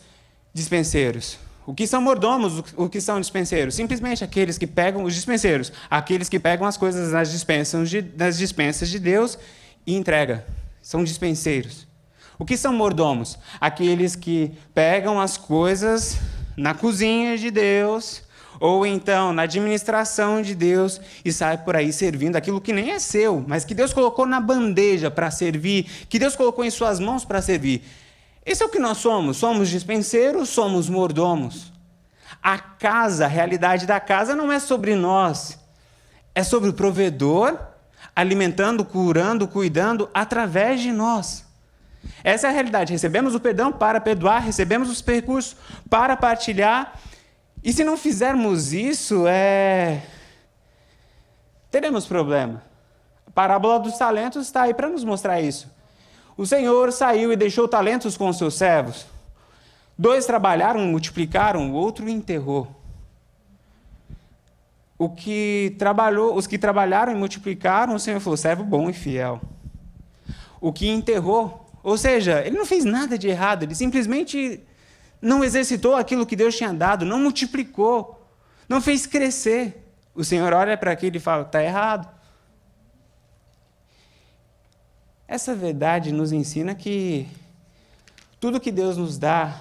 dispenseiros. 0.53 1.39
O 1.65 1.73
que 1.73 1.85
são 1.85 2.01
mordomos? 2.01 2.63
O 2.75 2.87
que 2.87 3.01
são 3.01 3.19
dispenseiros? 3.19 3.75
Simplesmente 3.75 4.23
aqueles 4.23 4.57
que 4.57 4.67
pegam 4.67 5.03
os 5.03 5.13
dispenseiros, 5.13 5.71
aqueles 5.89 6.29
que 6.29 6.39
pegam 6.39 6.65
as 6.65 6.77
coisas 6.77 7.11
nas 7.11 7.31
dispensas 7.31 7.89
de, 7.89 8.01
nas 8.15 8.37
dispensas 8.37 8.89
de 8.89 8.99
Deus 8.99 9.37
e 9.85 9.95
entrega. 9.95 10.45
São 10.81 11.03
dispenseiros. 11.03 11.85
O 12.39 12.45
que 12.45 12.55
são 12.55 12.71
mordomos? 12.71 13.37
Aqueles 13.59 14.15
que 14.15 14.53
pegam 14.73 15.19
as 15.19 15.37
coisas 15.37 16.17
na 16.55 16.73
cozinha 16.73 17.37
de 17.37 17.51
Deus 17.51 18.23
ou 18.59 18.85
então 18.85 19.33
na 19.33 19.43
administração 19.43 20.41
de 20.41 20.55
Deus 20.55 20.99
e 21.23 21.31
sai 21.31 21.57
por 21.57 21.75
aí 21.75 21.91
servindo 21.91 22.35
aquilo 22.35 22.61
que 22.61 22.73
nem 22.73 22.91
é 22.91 22.99
seu, 22.99 23.43
mas 23.47 23.65
que 23.65 23.75
Deus 23.75 23.93
colocou 23.93 24.25
na 24.25 24.39
bandeja 24.39 25.11
para 25.11 25.31
servir, 25.31 25.83
que 26.09 26.19
Deus 26.19 26.35
colocou 26.35 26.63
em 26.63 26.69
suas 26.69 26.99
mãos 26.99 27.23
para 27.23 27.41
servir. 27.41 27.83
Esse 28.45 28.63
é 28.63 28.65
o 28.65 28.69
que 28.69 28.79
nós 28.79 28.97
somos. 28.97 29.37
Somos 29.37 29.69
dispenseiros, 29.69 30.49
somos 30.49 30.87
mordomos. 30.87 31.73
A 32.41 32.57
casa, 32.57 33.25
a 33.25 33.27
realidade 33.27 33.85
da 33.85 33.99
casa 33.99 34.35
não 34.35 34.51
é 34.51 34.59
sobre 34.59 34.95
nós, 34.95 35.59
é 36.33 36.43
sobre 36.43 36.69
o 36.69 36.73
provedor 36.73 37.57
alimentando, 38.15 38.83
curando, 38.83 39.47
cuidando 39.47 40.09
através 40.13 40.81
de 40.81 40.91
nós. 40.91 41.45
Essa 42.23 42.47
é 42.47 42.49
a 42.49 42.53
realidade. 42.53 42.91
Recebemos 42.91 43.35
o 43.35 43.39
perdão 43.39 43.71
para 43.71 44.01
perdoar, 44.01 44.39
recebemos 44.39 44.89
os 44.89 45.01
percursos 45.01 45.55
para 45.89 46.15
partilhar 46.15 46.99
e 47.67 47.73
se 47.73 47.83
não 47.83 47.97
fizermos 47.97 48.71
isso, 48.71 49.27
é... 49.27 50.01
teremos 51.69 52.05
problema. 52.05 52.63
A 53.27 53.31
parábola 53.31 53.77
dos 53.77 53.97
talentos 53.97 54.45
está 54.45 54.61
aí 54.61 54.73
para 54.73 54.87
nos 54.87 55.03
mostrar 55.03 55.41
isso. 55.41 55.69
O 56.37 56.45
Senhor 56.45 56.93
saiu 56.93 57.33
e 57.33 57.35
deixou 57.35 57.67
talentos 57.67 58.15
com 58.15 58.29
os 58.29 58.37
seus 58.37 58.53
servos. 58.53 59.05
Dois 59.97 60.25
trabalharam, 60.25 60.79
multiplicaram, 60.85 61.69
o 61.69 61.73
outro 61.73 62.07
enterrou. 62.07 62.73
O 64.97 65.09
que 65.09 65.75
trabalhou, 65.77 66.37
os 66.37 66.47
que 66.47 66.57
trabalharam 66.57 67.11
e 67.11 67.15
multiplicaram, 67.15 67.95
o 67.95 67.99
Senhor 67.99 68.21
falou: 68.21 68.37
servo 68.37 68.63
bom 68.63 68.89
e 68.89 68.93
fiel. 68.93 69.41
O 70.61 70.71
que 70.71 70.87
enterrou, 70.87 71.69
ou 71.83 71.97
seja, 71.97 72.41
ele 72.45 72.57
não 72.57 72.65
fez 72.65 72.85
nada 72.85 73.17
de 73.17 73.27
errado, 73.27 73.63
ele 73.63 73.75
simplesmente 73.75 74.65
não 75.21 75.43
exercitou 75.43 75.95
aquilo 75.95 76.25
que 76.25 76.35
Deus 76.35 76.55
tinha 76.55 76.73
dado, 76.73 77.05
não 77.05 77.19
multiplicou, 77.19 78.27
não 78.67 78.81
fez 78.81 79.05
crescer. 79.05 79.83
O 80.13 80.23
Senhor 80.23 80.53
olha 80.53 80.77
para 80.77 80.91
aquilo 80.91 81.17
e 81.17 81.19
fala: 81.19 81.43
está 81.43 81.63
errado. 81.63 82.07
Essa 85.27 85.53
verdade 85.53 86.11
nos 86.11 86.31
ensina 86.31 86.73
que 86.73 87.27
tudo 88.39 88.59
que 88.59 88.71
Deus 88.71 88.95
nos 88.95 89.17
dá 89.17 89.59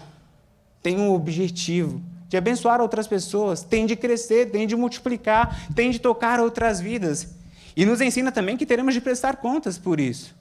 tem 0.82 0.96
um 1.00 1.12
objetivo 1.12 2.00
de 2.28 2.36
abençoar 2.36 2.80
outras 2.80 3.06
pessoas, 3.08 3.62
tem 3.62 3.86
de 3.86 3.96
crescer, 3.96 4.50
tem 4.50 4.66
de 4.66 4.76
multiplicar, 4.76 5.72
tem 5.74 5.90
de 5.90 5.98
tocar 5.98 6.38
outras 6.38 6.80
vidas. 6.80 7.34
E 7.76 7.84
nos 7.84 8.00
ensina 8.00 8.30
também 8.30 8.56
que 8.56 8.66
teremos 8.66 8.94
de 8.94 9.00
prestar 9.00 9.36
contas 9.36 9.78
por 9.78 9.98
isso. 9.98 10.35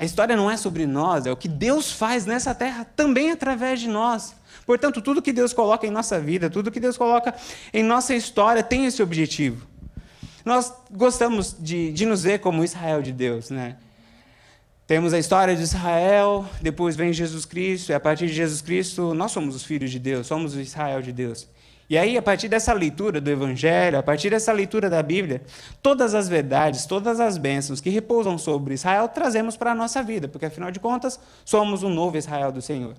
A 0.00 0.04
história 0.06 0.34
não 0.34 0.50
é 0.50 0.56
sobre 0.56 0.86
nós, 0.86 1.26
é 1.26 1.30
o 1.30 1.36
que 1.36 1.46
Deus 1.46 1.92
faz 1.92 2.24
nessa 2.24 2.54
terra 2.54 2.86
também 2.96 3.32
através 3.32 3.78
de 3.78 3.86
nós. 3.86 4.34
Portanto, 4.64 5.02
tudo 5.02 5.20
que 5.20 5.30
Deus 5.30 5.52
coloca 5.52 5.86
em 5.86 5.90
nossa 5.90 6.18
vida, 6.18 6.48
tudo 6.48 6.70
que 6.70 6.80
Deus 6.80 6.96
coloca 6.96 7.34
em 7.70 7.82
nossa 7.82 8.14
história 8.14 8.62
tem 8.62 8.86
esse 8.86 9.02
objetivo. 9.02 9.66
Nós 10.42 10.72
gostamos 10.90 11.54
de, 11.60 11.92
de 11.92 12.06
nos 12.06 12.22
ver 12.22 12.38
como 12.38 12.64
Israel 12.64 13.02
de 13.02 13.12
Deus, 13.12 13.50
né? 13.50 13.76
Temos 14.86 15.12
a 15.12 15.18
história 15.18 15.54
de 15.54 15.62
Israel, 15.64 16.48
depois 16.62 16.96
vem 16.96 17.12
Jesus 17.12 17.44
Cristo, 17.44 17.92
e 17.92 17.94
a 17.94 18.00
partir 18.00 18.26
de 18.26 18.32
Jesus 18.32 18.62
Cristo, 18.62 19.12
nós 19.12 19.32
somos 19.32 19.54
os 19.54 19.64
filhos 19.64 19.90
de 19.90 19.98
Deus, 19.98 20.26
somos 20.26 20.54
o 20.54 20.60
Israel 20.62 21.02
de 21.02 21.12
Deus. 21.12 21.46
E 21.90 21.98
aí, 21.98 22.16
a 22.16 22.22
partir 22.22 22.46
dessa 22.46 22.72
leitura 22.72 23.20
do 23.20 23.28
Evangelho, 23.28 23.98
a 23.98 24.02
partir 24.02 24.30
dessa 24.30 24.52
leitura 24.52 24.88
da 24.88 25.02
Bíblia, 25.02 25.42
todas 25.82 26.14
as 26.14 26.28
verdades, 26.28 26.86
todas 26.86 27.18
as 27.18 27.36
bênçãos 27.36 27.80
que 27.80 27.90
repousam 27.90 28.38
sobre 28.38 28.74
Israel, 28.74 29.08
trazemos 29.08 29.56
para 29.56 29.72
a 29.72 29.74
nossa 29.74 30.00
vida, 30.00 30.28
porque 30.28 30.46
afinal 30.46 30.70
de 30.70 30.78
contas, 30.78 31.18
somos 31.44 31.82
o 31.82 31.88
novo 31.88 32.16
Israel 32.16 32.52
do 32.52 32.62
Senhor. 32.62 32.94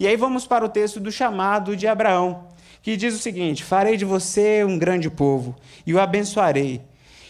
E 0.00 0.06
aí 0.06 0.16
vamos 0.16 0.46
para 0.46 0.64
o 0.64 0.68
texto 0.70 0.98
do 0.98 1.12
chamado 1.12 1.76
de 1.76 1.86
Abraão, 1.86 2.44
que 2.80 2.96
diz 2.96 3.14
o 3.14 3.18
seguinte: 3.18 3.62
Farei 3.62 3.98
de 3.98 4.06
você 4.06 4.64
um 4.64 4.78
grande 4.78 5.10
povo, 5.10 5.54
e 5.86 5.92
o 5.92 6.00
abençoarei, 6.00 6.80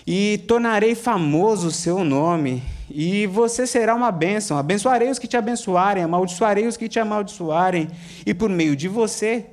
e 0.07 0.39
tornarei 0.47 0.95
famoso 0.95 1.66
o 1.66 1.72
seu 1.72 2.05
nome, 2.05 2.62
e 2.89 3.26
você 3.26 3.66
será 3.66 3.93
uma 3.93 4.12
bênção. 4.12 4.57
Abençoarei 4.57 5.11
os 5.11 5.18
que 5.18 5.26
te 5.26 5.37
abençoarem, 5.37 6.05
amaldiçoarei 6.05 6.64
os 6.68 6.76
que 6.76 6.89
te 6.89 7.01
amaldiçoarem, 7.01 7.89
e 8.24 8.32
por 8.32 8.49
meio 8.49 8.76
de 8.76 8.87
você 8.87 9.47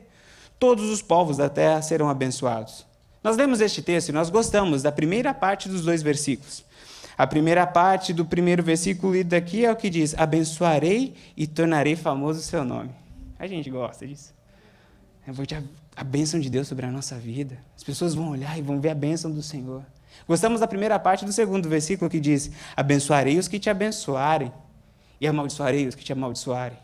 todos 0.64 0.90
os 0.90 1.02
povos 1.02 1.36
da 1.36 1.50
terra 1.50 1.82
serão 1.82 2.10
abençoados. 2.10 2.86
Nós 3.22 3.36
lemos 3.36 3.60
este 3.60 3.82
texto 3.82 4.08
e 4.08 4.12
nós 4.14 4.30
gostamos 4.30 4.82
da 4.82 4.94
primeira 4.94 5.34
parte 5.34 5.68
dos 5.68 5.82
dois 5.82 6.02
versículos. 6.02 6.64
A 7.18 7.28
primeira 7.28 7.68
parte 7.68 8.14
do 8.14 8.24
primeiro 8.24 8.64
versículo 8.64 9.12
lido 9.12 9.34
aqui 9.34 9.66
é 9.66 9.72
o 9.74 9.76
que 9.76 9.90
diz: 9.90 10.18
Abençoarei 10.18 11.16
e 11.36 11.46
tornarei 11.46 11.98
famoso 11.98 12.40
o 12.40 12.42
seu 12.42 12.64
nome. 12.64 12.92
A 13.38 13.46
gente 13.46 13.70
gosta 13.70 14.08
disso. 14.08 14.34
Eu 15.28 15.34
vou 15.34 15.46
te 15.46 15.54
a 15.54 16.04
bênção 16.06 16.40
de 16.40 16.50
Deus 16.50 16.70
sobre 16.70 16.86
a 16.86 16.92
nossa 16.92 17.18
vida. 17.18 17.58
As 17.76 17.84
pessoas 17.84 18.16
vão 18.16 18.30
olhar 18.30 18.58
e 18.58 18.62
vão 18.62 18.80
ver 18.80 18.92
a 18.92 18.96
bênção 18.96 19.30
do 19.30 19.44
Senhor. 19.44 19.84
Gostamos 20.26 20.62
da 20.62 20.68
primeira 20.68 20.98
parte 20.98 21.26
do 21.26 21.34
segundo 21.34 21.68
versículo 21.68 22.10
que 22.10 22.22
diz: 22.22 22.50
Abençoarei 22.74 23.38
os 23.38 23.50
que 23.50 23.60
te 23.60 23.70
abençoarem 23.70 24.50
e 25.20 25.28
amaldiçoarei 25.28 25.90
os 25.90 25.94
que 25.94 26.06
te 26.06 26.14
amaldiçoarem. 26.14 26.78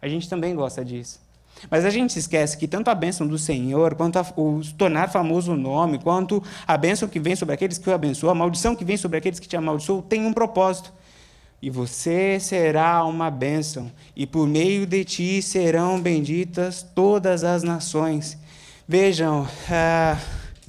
A 0.00 0.08
gente 0.08 0.28
também 0.28 0.56
gosta 0.56 0.84
disso. 0.84 1.21
Mas 1.70 1.84
a 1.84 1.90
gente 1.90 2.18
esquece 2.18 2.56
que 2.56 2.66
tanto 2.66 2.88
a 2.88 2.94
bênção 2.94 3.26
do 3.26 3.38
Senhor, 3.38 3.94
quanto 3.94 4.18
a, 4.18 4.26
o 4.36 4.60
tornar 4.76 5.10
famoso 5.10 5.52
o 5.52 5.56
nome, 5.56 5.98
quanto 5.98 6.42
a 6.66 6.76
bênção 6.76 7.08
que 7.08 7.20
vem 7.20 7.36
sobre 7.36 7.54
aqueles 7.54 7.78
que 7.78 7.88
o 7.88 7.94
abençoam, 7.94 8.32
a 8.32 8.34
maldição 8.34 8.74
que 8.74 8.84
vem 8.84 8.96
sobre 8.96 9.18
aqueles 9.18 9.38
que 9.38 9.48
te 9.48 9.56
amaldiçoam, 9.56 10.02
tem 10.02 10.24
um 10.26 10.32
propósito. 10.32 10.92
E 11.60 11.70
você 11.70 12.40
será 12.40 13.04
uma 13.04 13.30
bênção, 13.30 13.90
e 14.16 14.26
por 14.26 14.48
meio 14.48 14.84
de 14.84 15.04
ti 15.04 15.40
serão 15.40 16.00
benditas 16.00 16.82
todas 16.82 17.44
as 17.44 17.62
nações. 17.62 18.36
Vejam, 18.88 19.46
ah, 19.70 20.18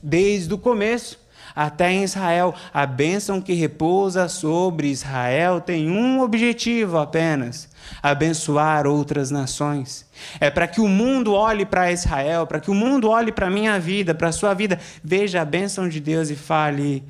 desde 0.02 0.54
o 0.54 0.58
começo, 0.58 1.23
até 1.56 1.92
em 1.92 2.04
Israel. 2.04 2.54
A 2.74 2.86
bênção 2.86 3.42
que 3.42 3.54
repousa 3.54 4.28
sobre 4.28 4.88
Israel 4.88 5.62
tem 5.62 5.90
um 5.90 6.22
objetivo 6.22 6.98
apenas: 6.98 7.70
abençoar 8.02 8.88
outras 8.88 9.30
nações. 9.32 10.06
É 10.40 10.50
para 10.50 10.68
que 10.68 10.82
o 10.82 10.88
mundo 10.88 11.34
olhe 11.34 11.66
para 11.66 11.92
Israel, 11.92 12.48
para 12.48 12.60
que 12.60 12.72
o 12.72 12.76
mundo 12.76 13.10
olhe 13.10 13.32
para 13.32 13.48
a 13.48 13.52
minha 13.52 13.80
vida, 13.80 14.14
para 14.16 14.30
a 14.30 14.34
sua 14.34 14.54
vida, 14.54 14.80
veja 15.04 15.42
a 15.42 15.46
bênção 15.46 15.88
de 15.88 16.00
Deus 16.00 16.30
e 16.30 16.36
fale: 16.36 17.04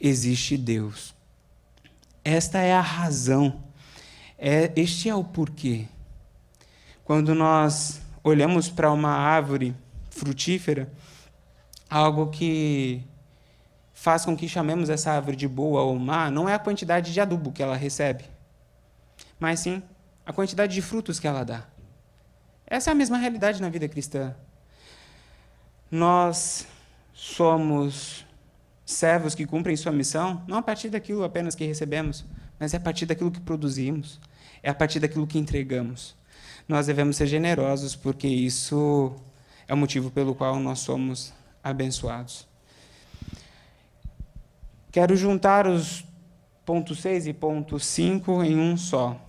existe 0.00 0.56
Deus. 0.56 1.14
Esta 2.24 2.58
é 2.58 2.72
a 2.72 2.80
razão. 2.80 3.62
É, 4.38 4.70
este 4.76 5.08
é 5.08 5.14
o 5.14 5.24
porquê. 5.24 5.86
Quando 7.04 7.34
nós 7.34 8.00
olhamos 8.22 8.68
para 8.68 8.90
uma 8.90 9.10
árvore 9.10 9.74
frutífera, 10.10 10.90
algo 11.88 12.28
que 12.30 13.02
faz 13.92 14.24
com 14.24 14.36
que 14.36 14.48
chamemos 14.48 14.90
essa 14.90 15.12
árvore 15.12 15.36
de 15.36 15.48
boa 15.48 15.82
ou 15.82 15.98
má 15.98 16.30
não 16.30 16.48
é 16.48 16.54
a 16.54 16.58
quantidade 16.58 17.12
de 17.12 17.20
adubo 17.20 17.52
que 17.52 17.62
ela 17.62 17.76
recebe, 17.76 18.24
mas 19.38 19.60
sim 19.60 19.82
a 20.24 20.32
quantidade 20.32 20.74
de 20.74 20.82
frutos 20.82 21.18
que 21.18 21.26
ela 21.26 21.44
dá. 21.44 21.64
Essa 22.66 22.90
é 22.90 22.92
a 22.92 22.96
mesma 22.96 23.16
realidade 23.16 23.62
na 23.62 23.68
vida 23.68 23.88
cristã. 23.88 24.34
Nós 25.90 26.66
somos 27.14 28.26
servos 28.84 29.34
que 29.34 29.46
cumprem 29.46 29.76
sua 29.76 29.92
missão 29.92 30.42
não 30.48 30.58
a 30.58 30.62
partir 30.62 30.90
daquilo 30.90 31.22
apenas 31.22 31.54
que 31.54 31.64
recebemos, 31.64 32.24
mas 32.58 32.74
é 32.74 32.76
a 32.76 32.80
partir 32.80 33.06
daquilo 33.06 33.30
que 33.30 33.40
produzimos, 33.40 34.20
é 34.62 34.70
a 34.70 34.74
partir 34.74 34.98
daquilo 34.98 35.26
que 35.26 35.38
entregamos. 35.38 36.16
Nós 36.68 36.86
devemos 36.86 37.16
ser 37.16 37.26
generosos 37.26 37.94
porque 37.94 38.26
isso 38.26 39.14
é 39.68 39.74
o 39.74 39.76
motivo 39.76 40.10
pelo 40.10 40.34
qual 40.34 40.58
nós 40.58 40.80
somos 40.80 41.32
abençoados. 41.70 42.46
Quero 44.92 45.16
juntar 45.16 45.66
os 45.66 46.04
ponto 46.64 46.94
6 46.94 47.26
e 47.26 47.32
ponto 47.32 47.78
5 47.78 48.42
em 48.44 48.58
um 48.58 48.76
só. 48.76 49.20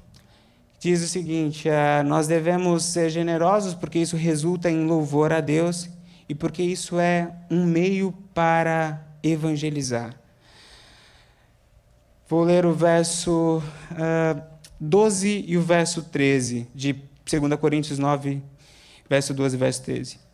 Diz 0.80 1.04
o 1.04 1.08
seguinte: 1.08 1.68
é, 1.68 2.04
nós 2.04 2.28
devemos 2.28 2.84
ser 2.84 3.10
generosos 3.10 3.74
porque 3.74 4.00
isso 4.00 4.16
resulta 4.16 4.70
em 4.70 4.86
louvor 4.86 5.34
a 5.34 5.42
Deus 5.42 5.90
e 6.30 6.36
porque 6.36 6.62
isso 6.62 7.00
é 7.00 7.34
um 7.50 7.66
meio 7.66 8.12
para 8.34 9.04
evangelizar. 9.24 10.16
Vou 12.30 12.44
ler 12.44 12.66
o 12.66 12.74
verso 12.74 13.64
uh, 13.92 14.42
12 14.80 15.46
e 15.48 15.58
o 15.58 15.62
verso 15.62 16.04
13 16.04 16.68
de 16.76 16.94
2 16.94 17.60
Coríntios 17.60 17.98
9, 17.98 18.44
verso 19.10 19.34
12 19.34 19.56
e 19.56 19.60
verso 19.60 19.84
13. 19.84 20.27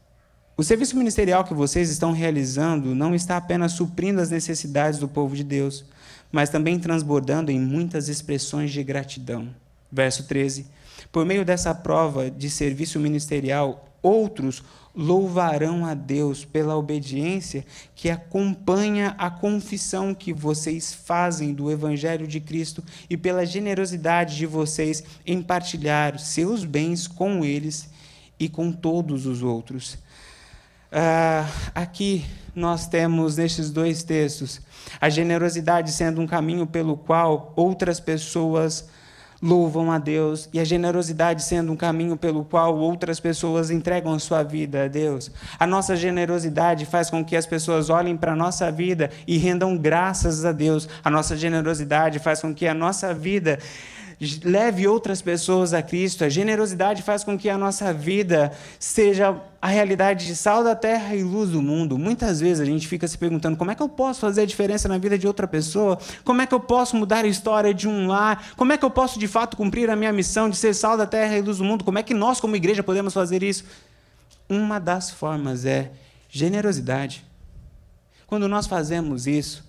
O 0.63 0.65
serviço 0.65 0.95
ministerial 0.95 1.43
que 1.43 1.53
vocês 1.53 1.89
estão 1.89 2.13
realizando 2.13 2.95
não 2.95 3.13
está 3.13 3.35
apenas 3.35 3.73
suprindo 3.73 4.21
as 4.21 4.29
necessidades 4.29 4.97
do 4.97 5.09
povo 5.09 5.35
de 5.35 5.43
Deus, 5.43 5.83
mas 6.31 6.49
também 6.49 6.79
transbordando 6.79 7.51
em 7.51 7.59
muitas 7.59 8.07
expressões 8.07 8.71
de 8.71 8.81
gratidão. 8.81 9.53
Verso 9.91 10.23
13. 10.23 10.65
Por 11.11 11.25
meio 11.25 11.43
dessa 11.43 11.75
prova 11.75 12.31
de 12.31 12.49
serviço 12.49 12.97
ministerial, 12.97 13.89
outros 14.01 14.63
louvarão 14.95 15.85
a 15.85 15.93
Deus 15.93 16.45
pela 16.45 16.77
obediência 16.77 17.65
que 17.93 18.09
acompanha 18.09 19.15
a 19.17 19.29
confissão 19.29 20.15
que 20.15 20.31
vocês 20.31 20.93
fazem 20.93 21.53
do 21.53 21.69
Evangelho 21.69 22.25
de 22.25 22.39
Cristo 22.39 22.81
e 23.09 23.17
pela 23.17 23.45
generosidade 23.45 24.37
de 24.37 24.45
vocês 24.45 25.03
em 25.25 25.41
partilhar 25.41 26.17
seus 26.17 26.63
bens 26.63 27.05
com 27.05 27.43
eles 27.43 27.89
e 28.39 28.47
com 28.47 28.71
todos 28.71 29.25
os 29.25 29.43
outros. 29.43 30.01
Uh, 30.93 31.49
aqui 31.73 32.23
nós 32.55 32.85
temos 32.85 33.37
nestes 33.37 33.71
dois 33.71 34.03
textos 34.03 34.61
a 35.01 35.09
generosidade 35.09 35.91
sendo 35.91 36.21
um 36.21 36.27
caminho 36.27 36.67
pelo 36.67 36.95
qual 36.95 37.51
outras 37.55 37.99
pessoas 37.99 38.87
louvam 39.41 39.91
a 39.91 39.97
Deus 39.97 40.47
e 40.53 40.59
a 40.59 40.63
generosidade 40.63 41.43
sendo 41.43 41.71
um 41.71 41.75
caminho 41.75 42.15
pelo 42.15 42.45
qual 42.45 42.77
outras 42.77 43.19
pessoas 43.19 43.71
entregam 43.71 44.19
sua 44.19 44.43
vida 44.43 44.85
a 44.85 44.87
Deus. 44.87 45.31
A 45.59 45.65
nossa 45.65 45.95
generosidade 45.95 46.85
faz 46.85 47.09
com 47.09 47.25
que 47.25 47.35
as 47.35 47.47
pessoas 47.47 47.89
olhem 47.89 48.15
para 48.15 48.33
a 48.33 48.35
nossa 48.35 48.71
vida 48.71 49.09
e 49.27 49.37
rendam 49.37 49.75
graças 49.75 50.45
a 50.45 50.51
Deus. 50.51 50.87
A 51.03 51.09
nossa 51.09 51.35
generosidade 51.35 52.19
faz 52.19 52.39
com 52.39 52.53
que 52.53 52.67
a 52.67 52.73
nossa 52.73 53.15
vida 53.15 53.57
leve 54.43 54.87
outras 54.87 55.21
pessoas 55.21 55.73
a 55.73 55.81
Cristo. 55.81 56.23
A 56.23 56.29
generosidade 56.29 57.01
faz 57.01 57.23
com 57.23 57.37
que 57.37 57.49
a 57.49 57.57
nossa 57.57 57.93
vida 57.93 58.51
seja 58.79 59.35
a 59.61 59.67
realidade 59.67 60.25
de 60.25 60.35
sal 60.35 60.63
da 60.63 60.75
terra 60.75 61.15
e 61.15 61.23
luz 61.23 61.49
do 61.49 61.61
mundo. 61.61 61.97
Muitas 61.97 62.39
vezes 62.39 62.59
a 62.59 62.65
gente 62.65 62.87
fica 62.87 63.07
se 63.07 63.17
perguntando 63.17 63.55
como 63.57 63.71
é 63.71 63.75
que 63.75 63.81
eu 63.81 63.89
posso 63.89 64.19
fazer 64.19 64.41
a 64.41 64.45
diferença 64.45 64.87
na 64.87 64.97
vida 64.97 65.17
de 65.17 65.25
outra 65.25 65.47
pessoa? 65.47 65.97
Como 66.23 66.41
é 66.41 66.45
que 66.45 66.53
eu 66.53 66.59
posso 66.59 66.95
mudar 66.95 67.23
a 67.25 67.27
história 67.27 67.73
de 67.73 67.87
um 67.87 68.07
lar? 68.07 68.53
Como 68.57 68.73
é 68.73 68.77
que 68.77 68.85
eu 68.85 68.89
posso 68.89 69.17
de 69.17 69.27
fato 69.27 69.55
cumprir 69.55 69.89
a 69.89 69.95
minha 69.95 70.11
missão 70.11 70.49
de 70.49 70.57
ser 70.57 70.73
sal 70.73 70.97
da 70.97 71.05
terra 71.05 71.37
e 71.37 71.41
luz 71.41 71.57
do 71.57 71.63
mundo? 71.63 71.83
Como 71.83 71.97
é 71.97 72.03
que 72.03 72.13
nós, 72.13 72.39
como 72.39 72.55
igreja, 72.55 72.83
podemos 72.83 73.13
fazer 73.13 73.41
isso? 73.41 73.63
Uma 74.49 74.79
das 74.79 75.09
formas 75.09 75.65
é 75.65 75.91
generosidade. 76.29 77.25
Quando 78.27 78.47
nós 78.47 78.67
fazemos 78.67 79.27
isso, 79.27 79.63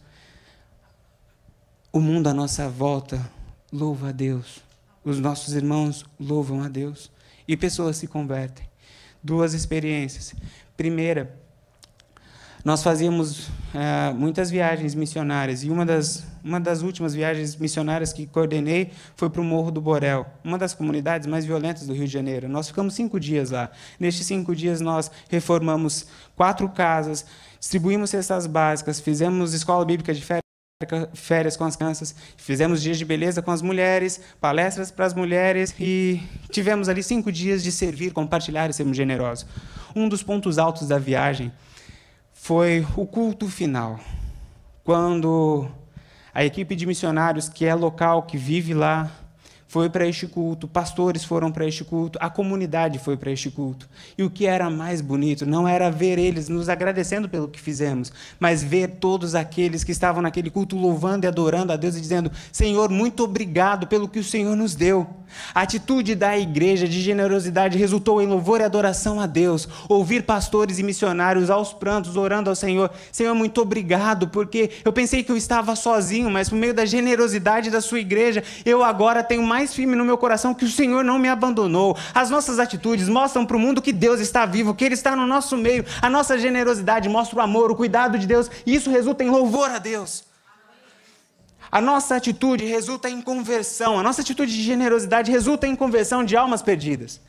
o 1.92 2.00
mundo 2.00 2.26
à 2.26 2.34
nossa 2.34 2.68
volta 2.68 3.20
louva 3.74 4.10
a 4.10 4.12
Deus. 4.12 4.60
Os 5.04 5.18
nossos 5.18 5.54
irmãos 5.54 6.06
louvam 6.18 6.62
a 6.62 6.68
Deus. 6.68 7.10
E 7.46 7.56
pessoas 7.56 7.96
se 7.96 8.06
convertem. 8.06 8.66
Duas 9.22 9.52
experiências. 9.52 10.34
Primeira, 10.76 11.36
nós 12.64 12.82
fazíamos 12.82 13.50
é, 13.74 14.12
muitas 14.14 14.50
viagens 14.50 14.94
missionárias 14.94 15.64
e 15.64 15.70
uma 15.70 15.84
das, 15.84 16.24
uma 16.42 16.58
das 16.58 16.80
últimas 16.80 17.12
viagens 17.14 17.56
missionárias 17.56 18.12
que 18.12 18.26
coordenei 18.26 18.90
foi 19.16 19.28
para 19.28 19.42
o 19.42 19.44
Morro 19.44 19.70
do 19.70 19.82
Borel, 19.82 20.24
uma 20.42 20.56
das 20.56 20.72
comunidades 20.72 21.26
mais 21.26 21.44
violentas 21.44 21.86
do 21.86 21.92
Rio 21.92 22.06
de 22.06 22.12
Janeiro. 22.12 22.48
Nós 22.48 22.68
ficamos 22.68 22.94
cinco 22.94 23.20
dias 23.20 23.50
lá. 23.50 23.70
Nestes 24.00 24.26
cinco 24.26 24.56
dias 24.56 24.80
nós 24.80 25.10
reformamos 25.28 26.06
quatro 26.34 26.66
casas, 26.70 27.26
distribuímos 27.60 28.08
cestas 28.08 28.46
básicas, 28.46 28.98
fizemos 28.98 29.52
escola 29.52 29.84
bíblica 29.84 30.14
de 30.14 30.22
férias 30.22 30.43
férias 31.14 31.56
com 31.56 31.64
as 31.64 31.76
crianças, 31.76 32.14
fizemos 32.36 32.82
dias 32.82 32.98
de 32.98 33.04
beleza 33.04 33.40
com 33.40 33.52
as 33.52 33.62
mulheres, 33.62 34.20
palestras 34.40 34.90
para 34.90 35.06
as 35.06 35.14
mulheres 35.14 35.72
e 35.78 36.20
tivemos 36.50 36.88
ali 36.88 37.00
cinco 37.00 37.30
dias 37.30 37.62
de 37.62 37.70
servir, 37.70 38.12
compartilhar 38.12 38.68
e 38.68 38.72
sermos 38.72 38.96
generosos. 38.96 39.46
Um 39.94 40.08
dos 40.08 40.20
pontos 40.22 40.58
altos 40.58 40.88
da 40.88 40.98
viagem 40.98 41.52
foi 42.32 42.84
o 42.96 43.06
culto 43.06 43.48
final, 43.48 44.00
quando 44.82 45.68
a 46.34 46.44
equipe 46.44 46.74
de 46.74 46.86
missionários 46.86 47.48
que 47.48 47.64
é 47.64 47.74
local, 47.74 48.24
que 48.24 48.36
vive 48.36 48.74
lá, 48.74 49.10
foi 49.66 49.88
para 49.88 50.06
este 50.06 50.26
culto, 50.26 50.68
pastores 50.68 51.24
foram 51.24 51.50
para 51.50 51.66
este 51.66 51.84
culto, 51.84 52.18
a 52.20 52.30
comunidade 52.30 52.98
foi 52.98 53.16
para 53.16 53.30
este 53.30 53.50
culto. 53.50 53.88
E 54.16 54.22
o 54.22 54.30
que 54.30 54.46
era 54.46 54.70
mais 54.70 55.00
bonito 55.00 55.44
não 55.44 55.66
era 55.66 55.90
ver 55.90 56.18
eles 56.18 56.48
nos 56.48 56.68
agradecendo 56.68 57.28
pelo 57.28 57.48
que 57.48 57.60
fizemos, 57.60 58.12
mas 58.38 58.62
ver 58.62 58.96
todos 59.00 59.34
aqueles 59.34 59.82
que 59.82 59.92
estavam 59.92 60.22
naquele 60.22 60.50
culto 60.50 60.76
louvando 60.76 61.26
e 61.26 61.28
adorando 61.28 61.72
a 61.72 61.76
Deus 61.76 61.96
e 61.96 62.00
dizendo: 62.00 62.30
Senhor, 62.52 62.88
muito 62.90 63.24
obrigado 63.24 63.86
pelo 63.86 64.08
que 64.08 64.18
o 64.18 64.24
Senhor 64.24 64.54
nos 64.54 64.74
deu. 64.74 65.06
A 65.54 65.62
atitude 65.62 66.14
da 66.14 66.38
igreja 66.38 66.86
de 66.86 67.00
generosidade 67.00 67.78
resultou 67.78 68.22
em 68.22 68.26
louvor 68.26 68.60
e 68.60 68.64
adoração 68.64 69.20
a 69.20 69.26
Deus. 69.26 69.68
Ouvir 69.88 70.22
pastores 70.22 70.78
e 70.78 70.82
missionários 70.82 71.50
aos 71.50 71.72
prantos 71.72 72.16
orando 72.16 72.50
ao 72.50 72.56
Senhor: 72.56 72.90
Senhor, 73.10 73.34
muito 73.34 73.60
obrigado, 73.60 74.28
porque 74.28 74.70
eu 74.84 74.92
pensei 74.92 75.22
que 75.22 75.32
eu 75.32 75.36
estava 75.36 75.74
sozinho, 75.74 76.30
mas 76.30 76.48
por 76.48 76.56
meio 76.56 76.74
da 76.74 76.84
generosidade 76.84 77.70
da 77.70 77.80
sua 77.80 78.00
igreja, 78.00 78.42
eu 78.64 78.84
agora 78.84 79.22
tenho 79.22 79.42
mais 79.64 79.74
firme 79.74 79.96
no 79.96 80.04
meu 80.04 80.18
coração 80.18 80.52
que 80.52 80.66
o 80.66 80.68
Senhor 80.68 81.02
não 81.02 81.18
me 81.18 81.28
abandonou. 81.28 81.96
As 82.14 82.28
nossas 82.28 82.58
atitudes 82.58 83.08
mostram 83.08 83.46
para 83.46 83.56
o 83.56 83.60
mundo 83.60 83.80
que 83.80 83.92
Deus 83.92 84.20
está 84.20 84.44
vivo, 84.44 84.74
que 84.74 84.84
Ele 84.84 84.92
está 84.94 85.16
no 85.16 85.26
nosso 85.26 85.56
meio. 85.56 85.86
A 86.02 86.10
nossa 86.10 86.38
generosidade 86.38 87.08
mostra 87.08 87.38
o 87.38 87.40
amor, 87.40 87.70
o 87.70 87.74
cuidado 87.74 88.18
de 88.18 88.26
Deus, 88.26 88.50
e 88.66 88.74
isso 88.74 88.90
resulta 88.90 89.24
em 89.24 89.30
louvor 89.30 89.70
a 89.70 89.78
Deus. 89.78 90.24
A 91.72 91.80
nossa 91.80 92.14
atitude 92.14 92.66
resulta 92.66 93.08
em 93.08 93.22
conversão, 93.22 93.98
a 93.98 94.02
nossa 94.02 94.20
atitude 94.20 94.54
de 94.54 94.62
generosidade 94.62 95.32
resulta 95.32 95.66
em 95.66 95.74
conversão 95.74 96.22
de 96.22 96.36
almas 96.36 96.62
perdidas. 96.62 97.20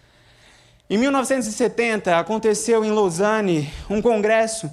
Em 0.89 0.97
1970, 0.97 2.19
aconteceu 2.19 2.83
em 2.83 2.91
Lausanne 2.91 3.73
um 3.89 4.01
congresso 4.01 4.69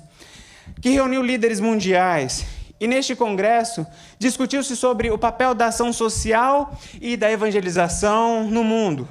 que 0.81 0.91
reuniu 0.91 1.23
líderes 1.23 1.61
mundiais. 1.61 2.45
E 2.83 2.89
neste 2.89 3.15
congresso 3.15 3.87
discutiu-se 4.19 4.75
sobre 4.75 5.09
o 5.09 5.17
papel 5.17 5.55
da 5.55 5.67
ação 5.67 5.93
social 5.93 6.77
e 7.01 7.17
da 7.17 7.31
evangelização 7.31 8.51
no 8.51 8.65
mundo. 8.65 9.09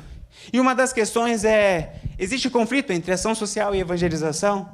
E 0.52 0.60
uma 0.60 0.76
das 0.76 0.92
questões 0.92 1.46
é: 1.46 1.96
existe 2.20 2.50
conflito 2.50 2.92
entre 2.92 3.14
ação 3.14 3.34
social 3.34 3.74
e 3.74 3.80
evangelização? 3.80 4.70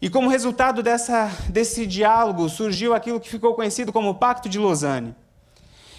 E 0.00 0.08
como 0.08 0.28
resultado 0.28 0.80
dessa, 0.80 1.28
desse 1.48 1.88
diálogo 1.88 2.48
surgiu 2.48 2.94
aquilo 2.94 3.18
que 3.18 3.28
ficou 3.28 3.52
conhecido 3.54 3.92
como 3.92 4.14
Pacto 4.14 4.48
de 4.48 4.60
Lausanne. 4.60 5.12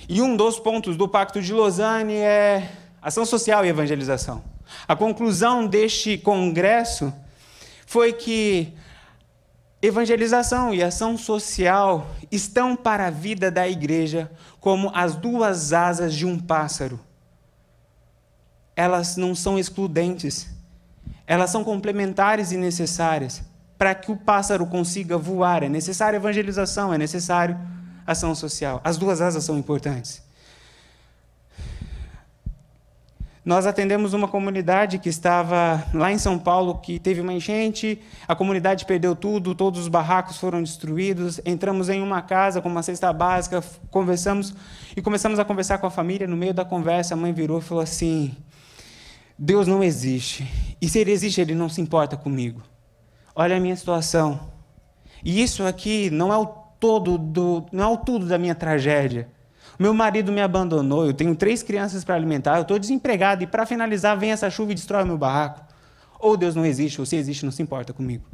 E 0.08 0.22
um 0.22 0.38
dos 0.38 0.58
pontos 0.58 0.96
do 0.96 1.06
Pacto 1.06 1.42
de 1.42 1.52
Lausanne 1.52 2.16
é 2.16 2.72
ação 3.02 3.26
social 3.26 3.66
e 3.66 3.68
evangelização. 3.68 4.42
A 4.88 4.96
conclusão 4.96 5.68
deste 5.68 6.18
congresso 6.18 7.14
foi 7.86 8.14
que 8.14 8.74
evangelização 9.82 10.74
e 10.74 10.84
ação 10.84 11.18
social 11.18 12.10
estão 12.32 12.76
para 12.76 13.08
a 13.08 13.12
vida 13.12 13.50
da 13.50 13.68
igreja 13.68 14.30
como 14.60 14.92
as 14.94 15.16
duas 15.16 15.72
asas 15.72 16.14
de 16.14 16.26
um 16.26 16.38
pássaro. 16.38 17.00
Elas 18.76 19.16
não 19.16 19.34
são 19.34 19.58
excludentes, 19.58 20.50
elas 21.26 21.50
são 21.50 21.64
complementares 21.64 22.52
e 22.52 22.58
necessárias 22.58 23.42
para 23.78 23.96
que 23.96 24.12
o 24.12 24.18
pássaro 24.18 24.66
consiga 24.66 25.18
voar. 25.18 25.64
É 25.64 25.70
necessária 25.70 26.18
evangelização, 26.18 26.94
é 26.94 26.98
necessário 26.98 27.58
ação 28.06 28.36
social. 28.36 28.82
As 28.84 28.98
duas 28.98 29.22
asas 29.22 29.44
são 29.46 29.58
importantes. 29.58 30.22
Nós 33.44 33.66
atendemos 33.66 34.14
uma 34.14 34.28
comunidade 34.28 35.00
que 35.00 35.08
estava 35.08 35.84
lá 35.94 36.12
em 36.12 36.18
São 36.18 36.38
Paulo, 36.38 36.76
que 36.76 37.00
teve 37.00 37.22
uma 37.22 37.34
enchente, 37.34 38.00
a 38.28 38.36
comunidade 38.36 38.86
perdeu 38.86 39.16
tudo, 39.16 39.56
todos 39.56 39.80
os 39.82 39.88
barracos 39.88 40.38
foram 40.38 40.62
destruídos. 40.62 41.40
Entramos 41.46 41.90
em 41.90 42.02
uma 42.02 42.22
casa 42.22 42.62
com 42.62 42.68
uma 42.68 42.84
cesta 42.84 43.12
básica, 43.14 43.64
conversamos 43.90 44.54
e 44.96 45.02
começamos 45.02 45.40
a 45.40 45.46
conversar 45.46 45.78
com 45.78 45.88
a 45.88 45.92
família. 45.92 46.28
No 46.28 46.36
meio 46.36 46.54
da 46.54 46.66
conversa, 46.66 47.14
a 47.14 47.18
mãe 47.18 47.32
virou 47.32 47.60
e 47.60 47.62
falou 47.62 47.82
assim: 47.82 48.36
Deus 49.38 49.68
não 49.68 49.82
existe. 49.82 50.46
E 50.82 50.90
se 50.90 51.00
ele 51.00 51.12
existe, 51.12 51.40
ele 51.40 51.56
não 51.56 51.70
se 51.70 51.80
importa 51.80 52.18
comigo. 52.18 52.62
Olha 53.34 53.56
a 53.56 53.60
minha 53.60 53.76
situação. 53.76 54.52
E 55.24 55.42
isso 55.42 55.66
aqui 55.66 56.10
não 56.10 56.34
é 56.34 56.38
o 56.38 56.46
todo 56.46 57.18
do, 57.18 57.66
não 57.72 57.84
é 57.84 57.88
o 57.88 57.98
tudo 57.98 58.26
da 58.26 58.38
minha 58.38 58.54
tragédia. 58.54 59.30
Meu 59.80 59.94
marido 59.94 60.30
me 60.30 60.42
abandonou, 60.42 61.06
eu 61.06 61.14
tenho 61.14 61.34
três 61.34 61.64
crianças 61.64 62.04
para 62.04 62.14
alimentar, 62.14 62.58
eu 62.58 62.64
estou 62.64 62.78
desempregado 62.78 63.44
e 63.44 63.48
para 63.48 63.66
finalizar 63.66 64.18
vem 64.18 64.34
essa 64.34 64.50
chuva 64.50 64.74
e 64.74 64.76
destrói 64.76 65.06
meu 65.06 65.18
barraco. 65.18 65.64
Ou 66.20 66.36
Deus 66.36 66.54
não 66.54 66.66
existe, 66.66 67.00
ou 67.00 67.06
se 67.06 67.16
existe, 67.16 67.46
não 67.46 67.52
se 67.52 67.62
importa 67.62 67.94
comigo. 67.94 68.26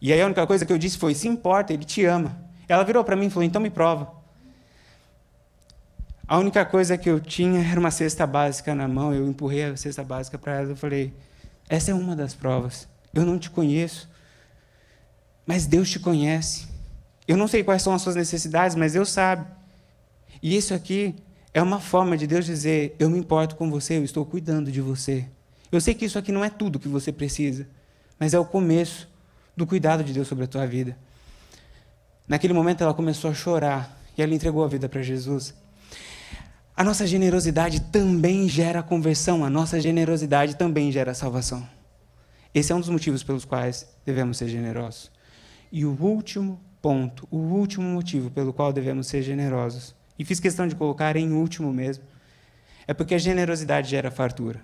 E 0.00 0.12
aí 0.12 0.20
a 0.20 0.26
única 0.26 0.44
coisa 0.48 0.66
que 0.66 0.72
eu 0.72 0.78
disse 0.78 0.98
foi: 0.98 1.14
se 1.14 1.28
importa, 1.28 1.72
Ele 1.72 1.84
te 1.84 2.04
ama. 2.04 2.36
Ela 2.66 2.82
virou 2.82 3.04
para 3.04 3.14
mim 3.14 3.26
e 3.26 3.30
falou: 3.30 3.44
então 3.44 3.62
me 3.62 3.70
prova. 3.70 4.12
A 6.26 6.38
única 6.38 6.64
coisa 6.64 6.98
que 6.98 7.08
eu 7.08 7.20
tinha 7.20 7.60
era 7.60 7.78
uma 7.78 7.92
cesta 7.92 8.26
básica 8.26 8.74
na 8.74 8.88
mão, 8.88 9.14
eu 9.14 9.28
empurrei 9.28 9.64
a 9.64 9.76
cesta 9.76 10.02
básica 10.02 10.36
para 10.36 10.54
ela 10.60 10.72
e 10.72 10.76
falei: 10.76 11.14
essa 11.68 11.92
é 11.92 11.94
uma 11.94 12.16
das 12.16 12.34
provas. 12.34 12.88
Eu 13.14 13.24
não 13.24 13.38
te 13.38 13.48
conheço, 13.48 14.10
mas 15.46 15.66
Deus 15.66 15.88
te 15.88 16.00
conhece. 16.00 16.66
Eu 17.28 17.36
não 17.36 17.46
sei 17.46 17.62
quais 17.62 17.82
são 17.82 17.94
as 17.94 18.02
suas 18.02 18.16
necessidades, 18.16 18.74
mas 18.74 18.94
Deus 18.94 19.08
sabe. 19.08 19.59
E 20.42 20.56
isso 20.56 20.72
aqui 20.72 21.14
é 21.52 21.62
uma 21.62 21.80
forma 21.80 22.16
de 22.16 22.26
Deus 22.26 22.44
dizer: 22.46 22.94
Eu 22.98 23.10
me 23.10 23.18
importo 23.18 23.56
com 23.56 23.70
você, 23.70 23.98
eu 23.98 24.04
estou 24.04 24.24
cuidando 24.24 24.70
de 24.70 24.80
você. 24.80 25.26
Eu 25.70 25.80
sei 25.80 25.94
que 25.94 26.04
isso 26.04 26.18
aqui 26.18 26.32
não 26.32 26.44
é 26.44 26.50
tudo 26.50 26.78
que 26.78 26.88
você 26.88 27.12
precisa, 27.12 27.66
mas 28.18 28.34
é 28.34 28.38
o 28.38 28.44
começo 28.44 29.08
do 29.56 29.66
cuidado 29.66 30.02
de 30.02 30.12
Deus 30.12 30.26
sobre 30.26 30.44
a 30.44 30.48
tua 30.48 30.66
vida. 30.66 30.96
Naquele 32.26 32.52
momento 32.52 32.82
ela 32.82 32.94
começou 32.94 33.30
a 33.30 33.34
chorar 33.34 34.00
e 34.16 34.22
ela 34.22 34.34
entregou 34.34 34.64
a 34.64 34.68
vida 34.68 34.88
para 34.88 35.02
Jesus. 35.02 35.54
A 36.76 36.82
nossa 36.82 37.06
generosidade 37.06 37.80
também 37.80 38.48
gera 38.48 38.82
conversão, 38.82 39.44
a 39.44 39.50
nossa 39.50 39.80
generosidade 39.80 40.56
também 40.56 40.90
gera 40.90 41.12
salvação. 41.12 41.68
Esse 42.54 42.72
é 42.72 42.74
um 42.74 42.80
dos 42.80 42.88
motivos 42.88 43.22
pelos 43.22 43.44
quais 43.44 43.88
devemos 44.04 44.38
ser 44.38 44.48
generosos. 44.48 45.10
E 45.70 45.84
o 45.84 45.96
último 46.00 46.60
ponto, 46.80 47.28
o 47.30 47.36
último 47.36 47.86
motivo 47.86 48.30
pelo 48.30 48.52
qual 48.52 48.72
devemos 48.72 49.06
ser 49.06 49.22
generosos 49.22 49.94
e 50.20 50.24
fiz 50.24 50.38
questão 50.38 50.68
de 50.68 50.76
colocar 50.76 51.16
em 51.16 51.32
último 51.32 51.72
mesmo, 51.72 52.04
é 52.86 52.92
porque 52.92 53.14
a 53.14 53.18
generosidade 53.18 53.88
gera 53.88 54.10
fartura. 54.10 54.60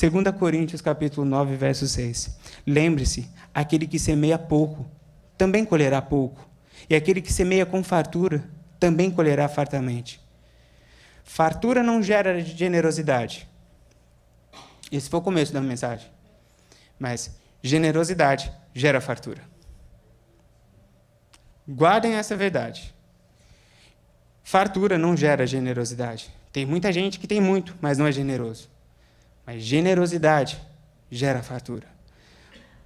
2 0.00 0.30
Coríntios 0.38 0.80
capítulo 0.80 1.26
9, 1.26 1.56
verso 1.56 1.88
6. 1.88 2.38
Lembre-se, 2.64 3.28
aquele 3.52 3.84
que 3.88 3.98
semeia 3.98 4.38
pouco, 4.38 4.88
também 5.36 5.64
colherá 5.64 6.00
pouco. 6.00 6.48
E 6.88 6.94
aquele 6.94 7.20
que 7.20 7.32
semeia 7.32 7.66
com 7.66 7.82
fartura, 7.82 8.48
também 8.78 9.10
colherá 9.10 9.48
fartamente. 9.48 10.20
Fartura 11.24 11.82
não 11.82 12.00
gera 12.00 12.40
generosidade. 12.40 13.48
Esse 14.92 15.10
foi 15.10 15.18
o 15.18 15.22
começo 15.22 15.52
da 15.52 15.60
mensagem. 15.60 16.08
Mas 16.96 17.36
generosidade 17.60 18.52
gera 18.72 19.00
fartura. 19.00 19.42
Guardem 21.68 22.12
essa 22.12 22.36
verdade. 22.36 22.94
Fartura 24.48 24.96
não 24.96 25.16
gera 25.16 25.44
generosidade. 25.44 26.30
Tem 26.52 26.64
muita 26.64 26.92
gente 26.92 27.18
que 27.18 27.26
tem 27.26 27.40
muito, 27.40 27.74
mas 27.80 27.98
não 27.98 28.06
é 28.06 28.12
generoso. 28.12 28.68
Mas 29.44 29.60
generosidade 29.60 30.56
gera 31.10 31.42
fartura. 31.42 31.88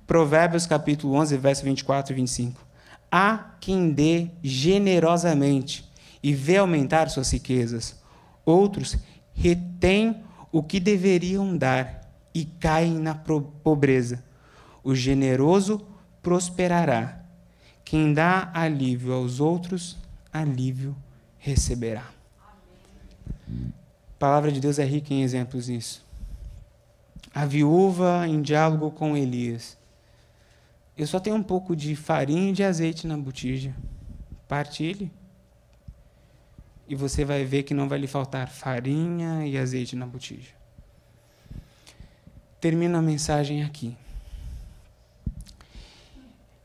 Provérbios 0.07 0.65
capítulo 0.65 1.13
11, 1.17 1.37
verso 1.37 1.63
24 1.63 2.15
e 2.15 2.17
25. 2.17 2.67
Há 3.13 3.57
quem 3.61 3.91
dê 3.91 4.29
generosamente 4.43 5.87
e 6.23 6.33
vê 6.33 6.57
aumentar 6.57 7.11
suas 7.11 7.31
riquezas. 7.31 7.95
Outros 8.43 8.97
retêm 9.35 10.25
o 10.51 10.63
que 10.63 10.81
deveriam 10.81 11.55
dar 11.55 12.11
e 12.35 12.47
caem 12.47 12.99
na 12.99 13.15
pobreza. 13.15 14.25
O 14.83 14.95
generoso 14.95 15.87
prosperará. 16.23 17.21
Quem 17.85 18.15
dá 18.15 18.51
alívio 18.55 19.13
aos 19.13 19.41
outros, 19.41 19.99
alívio 20.33 20.97
receberá. 21.41 22.05
A 23.49 24.19
palavra 24.19 24.53
de 24.53 24.61
Deus 24.61 24.79
é 24.79 24.85
rica 24.85 25.13
em 25.13 25.23
exemplos 25.23 25.67
disso. 25.67 26.05
A 27.35 27.47
viúva 27.47 28.27
em 28.29 28.41
diálogo 28.43 28.91
com 28.91 29.17
Elias. 29.17 29.77
Eu 30.97 31.07
só 31.07 31.19
tenho 31.19 31.37
um 31.37 31.43
pouco 31.43 31.75
de 31.75 31.97
farinha 31.97 32.51
e 32.51 32.53
de 32.53 32.63
azeite 32.63 33.07
na 33.07 33.17
botija. 33.17 33.75
Partilhe. 34.47 35.11
E 36.87 36.95
você 36.95 37.25
vai 37.25 37.45
ver 37.45 37.63
que 37.63 37.73
não 37.73 37.89
vai 37.89 37.99
lhe 37.99 38.07
faltar 38.07 38.49
farinha 38.49 39.47
e 39.47 39.57
azeite 39.57 39.97
na 39.97 40.07
botija. 40.07 40.51
Termino 42.61 42.99
a 42.99 43.03
mensagem 43.03 43.63
aqui. 43.63 43.97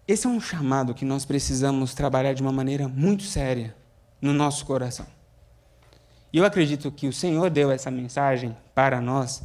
Esse 0.08 0.28
é 0.28 0.30
um 0.30 0.42
chamado 0.42 0.94
que 0.94 1.06
nós 1.06 1.24
precisamos 1.24 1.94
trabalhar 1.94 2.34
de 2.34 2.42
uma 2.42 2.52
maneira 2.52 2.88
muito 2.88 3.24
séria 3.24 3.74
no 4.26 4.34
nosso 4.34 4.66
coração. 4.66 5.06
E 6.34 6.40
eu 6.40 6.46
acredito 6.46 6.92
que 6.92 7.08
o 7.08 7.14
Senhor 7.14 7.48
deu 7.52 7.70
essa 7.70 7.92
mensagem 7.92 8.58
para 8.74 9.00
nós, 9.00 9.44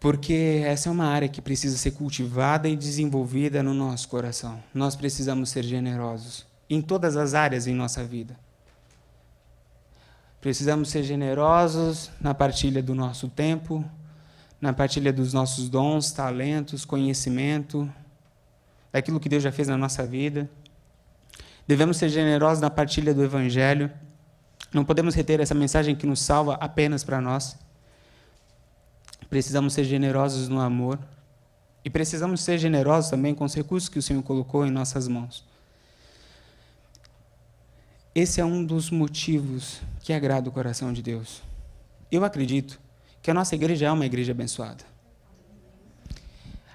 porque 0.00 0.62
essa 0.66 0.88
é 0.88 0.92
uma 0.92 1.06
área 1.06 1.28
que 1.28 1.40
precisa 1.40 1.78
ser 1.78 1.92
cultivada 1.92 2.68
e 2.68 2.74
desenvolvida 2.74 3.62
no 3.62 3.72
nosso 3.72 4.08
coração. 4.08 4.60
Nós 4.74 4.96
precisamos 4.96 5.50
ser 5.50 5.62
generosos 5.62 6.44
em 6.68 6.82
todas 6.82 7.16
as 7.16 7.32
áreas 7.32 7.68
em 7.68 7.74
nossa 7.74 8.02
vida. 8.02 8.36
Precisamos 10.40 10.90
ser 10.90 11.04
generosos 11.04 12.10
na 12.20 12.34
partilha 12.34 12.82
do 12.82 12.92
nosso 12.92 13.28
tempo, 13.28 13.84
na 14.60 14.72
partilha 14.72 15.12
dos 15.12 15.32
nossos 15.32 15.68
dons, 15.68 16.10
talentos, 16.10 16.84
conhecimento, 16.84 17.88
daquilo 18.90 19.20
que 19.20 19.28
Deus 19.28 19.44
já 19.44 19.52
fez 19.52 19.68
na 19.68 19.78
nossa 19.78 20.04
vida. 20.04 20.50
Devemos 21.66 21.96
ser 21.96 22.08
generosos 22.08 22.60
na 22.60 22.70
partilha 22.70 23.14
do 23.14 23.22
Evangelho. 23.22 23.90
Não 24.72 24.84
podemos 24.84 25.14
reter 25.14 25.40
essa 25.40 25.54
mensagem 25.54 25.94
que 25.94 26.06
nos 26.06 26.20
salva 26.20 26.54
apenas 26.54 27.04
para 27.04 27.20
nós. 27.20 27.56
Precisamos 29.28 29.72
ser 29.72 29.84
generosos 29.84 30.48
no 30.48 30.60
amor. 30.60 30.98
E 31.84 31.90
precisamos 31.90 32.40
ser 32.40 32.58
generosos 32.58 33.10
também 33.10 33.34
com 33.34 33.44
os 33.44 33.54
recursos 33.54 33.88
que 33.88 33.98
o 33.98 34.02
Senhor 34.02 34.22
colocou 34.22 34.66
em 34.66 34.70
nossas 34.70 35.08
mãos. 35.08 35.44
Esse 38.14 38.40
é 38.40 38.44
um 38.44 38.64
dos 38.64 38.90
motivos 38.90 39.80
que 40.00 40.12
agrada 40.12 40.48
o 40.48 40.52
coração 40.52 40.92
de 40.92 41.02
Deus. 41.02 41.42
Eu 42.10 42.24
acredito 42.24 42.78
que 43.22 43.30
a 43.30 43.34
nossa 43.34 43.54
igreja 43.54 43.86
é 43.86 43.90
uma 43.90 44.04
igreja 44.04 44.32
abençoada. 44.32 44.84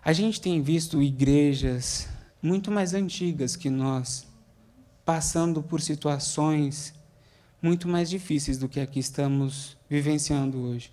A 0.03 0.13
gente 0.13 0.41
tem 0.41 0.61
visto 0.61 1.01
igrejas 1.01 2.07
muito 2.41 2.71
mais 2.71 2.93
antigas 2.93 3.55
que 3.55 3.69
nós 3.69 4.25
passando 5.07 5.63
por 5.63 5.79
situações 5.79 6.93
muito 7.61 7.87
mais 7.87 8.09
difíceis 8.09 8.57
do 8.57 8.67
que 8.67 8.77
aqui 8.77 8.99
estamos 8.99 9.77
vivenciando 9.89 10.61
hoje. 10.61 10.91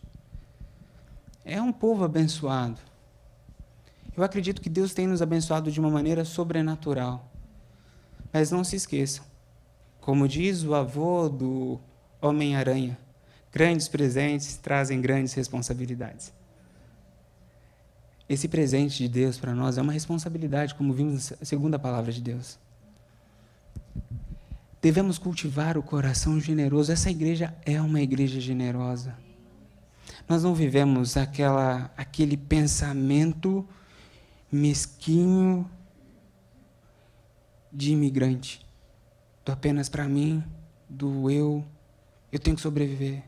É 1.44 1.60
um 1.60 1.72
povo 1.72 2.04
abençoado. 2.04 2.78
Eu 4.16 4.22
acredito 4.22 4.62
que 4.62 4.70
Deus 4.70 4.94
tem 4.94 5.08
nos 5.08 5.20
abençoado 5.20 5.68
de 5.68 5.80
uma 5.80 5.90
maneira 5.90 6.24
sobrenatural. 6.24 7.28
Mas 8.32 8.52
não 8.52 8.62
se 8.62 8.76
esqueçam, 8.76 9.24
como 10.00 10.28
diz 10.28 10.62
o 10.62 10.76
avô 10.76 11.28
do 11.28 11.80
Homem-Aranha, 12.22 12.96
grandes 13.50 13.88
presentes 13.88 14.56
trazem 14.56 15.00
grandes 15.00 15.34
responsabilidades. 15.34 16.32
Esse 18.28 18.46
presente 18.46 18.98
de 18.98 19.08
Deus 19.08 19.38
para 19.38 19.56
nós 19.56 19.76
é 19.76 19.82
uma 19.82 19.92
responsabilidade, 19.92 20.76
como 20.76 20.92
vimos 20.92 21.30
na 21.30 21.44
segunda 21.44 21.80
palavra 21.80 22.12
de 22.12 22.22
Deus. 22.22 22.62
Devemos 24.84 25.16
cultivar 25.16 25.78
o 25.78 25.82
coração 25.82 26.38
generoso. 26.38 26.92
Essa 26.92 27.10
igreja 27.10 27.56
é 27.64 27.80
uma 27.80 28.02
igreja 28.02 28.38
generosa. 28.38 29.16
Nós 30.28 30.42
não 30.42 30.54
vivemos 30.54 31.16
aquela, 31.16 31.90
aquele 31.96 32.36
pensamento 32.36 33.66
mesquinho 34.52 35.66
de 37.72 37.92
imigrante, 37.92 38.60
do 39.42 39.52
apenas 39.52 39.88
para 39.88 40.06
mim, 40.06 40.44
do 40.86 41.30
eu, 41.30 41.64
eu 42.30 42.38
tenho 42.38 42.54
que 42.54 42.62
sobreviver. 42.62 43.22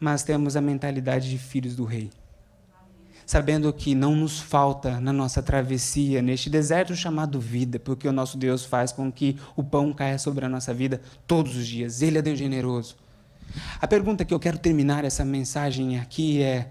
Mas 0.00 0.22
temos 0.22 0.56
a 0.56 0.62
mentalidade 0.62 1.28
de 1.28 1.36
filhos 1.36 1.76
do 1.76 1.84
rei 1.84 2.10
sabendo 3.26 3.72
que 3.72 3.92
não 3.92 4.14
nos 4.14 4.38
falta 4.38 5.00
na 5.00 5.12
nossa 5.12 5.42
travessia, 5.42 6.22
neste 6.22 6.48
deserto 6.48 6.94
chamado 6.94 7.40
vida, 7.40 7.80
porque 7.80 8.06
o 8.06 8.12
nosso 8.12 8.38
Deus 8.38 8.64
faz 8.64 8.92
com 8.92 9.10
que 9.10 9.36
o 9.56 9.64
pão 9.64 9.92
caia 9.92 10.16
sobre 10.16 10.46
a 10.46 10.48
nossa 10.48 10.72
vida 10.72 11.00
todos 11.26 11.56
os 11.56 11.66
dias. 11.66 12.00
Ele 12.00 12.18
é 12.18 12.22
Deus 12.22 12.38
generoso. 12.38 12.94
A 13.80 13.86
pergunta 13.86 14.24
que 14.24 14.32
eu 14.32 14.38
quero 14.38 14.58
terminar 14.58 15.04
essa 15.04 15.24
mensagem 15.24 15.98
aqui 15.98 16.40
é: 16.40 16.70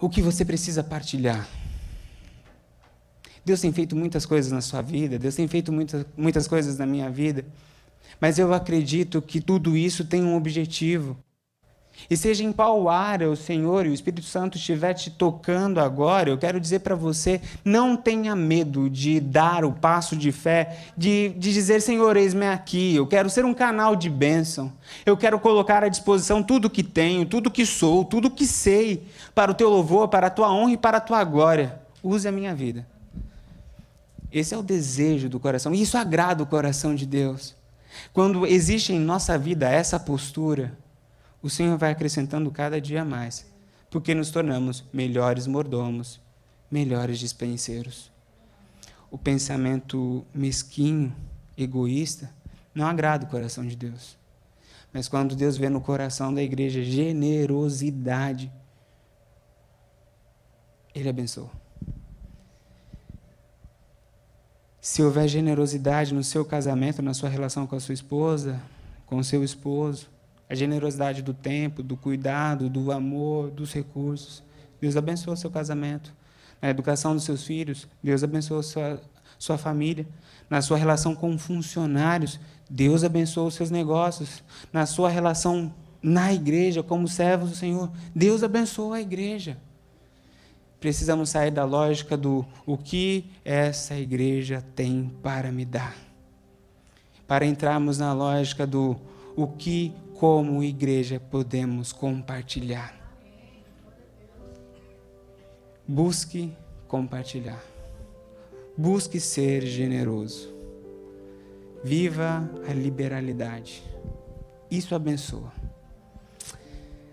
o 0.00 0.08
que 0.08 0.20
você 0.20 0.44
precisa 0.44 0.82
partilhar? 0.82 1.48
Deus 3.44 3.60
tem 3.60 3.72
feito 3.72 3.94
muitas 3.94 4.26
coisas 4.26 4.50
na 4.50 4.60
sua 4.60 4.82
vida, 4.82 5.18
Deus 5.18 5.34
tem 5.34 5.46
feito 5.46 5.72
muitas, 5.72 6.04
muitas 6.16 6.48
coisas 6.48 6.78
na 6.78 6.86
minha 6.86 7.10
vida, 7.10 7.44
mas 8.20 8.38
eu 8.38 8.52
acredito 8.52 9.20
que 9.22 9.40
tudo 9.40 9.76
isso 9.76 10.04
tem 10.04 10.22
um 10.24 10.36
objetivo. 10.36 11.16
E 12.10 12.16
seja 12.16 12.44
em 12.44 12.52
qual 12.52 12.88
área 12.88 13.30
o 13.30 13.36
Senhor 13.36 13.86
e 13.86 13.90
o 13.90 13.94
Espírito 13.94 14.26
Santo 14.26 14.56
estiver 14.56 14.94
te 14.94 15.10
tocando 15.10 15.80
agora, 15.80 16.30
eu 16.30 16.38
quero 16.38 16.60
dizer 16.60 16.80
para 16.80 16.94
você: 16.94 17.40
não 17.64 17.96
tenha 17.96 18.34
medo 18.34 18.90
de 18.90 19.20
dar 19.20 19.64
o 19.64 19.72
passo 19.72 20.16
de 20.16 20.32
fé, 20.32 20.78
de, 20.96 21.30
de 21.30 21.52
dizer, 21.52 21.80
Senhor, 21.80 22.16
eis-me 22.16 22.46
aqui, 22.46 22.94
eu 22.94 23.06
quero 23.06 23.30
ser 23.30 23.44
um 23.44 23.54
canal 23.54 23.94
de 23.96 24.10
bênção, 24.10 24.72
eu 25.06 25.16
quero 25.16 25.38
colocar 25.38 25.82
à 25.84 25.88
disposição 25.88 26.42
tudo 26.42 26.70
que 26.70 26.82
tenho, 26.82 27.26
tudo 27.26 27.50
que 27.50 27.64
sou, 27.64 28.04
tudo 28.04 28.30
que 28.30 28.46
sei, 28.46 29.06
para 29.34 29.50
o 29.50 29.54
teu 29.54 29.68
louvor, 29.68 30.08
para 30.08 30.26
a 30.26 30.30
tua 30.30 30.52
honra 30.52 30.72
e 30.72 30.76
para 30.76 30.98
a 30.98 31.00
tua 31.00 31.22
glória. 31.24 31.80
Use 32.02 32.26
a 32.26 32.32
minha 32.32 32.54
vida. 32.54 32.86
Esse 34.32 34.54
é 34.54 34.58
o 34.58 34.62
desejo 34.62 35.28
do 35.28 35.38
coração, 35.38 35.74
e 35.74 35.82
isso 35.82 35.98
agrada 35.98 36.42
o 36.42 36.46
coração 36.46 36.94
de 36.94 37.04
Deus. 37.04 37.54
Quando 38.12 38.46
existe 38.46 38.92
em 38.92 38.98
nossa 38.98 39.36
vida 39.36 39.68
essa 39.68 40.00
postura, 40.00 40.72
o 41.42 41.50
Senhor 41.50 41.76
vai 41.76 41.90
acrescentando 41.90 42.50
cada 42.50 42.80
dia 42.80 43.04
mais, 43.04 43.44
porque 43.90 44.14
nos 44.14 44.30
tornamos 44.30 44.84
melhores 44.92 45.46
mordomos, 45.46 46.20
melhores 46.70 47.18
dispenseiros. 47.18 48.10
O 49.10 49.18
pensamento 49.18 50.24
mesquinho, 50.32 51.14
egoísta, 51.58 52.32
não 52.74 52.86
agrada 52.86 53.26
o 53.26 53.28
coração 53.28 53.66
de 53.66 53.76
Deus. 53.76 54.16
Mas 54.92 55.08
quando 55.08 55.34
Deus 55.34 55.56
vê 55.56 55.68
no 55.68 55.80
coração 55.80 56.32
da 56.32 56.42
igreja 56.42 56.82
generosidade, 56.82 58.52
Ele 60.94 61.08
abençoa. 61.08 61.50
Se 64.80 65.02
houver 65.02 65.28
generosidade 65.28 66.14
no 66.14 66.24
seu 66.24 66.44
casamento, 66.44 67.02
na 67.02 67.14
sua 67.14 67.28
relação 67.28 67.66
com 67.66 67.76
a 67.76 67.80
sua 67.80 67.94
esposa, 67.94 68.60
com 69.06 69.16
o 69.16 69.24
seu 69.24 69.44
esposo, 69.44 70.11
a 70.52 70.54
generosidade 70.54 71.22
do 71.22 71.32
tempo, 71.32 71.82
do 71.82 71.96
cuidado, 71.96 72.68
do 72.68 72.92
amor, 72.92 73.50
dos 73.50 73.72
recursos. 73.72 74.42
Deus 74.78 74.98
abençoa 74.98 75.34
seu 75.34 75.50
casamento. 75.50 76.12
Na 76.60 76.68
educação 76.68 77.14
dos 77.14 77.24
seus 77.24 77.42
filhos, 77.42 77.88
Deus 78.02 78.22
abençoa 78.22 78.62
sua, 78.62 79.00
sua 79.38 79.56
família. 79.56 80.06
Na 80.50 80.60
sua 80.60 80.76
relação 80.76 81.14
com 81.14 81.38
funcionários, 81.38 82.38
Deus 82.68 83.02
abençoa 83.02 83.44
os 83.44 83.54
seus 83.54 83.70
negócios. 83.70 84.44
Na 84.70 84.84
sua 84.84 85.08
relação 85.08 85.72
na 86.02 86.34
igreja, 86.34 86.82
como 86.82 87.08
servos 87.08 87.48
do 87.48 87.56
Senhor, 87.56 87.90
Deus 88.14 88.42
abençoa 88.42 88.96
a 88.96 89.00
igreja. 89.00 89.56
Precisamos 90.78 91.30
sair 91.30 91.50
da 91.50 91.64
lógica 91.64 92.14
do 92.14 92.44
o 92.66 92.76
que 92.76 93.24
essa 93.42 93.94
igreja 93.94 94.62
tem 94.76 95.10
para 95.22 95.50
me 95.50 95.64
dar. 95.64 95.96
Para 97.26 97.46
entrarmos 97.46 97.96
na 97.96 98.12
lógica 98.12 98.66
do 98.66 99.00
o 99.34 99.46
que 99.46 99.94
como 100.22 100.62
igreja 100.62 101.18
podemos 101.18 101.92
compartilhar. 101.92 102.94
Busque 105.84 106.56
compartilhar. 106.86 107.60
Busque 108.78 109.18
ser 109.18 109.66
generoso. 109.66 110.48
Viva 111.82 112.48
a 112.68 112.72
liberalidade. 112.72 113.82
Isso 114.70 114.94
abençoa. 114.94 115.52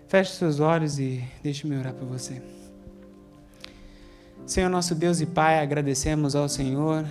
Feche 0.06 0.34
seus 0.34 0.60
olhos 0.60 1.00
e 1.00 1.28
deixe-me 1.42 1.76
orar 1.76 1.94
por 1.94 2.06
você. 2.06 2.40
Senhor 4.46 4.70
nosso 4.70 4.94
Deus 4.94 5.20
e 5.20 5.26
Pai, 5.26 5.58
agradecemos 5.58 6.36
ao 6.36 6.48
Senhor 6.48 7.04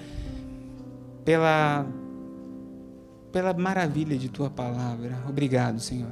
pela 1.25 1.85
pela 3.31 3.53
maravilha 3.53 4.17
de 4.17 4.29
tua 4.29 4.49
palavra. 4.49 5.23
Obrigado, 5.27 5.79
Senhor. 5.79 6.11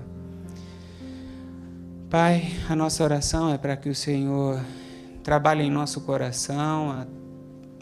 Pai, 2.09 2.53
a 2.69 2.75
nossa 2.75 3.03
oração 3.03 3.53
é 3.53 3.57
para 3.57 3.75
que 3.75 3.89
o 3.89 3.95
Senhor 3.95 4.59
trabalhe 5.23 5.63
em 5.63 5.69
nosso 5.69 6.01
coração 6.01 6.91
a, 6.91 7.07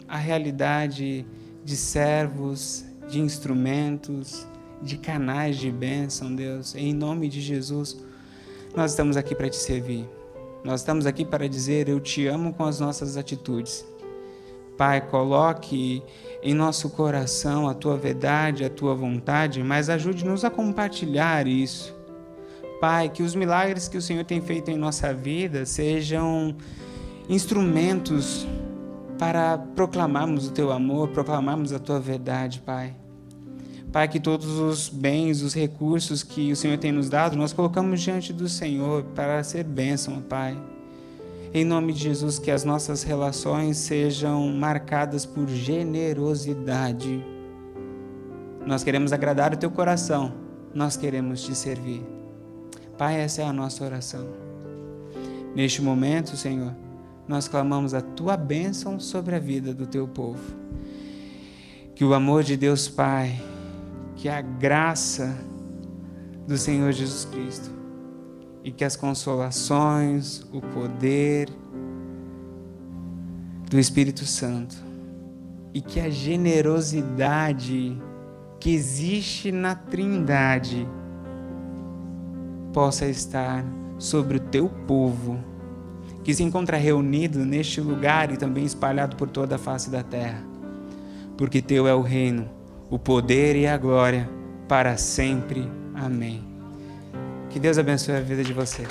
a 0.08 0.16
realidade 0.16 1.24
de 1.64 1.76
servos, 1.76 2.84
de 3.08 3.20
instrumentos, 3.20 4.46
de 4.82 4.98
canais 4.98 5.56
de 5.56 5.70
bênção, 5.70 6.34
Deus. 6.34 6.74
Em 6.74 6.92
nome 6.92 7.28
de 7.28 7.40
Jesus, 7.40 7.96
nós 8.74 8.90
estamos 8.90 9.16
aqui 9.16 9.34
para 9.34 9.48
te 9.48 9.56
servir. 9.56 10.08
Nós 10.64 10.80
estamos 10.80 11.06
aqui 11.06 11.24
para 11.24 11.48
dizer: 11.48 11.88
Eu 11.88 12.00
te 12.00 12.26
amo 12.26 12.52
com 12.52 12.64
as 12.64 12.80
nossas 12.80 13.16
atitudes. 13.16 13.84
Pai, 14.76 15.00
coloque 15.00 16.02
em 16.42 16.54
nosso 16.54 16.90
coração 16.90 17.68
a 17.68 17.74
tua 17.74 17.96
verdade, 17.96 18.64
a 18.64 18.70
tua 18.70 18.94
vontade, 18.94 19.62
mas 19.62 19.88
ajude-nos 19.88 20.44
a 20.44 20.50
compartilhar 20.50 21.46
isso. 21.46 21.94
Pai, 22.80 23.08
que 23.08 23.22
os 23.22 23.34
milagres 23.34 23.88
que 23.88 23.96
o 23.96 24.02
Senhor 24.02 24.24
tem 24.24 24.40
feito 24.40 24.70
em 24.70 24.76
nossa 24.76 25.12
vida 25.14 25.64
sejam 25.64 26.54
instrumentos 27.28 28.46
para 29.18 29.56
proclamarmos 29.56 30.48
o 30.48 30.52
teu 30.52 30.70
amor, 30.70 31.08
proclamarmos 31.08 31.72
a 31.72 31.78
tua 31.78 31.98
verdade, 31.98 32.60
Pai. 32.60 32.94
Pai, 33.90 34.06
que 34.08 34.20
todos 34.20 34.58
os 34.58 34.90
bens, 34.90 35.40
os 35.40 35.54
recursos 35.54 36.22
que 36.22 36.52
o 36.52 36.56
Senhor 36.56 36.76
tem 36.76 36.92
nos 36.92 37.08
dado, 37.08 37.34
nós 37.34 37.54
colocamos 37.54 38.02
diante 38.02 38.30
do 38.30 38.46
Senhor 38.46 39.02
para 39.14 39.42
ser 39.42 39.64
bênção, 39.64 40.20
Pai. 40.20 40.54
Em 41.54 41.64
nome 41.64 41.92
de 41.92 42.00
Jesus, 42.00 42.38
que 42.38 42.50
as 42.50 42.64
nossas 42.64 43.02
relações 43.02 43.76
sejam 43.76 44.48
marcadas 44.48 45.24
por 45.24 45.48
generosidade. 45.48 47.24
Nós 48.66 48.82
queremos 48.82 49.12
agradar 49.12 49.54
o 49.54 49.56
teu 49.56 49.70
coração, 49.70 50.32
nós 50.74 50.96
queremos 50.96 51.42
te 51.42 51.54
servir. 51.54 52.02
Pai, 52.98 53.20
essa 53.20 53.42
é 53.42 53.44
a 53.44 53.52
nossa 53.52 53.84
oração. 53.84 54.26
Neste 55.54 55.80
momento, 55.80 56.36
Senhor, 56.36 56.74
nós 57.28 57.48
clamamos 57.48 57.94
a 57.94 58.00
tua 58.00 58.36
bênção 58.36 59.00
sobre 59.00 59.34
a 59.34 59.38
vida 59.38 59.72
do 59.72 59.86
teu 59.86 60.06
povo. 60.06 60.42
Que 61.94 62.04
o 62.04 62.12
amor 62.12 62.42
de 62.42 62.56
Deus 62.56 62.88
Pai, 62.88 63.40
que 64.16 64.28
a 64.28 64.40
graça 64.40 65.34
do 66.46 66.56
Senhor 66.58 66.92
Jesus 66.92 67.24
Cristo, 67.24 67.70
e 68.66 68.72
que 68.72 68.84
as 68.84 68.96
consolações, 68.96 70.44
o 70.52 70.60
poder 70.60 71.48
do 73.70 73.78
Espírito 73.78 74.24
Santo 74.26 74.74
e 75.72 75.80
que 75.80 76.00
a 76.00 76.10
generosidade 76.10 77.96
que 78.58 78.74
existe 78.74 79.52
na 79.52 79.76
Trindade 79.76 80.84
possa 82.72 83.06
estar 83.06 83.64
sobre 84.00 84.38
o 84.38 84.40
teu 84.40 84.68
povo 84.68 85.38
que 86.24 86.34
se 86.34 86.42
encontra 86.42 86.76
reunido 86.76 87.46
neste 87.46 87.80
lugar 87.80 88.32
e 88.32 88.36
também 88.36 88.64
espalhado 88.64 89.14
por 89.14 89.28
toda 89.28 89.54
a 89.54 89.58
face 89.58 89.88
da 89.90 90.02
terra. 90.02 90.42
Porque 91.38 91.62
teu 91.62 91.86
é 91.86 91.94
o 91.94 92.02
reino, 92.02 92.50
o 92.90 92.98
poder 92.98 93.54
e 93.54 93.64
a 93.64 93.78
glória 93.78 94.28
para 94.66 94.96
sempre. 94.96 95.70
Amém. 95.94 96.55
Que 97.50 97.58
Deus 97.58 97.78
abençoe 97.78 98.16
a 98.16 98.20
vida 98.20 98.44
de 98.44 98.52
vocês. 98.52 98.88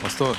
Pastor. 0.00 0.36